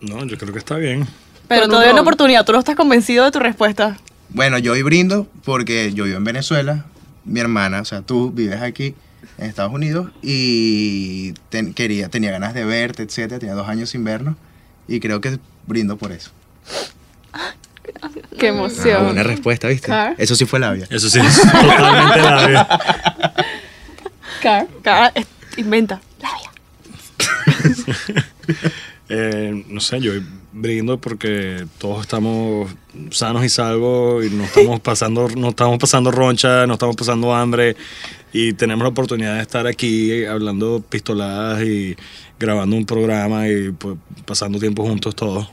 No, 0.00 0.24
yo 0.24 0.36
creo 0.36 0.52
que 0.52 0.58
está 0.58 0.76
bien. 0.76 1.06
Pero 1.48 1.62
Con 1.62 1.70
todavía 1.70 1.88
hay 1.88 1.92
un 1.92 2.00
una 2.00 2.02
oportunidad. 2.02 2.44
Tú 2.44 2.52
no 2.52 2.58
estás 2.58 2.76
convencido 2.76 3.24
de 3.24 3.30
tu 3.30 3.38
respuesta. 3.38 3.96
Bueno, 4.30 4.58
yo 4.58 4.72
hoy 4.72 4.82
brindo 4.82 5.26
porque 5.44 5.92
yo 5.92 6.04
vivo 6.04 6.16
en 6.16 6.24
Venezuela, 6.24 6.84
mi 7.24 7.40
hermana, 7.40 7.80
o 7.80 7.84
sea, 7.84 8.02
tú 8.02 8.30
vives 8.30 8.60
aquí 8.62 8.94
en 9.38 9.46
Estados 9.46 9.72
Unidos 9.72 10.10
y 10.22 11.32
ten- 11.50 11.74
quería, 11.74 12.08
tenía 12.08 12.30
ganas 12.30 12.54
de 12.54 12.64
verte, 12.64 13.02
etcétera, 13.02 13.38
tenía 13.38 13.54
dos 13.54 13.68
años 13.68 13.90
sin 13.90 14.04
vernos 14.04 14.36
y 14.88 15.00
creo 15.00 15.20
que 15.20 15.38
brindo 15.66 15.96
por 15.98 16.12
eso. 16.12 16.30
Qué 18.38 18.46
Ah, 18.48 18.50
emoción. 18.50 19.04
buena 19.04 19.22
respuesta, 19.22 19.68
¿viste? 19.68 19.88
Car. 19.88 20.14
Eso 20.18 20.34
sí 20.34 20.46
fue 20.46 20.58
labia. 20.58 20.86
Eso 20.90 21.08
sí, 21.10 21.18
es 21.20 21.40
totalmente 21.52 22.18
la 22.22 22.46
vida. 22.46 23.34
Car. 24.42 24.66
Cara, 24.82 25.12
es- 25.14 25.26
inventa. 25.58 26.00
Eh, 29.14 29.64
no 29.68 29.80
sé, 29.80 30.00
yo 30.00 30.12
brindo 30.52 30.98
porque 30.98 31.64
todos 31.78 32.02
estamos 32.02 32.70
sanos 33.10 33.44
y 33.44 33.48
salvos 33.48 34.24
y 34.24 34.30
no 34.30 34.44
estamos 34.44 34.80
pasando, 34.82 35.28
no 35.36 35.50
estamos 35.50 35.78
pasando 35.78 36.10
roncha, 36.10 36.66
no 36.66 36.74
estamos 36.74 36.96
pasando 36.96 37.34
hambre 37.34 37.76
y 38.32 38.52
tenemos 38.52 38.82
la 38.82 38.90
oportunidad 38.90 39.36
de 39.36 39.42
estar 39.42 39.66
aquí 39.66 40.24
hablando 40.24 40.82
pistoladas 40.88 41.62
y 41.62 41.96
grabando 42.38 42.76
un 42.76 42.86
programa 42.86 43.48
y 43.48 43.70
pues, 43.70 43.96
pasando 44.24 44.58
tiempo 44.58 44.84
juntos 44.84 45.14
todos. 45.14 45.48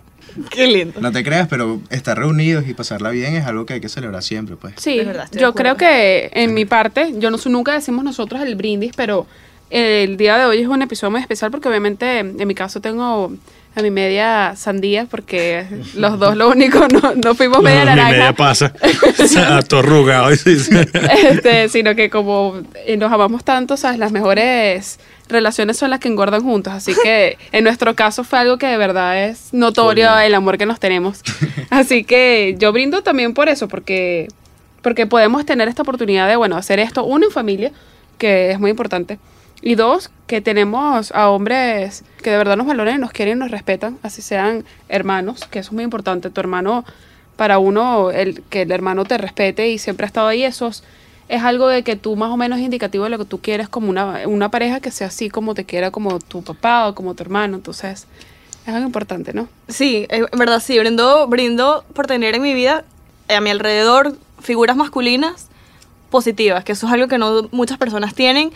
Qué 0.51 0.67
lindo. 0.67 1.01
No 1.01 1.11
te 1.11 1.23
creas, 1.23 1.47
pero 1.47 1.81
estar 1.89 2.17
reunidos 2.17 2.67
y 2.67 2.73
pasarla 2.73 3.09
bien 3.09 3.35
es 3.35 3.45
algo 3.45 3.65
que 3.65 3.73
hay 3.73 3.81
que 3.81 3.89
celebrar 3.89 4.21
siempre, 4.21 4.55
pues. 4.55 4.75
Sí, 4.77 4.99
Es 4.99 5.07
verdad, 5.07 5.29
yo 5.31 5.53
creo 5.53 5.75
que 5.75 6.29
en 6.33 6.53
mi 6.53 6.65
parte, 6.65 7.13
yo 7.17 7.31
no 7.31 7.37
nunca 7.45 7.73
decimos 7.73 8.03
nosotros 8.03 8.41
el 8.41 8.55
brindis, 8.55 8.91
pero 8.95 9.25
el 9.69 10.17
día 10.17 10.37
de 10.37 10.45
hoy 10.45 10.59
es 10.59 10.67
un 10.67 10.81
episodio 10.81 11.11
muy 11.11 11.21
especial 11.21 11.51
porque 11.51 11.67
obviamente 11.67 12.19
en 12.19 12.47
mi 12.47 12.55
caso 12.55 12.79
tengo 12.79 13.33
a 13.79 13.81
mi 13.81 13.91
media 13.91 14.53
sandía 14.55 15.05
porque 15.09 15.65
los 15.95 16.19
dos 16.19 16.35
lo 16.37 16.49
único 16.49 16.87
no, 16.87 17.15
no 17.15 17.35
fuimos 17.35 17.61
media 17.61 17.81
Mi 17.81 17.85
naranja. 17.87 18.11
media 18.11 18.33
pasa, 18.33 18.73
a 19.47 19.61
todo 19.61 19.79
arrugado. 19.79 20.29
este, 20.31 21.69
sino 21.69 21.95
que 21.95 22.09
como 22.09 22.61
eh, 22.85 22.97
nos 22.97 23.11
amamos 23.11 23.43
tanto, 23.43 23.77
¿sabes? 23.77 23.99
las 23.99 24.11
mejores 24.11 24.99
relaciones 25.29 25.77
son 25.77 25.91
las 25.91 25.99
que 25.99 26.07
engordan 26.07 26.41
juntos. 26.41 26.73
Así 26.73 26.93
que 27.03 27.37
en 27.51 27.63
nuestro 27.63 27.95
caso 27.95 28.23
fue 28.23 28.39
algo 28.39 28.57
que 28.57 28.67
de 28.67 28.77
verdad 28.77 29.25
es 29.25 29.53
notorio 29.53 30.17
el 30.19 30.35
amor 30.35 30.57
que 30.57 30.65
nos 30.65 30.79
tenemos. 30.79 31.21
Así 31.69 32.03
que 32.03 32.55
yo 32.57 32.71
brindo 32.73 33.01
también 33.03 33.33
por 33.33 33.47
eso, 33.47 33.67
porque, 33.67 34.27
porque 34.81 35.05
podemos 35.05 35.45
tener 35.45 35.67
esta 35.67 35.83
oportunidad 35.83 36.27
de, 36.27 36.35
bueno, 36.35 36.57
hacer 36.57 36.79
esto, 36.79 37.03
uno 37.03 37.27
en 37.27 37.31
familia, 37.31 37.71
que 38.17 38.51
es 38.51 38.59
muy 38.59 38.71
importante. 38.71 39.19
Y 39.61 39.75
dos, 39.75 40.09
que 40.27 40.41
tenemos 40.41 41.11
a 41.11 41.29
hombres 41.29 42.03
que 42.21 42.31
de 42.31 42.37
verdad 42.37 42.55
nos 42.55 42.67
valoran, 42.67 43.01
nos 43.01 43.11
quieren 43.11 43.39
nos 43.39 43.51
respetan, 43.51 43.97
así 44.03 44.21
sean 44.21 44.63
hermanos, 44.87 45.45
que 45.45 45.59
eso 45.59 45.69
es 45.69 45.73
muy 45.73 45.83
importante. 45.83 46.29
Tu 46.29 46.39
hermano, 46.39 46.85
para 47.35 47.59
uno, 47.59 48.11
el, 48.11 48.41
que 48.43 48.61
el 48.61 48.71
hermano 48.71 49.05
te 49.05 49.17
respete 49.17 49.69
y 49.69 49.77
siempre 49.77 50.05
ha 50.05 50.07
estado 50.07 50.27
ahí, 50.27 50.43
eso 50.43 50.67
es, 50.67 50.83
es 51.27 51.43
algo 51.43 51.67
de 51.67 51.83
que 51.83 51.95
tú 51.95 52.15
más 52.15 52.31
o 52.31 52.37
menos 52.37 52.59
es 52.59 52.65
indicativo 52.65 53.03
de 53.03 53.09
lo 53.09 53.17
que 53.17 53.25
tú 53.25 53.39
quieres 53.39 53.67
como 53.67 53.89
una, 53.89 54.27
una 54.27 54.49
pareja 54.49 54.79
que 54.79 54.91
sea 54.91 55.07
así 55.07 55.29
como 55.29 55.53
te 55.53 55.65
quiera, 55.65 55.91
como 55.91 56.19
tu 56.19 56.41
papá 56.41 56.87
o 56.87 56.95
como 56.95 57.13
tu 57.13 57.23
hermano. 57.23 57.57
Entonces, 57.57 58.07
es 58.65 58.73
algo 58.73 58.85
importante, 58.85 59.33
¿no? 59.33 59.47
Sí, 59.67 60.07
eh, 60.09 60.25
en 60.31 60.39
verdad 60.39 60.61
sí, 60.61 60.79
brindo, 60.79 61.27
brindo 61.27 61.83
por 61.93 62.07
tener 62.07 62.35
en 62.35 62.41
mi 62.41 62.53
vida, 62.53 62.85
eh, 63.27 63.35
a 63.35 63.41
mi 63.41 63.49
alrededor, 63.49 64.15
figuras 64.39 64.77
masculinas 64.77 65.49
positivas, 66.09 66.63
que 66.63 66.71
eso 66.71 66.87
es 66.87 66.93
algo 66.93 67.07
que 67.07 67.17
no 67.17 67.47
muchas 67.51 67.77
personas 67.77 68.15
tienen, 68.15 68.51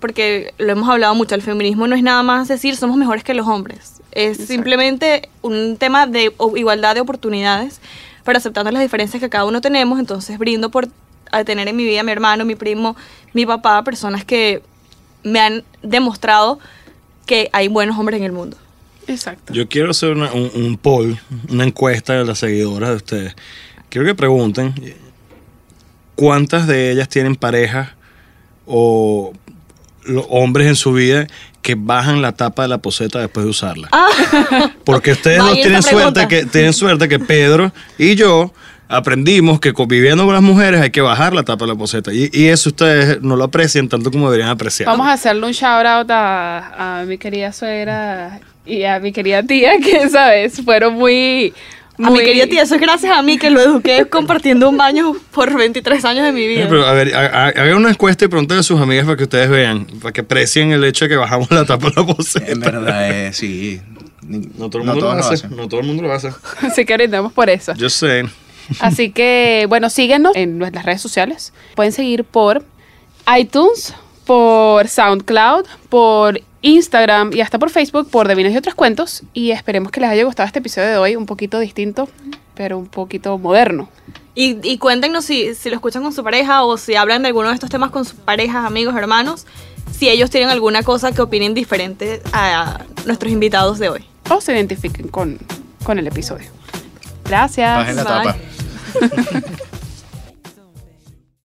porque 0.00 0.54
lo 0.58 0.72
hemos 0.72 0.88
hablado 0.88 1.14
mucho, 1.14 1.34
el 1.34 1.42
feminismo 1.42 1.86
no 1.86 1.94
es 1.96 2.02
nada 2.02 2.22
más 2.22 2.48
decir 2.48 2.76
somos 2.76 2.96
mejores 2.96 3.24
que 3.24 3.34
los 3.34 3.46
hombres, 3.46 3.94
es 4.12 4.32
Exacto. 4.32 4.52
simplemente 4.52 5.28
un 5.42 5.76
tema 5.78 6.06
de 6.06 6.32
igualdad 6.56 6.94
de 6.94 7.00
oportunidades, 7.00 7.80
pero 8.24 8.38
aceptando 8.38 8.70
las 8.70 8.82
diferencias 8.82 9.20
que 9.20 9.28
cada 9.28 9.44
uno 9.44 9.60
tenemos, 9.60 9.98
entonces 9.98 10.38
brindo 10.38 10.70
por 10.70 10.88
a 11.30 11.44
tener 11.44 11.68
en 11.68 11.76
mi 11.76 11.84
vida 11.84 12.00
a 12.00 12.04
mi 12.04 12.12
hermano, 12.12 12.44
mi 12.46 12.54
primo, 12.54 12.96
mi 13.34 13.44
papá, 13.44 13.82
personas 13.84 14.24
que 14.24 14.62
me 15.24 15.40
han 15.40 15.62
demostrado 15.82 16.58
que 17.26 17.50
hay 17.52 17.68
buenos 17.68 17.98
hombres 17.98 18.18
en 18.18 18.24
el 18.24 18.32
mundo. 18.32 18.56
Exacto. 19.06 19.52
Yo 19.52 19.68
quiero 19.68 19.90
hacer 19.90 20.10
una- 20.12 20.32
un, 20.32 20.50
un 20.54 20.76
poll, 20.78 21.18
una 21.50 21.64
encuesta 21.64 22.14
de 22.14 22.24
las 22.24 22.38
seguidoras 22.38 22.90
de 22.90 22.96
ustedes. 22.96 23.36
Quiero 23.90 24.06
que 24.06 24.14
pregunten 24.14 24.74
cuántas 26.14 26.66
de 26.66 26.90
ellas 26.92 27.08
tienen 27.08 27.36
parejas 27.36 27.90
o 28.66 29.32
los 30.08 30.26
hombres 30.28 30.66
en 30.66 30.76
su 30.76 30.92
vida 30.92 31.26
que 31.62 31.74
bajan 31.76 32.22
la 32.22 32.32
tapa 32.32 32.62
de 32.62 32.68
la 32.68 32.78
poseta 32.78 33.18
después 33.20 33.44
de 33.44 33.50
usarla. 33.50 33.88
Porque 34.84 35.12
ustedes 35.12 35.38
esa 35.38 35.52
tienen 35.52 35.82
suerte, 35.82 35.96
pregunta. 35.96 36.28
que, 36.28 36.44
tienen 36.46 36.72
suerte 36.72 37.08
que 37.08 37.18
Pedro 37.18 37.72
y 37.98 38.14
yo 38.14 38.52
aprendimos 38.88 39.60
que 39.60 39.72
conviviendo 39.74 40.24
con 40.24 40.32
las 40.32 40.42
mujeres 40.42 40.80
hay 40.80 40.90
que 40.90 41.02
bajar 41.02 41.34
la 41.34 41.42
tapa 41.42 41.66
de 41.66 41.72
la 41.72 41.78
poseta. 41.78 42.12
Y, 42.12 42.30
y 42.32 42.46
eso 42.46 42.70
ustedes 42.70 43.20
no 43.22 43.36
lo 43.36 43.44
aprecian 43.44 43.88
tanto 43.88 44.10
como 44.10 44.30
deberían 44.30 44.50
apreciar. 44.50 44.88
Vamos 44.88 45.06
a 45.06 45.12
hacerle 45.12 45.46
un 45.46 45.52
shout 45.52 45.86
out 45.86 46.10
a, 46.10 47.00
a 47.00 47.04
mi 47.04 47.18
querida 47.18 47.52
suegra 47.52 48.40
y 48.68 48.84
a 48.84 49.00
mi 49.00 49.12
querida 49.12 49.42
tía, 49.42 49.78
que, 49.82 50.08
¿sabes? 50.08 50.62
Fueron 50.64 50.94
muy. 50.94 51.52
A 52.02 52.10
mi 52.10 52.20
querida 52.20 52.46
tía, 52.46 52.62
eso 52.62 52.76
es 52.76 52.80
gracias 52.80 53.16
a 53.16 53.22
mí 53.22 53.38
que 53.38 53.50
lo 53.50 53.60
eduqué 53.60 54.06
compartiendo 54.10 54.68
un 54.68 54.76
baño 54.76 55.14
por 55.32 55.52
23 55.56 56.04
años 56.04 56.24
de 56.24 56.32
mi 56.32 56.42
Eh, 56.42 56.48
vida. 56.48 56.66
pero, 56.68 56.86
a 56.86 56.92
ver, 56.92 57.14
ha- 57.14 57.26
ha- 57.26 57.48
hagan 57.48 57.74
una 57.76 57.90
encuesta 57.90 58.24
y 58.24 58.28
pregúntenle 58.28 58.60
a 58.60 58.62
sus 58.62 58.80
amigas 58.80 59.04
para 59.04 59.16
que 59.16 59.24
ustedes 59.24 59.48
vean, 59.50 59.86
para 60.00 60.12
que 60.12 60.20
aprecien 60.20 60.70
el 60.72 60.84
hecho 60.84 61.06
de 61.06 61.08
que 61.10 61.16
bajamos 61.16 61.50
la 61.50 61.64
tapa 61.64 61.88
de 61.88 61.94
la 61.96 62.02
En 62.02 62.14
poseta. 62.16 62.70
verdad, 62.70 63.10
eh, 63.10 63.32
sí. 63.32 63.80
No 64.28 64.68
todo 64.68 64.82
el 64.82 64.88
mundo 64.88 65.06
lo 65.06 65.14
lo 65.14 65.20
hace. 65.20 65.48
No 65.48 65.68
todo 65.68 65.80
el 65.80 65.86
mundo 65.86 66.02
lo 66.02 66.12
hace. 66.12 66.30
Así 66.60 66.84
que 66.84 66.94
brindemos 66.94 67.32
por 67.32 67.48
eso. 67.48 67.72
Yo 67.74 67.88
sé. 67.88 68.24
Así 68.80 69.10
que, 69.10 69.64
bueno, 69.70 69.88
síguenos 69.88 70.36
en 70.36 70.58
nuestras 70.58 70.84
redes 70.84 71.00
sociales. 71.00 71.54
Pueden 71.74 71.92
seguir 71.92 72.24
por 72.24 72.62
iTunes, 73.38 73.94
por 74.26 74.86
SoundCloud, 74.86 75.64
por 75.88 76.40
Instagram 76.62 77.32
y 77.32 77.40
hasta 77.40 77.58
por 77.58 77.70
Facebook 77.70 78.10
por 78.10 78.28
De 78.28 78.34
Vinos 78.34 78.52
y 78.52 78.56
otros 78.56 78.74
cuentos. 78.74 79.22
Y 79.32 79.50
esperemos 79.50 79.92
que 79.92 80.00
les 80.00 80.10
haya 80.10 80.24
gustado 80.24 80.46
este 80.46 80.58
episodio 80.58 80.88
de 80.88 80.96
hoy, 80.96 81.16
un 81.16 81.26
poquito 81.26 81.58
distinto, 81.58 82.08
pero 82.54 82.78
un 82.78 82.86
poquito 82.86 83.38
moderno. 83.38 83.88
Y, 84.34 84.58
y 84.62 84.78
cuéntenos 84.78 85.24
si, 85.24 85.54
si 85.54 85.68
lo 85.68 85.76
escuchan 85.76 86.02
con 86.02 86.12
su 86.12 86.22
pareja 86.22 86.62
o 86.64 86.76
si 86.76 86.94
hablan 86.94 87.22
de 87.22 87.28
alguno 87.28 87.48
de 87.48 87.54
estos 87.54 87.70
temas 87.70 87.90
con 87.90 88.04
sus 88.04 88.14
parejas, 88.14 88.64
amigos, 88.64 88.94
hermanos, 88.96 89.46
si 89.90 90.08
ellos 90.08 90.30
tienen 90.30 90.48
alguna 90.48 90.82
cosa 90.82 91.12
que 91.12 91.22
opinen 91.22 91.54
diferente 91.54 92.22
a 92.32 92.84
nuestros 93.04 93.32
invitados 93.32 93.78
de 93.78 93.88
hoy. 93.88 94.04
O 94.30 94.40
se 94.40 94.52
identifiquen 94.52 95.08
con, 95.08 95.38
con 95.82 95.98
el 95.98 96.06
episodio. 96.06 96.50
Gracias. 97.24 97.76
Bajen 97.76 97.96
la 97.96 98.04
Bye. 98.04 98.24
tapa. 98.24 98.38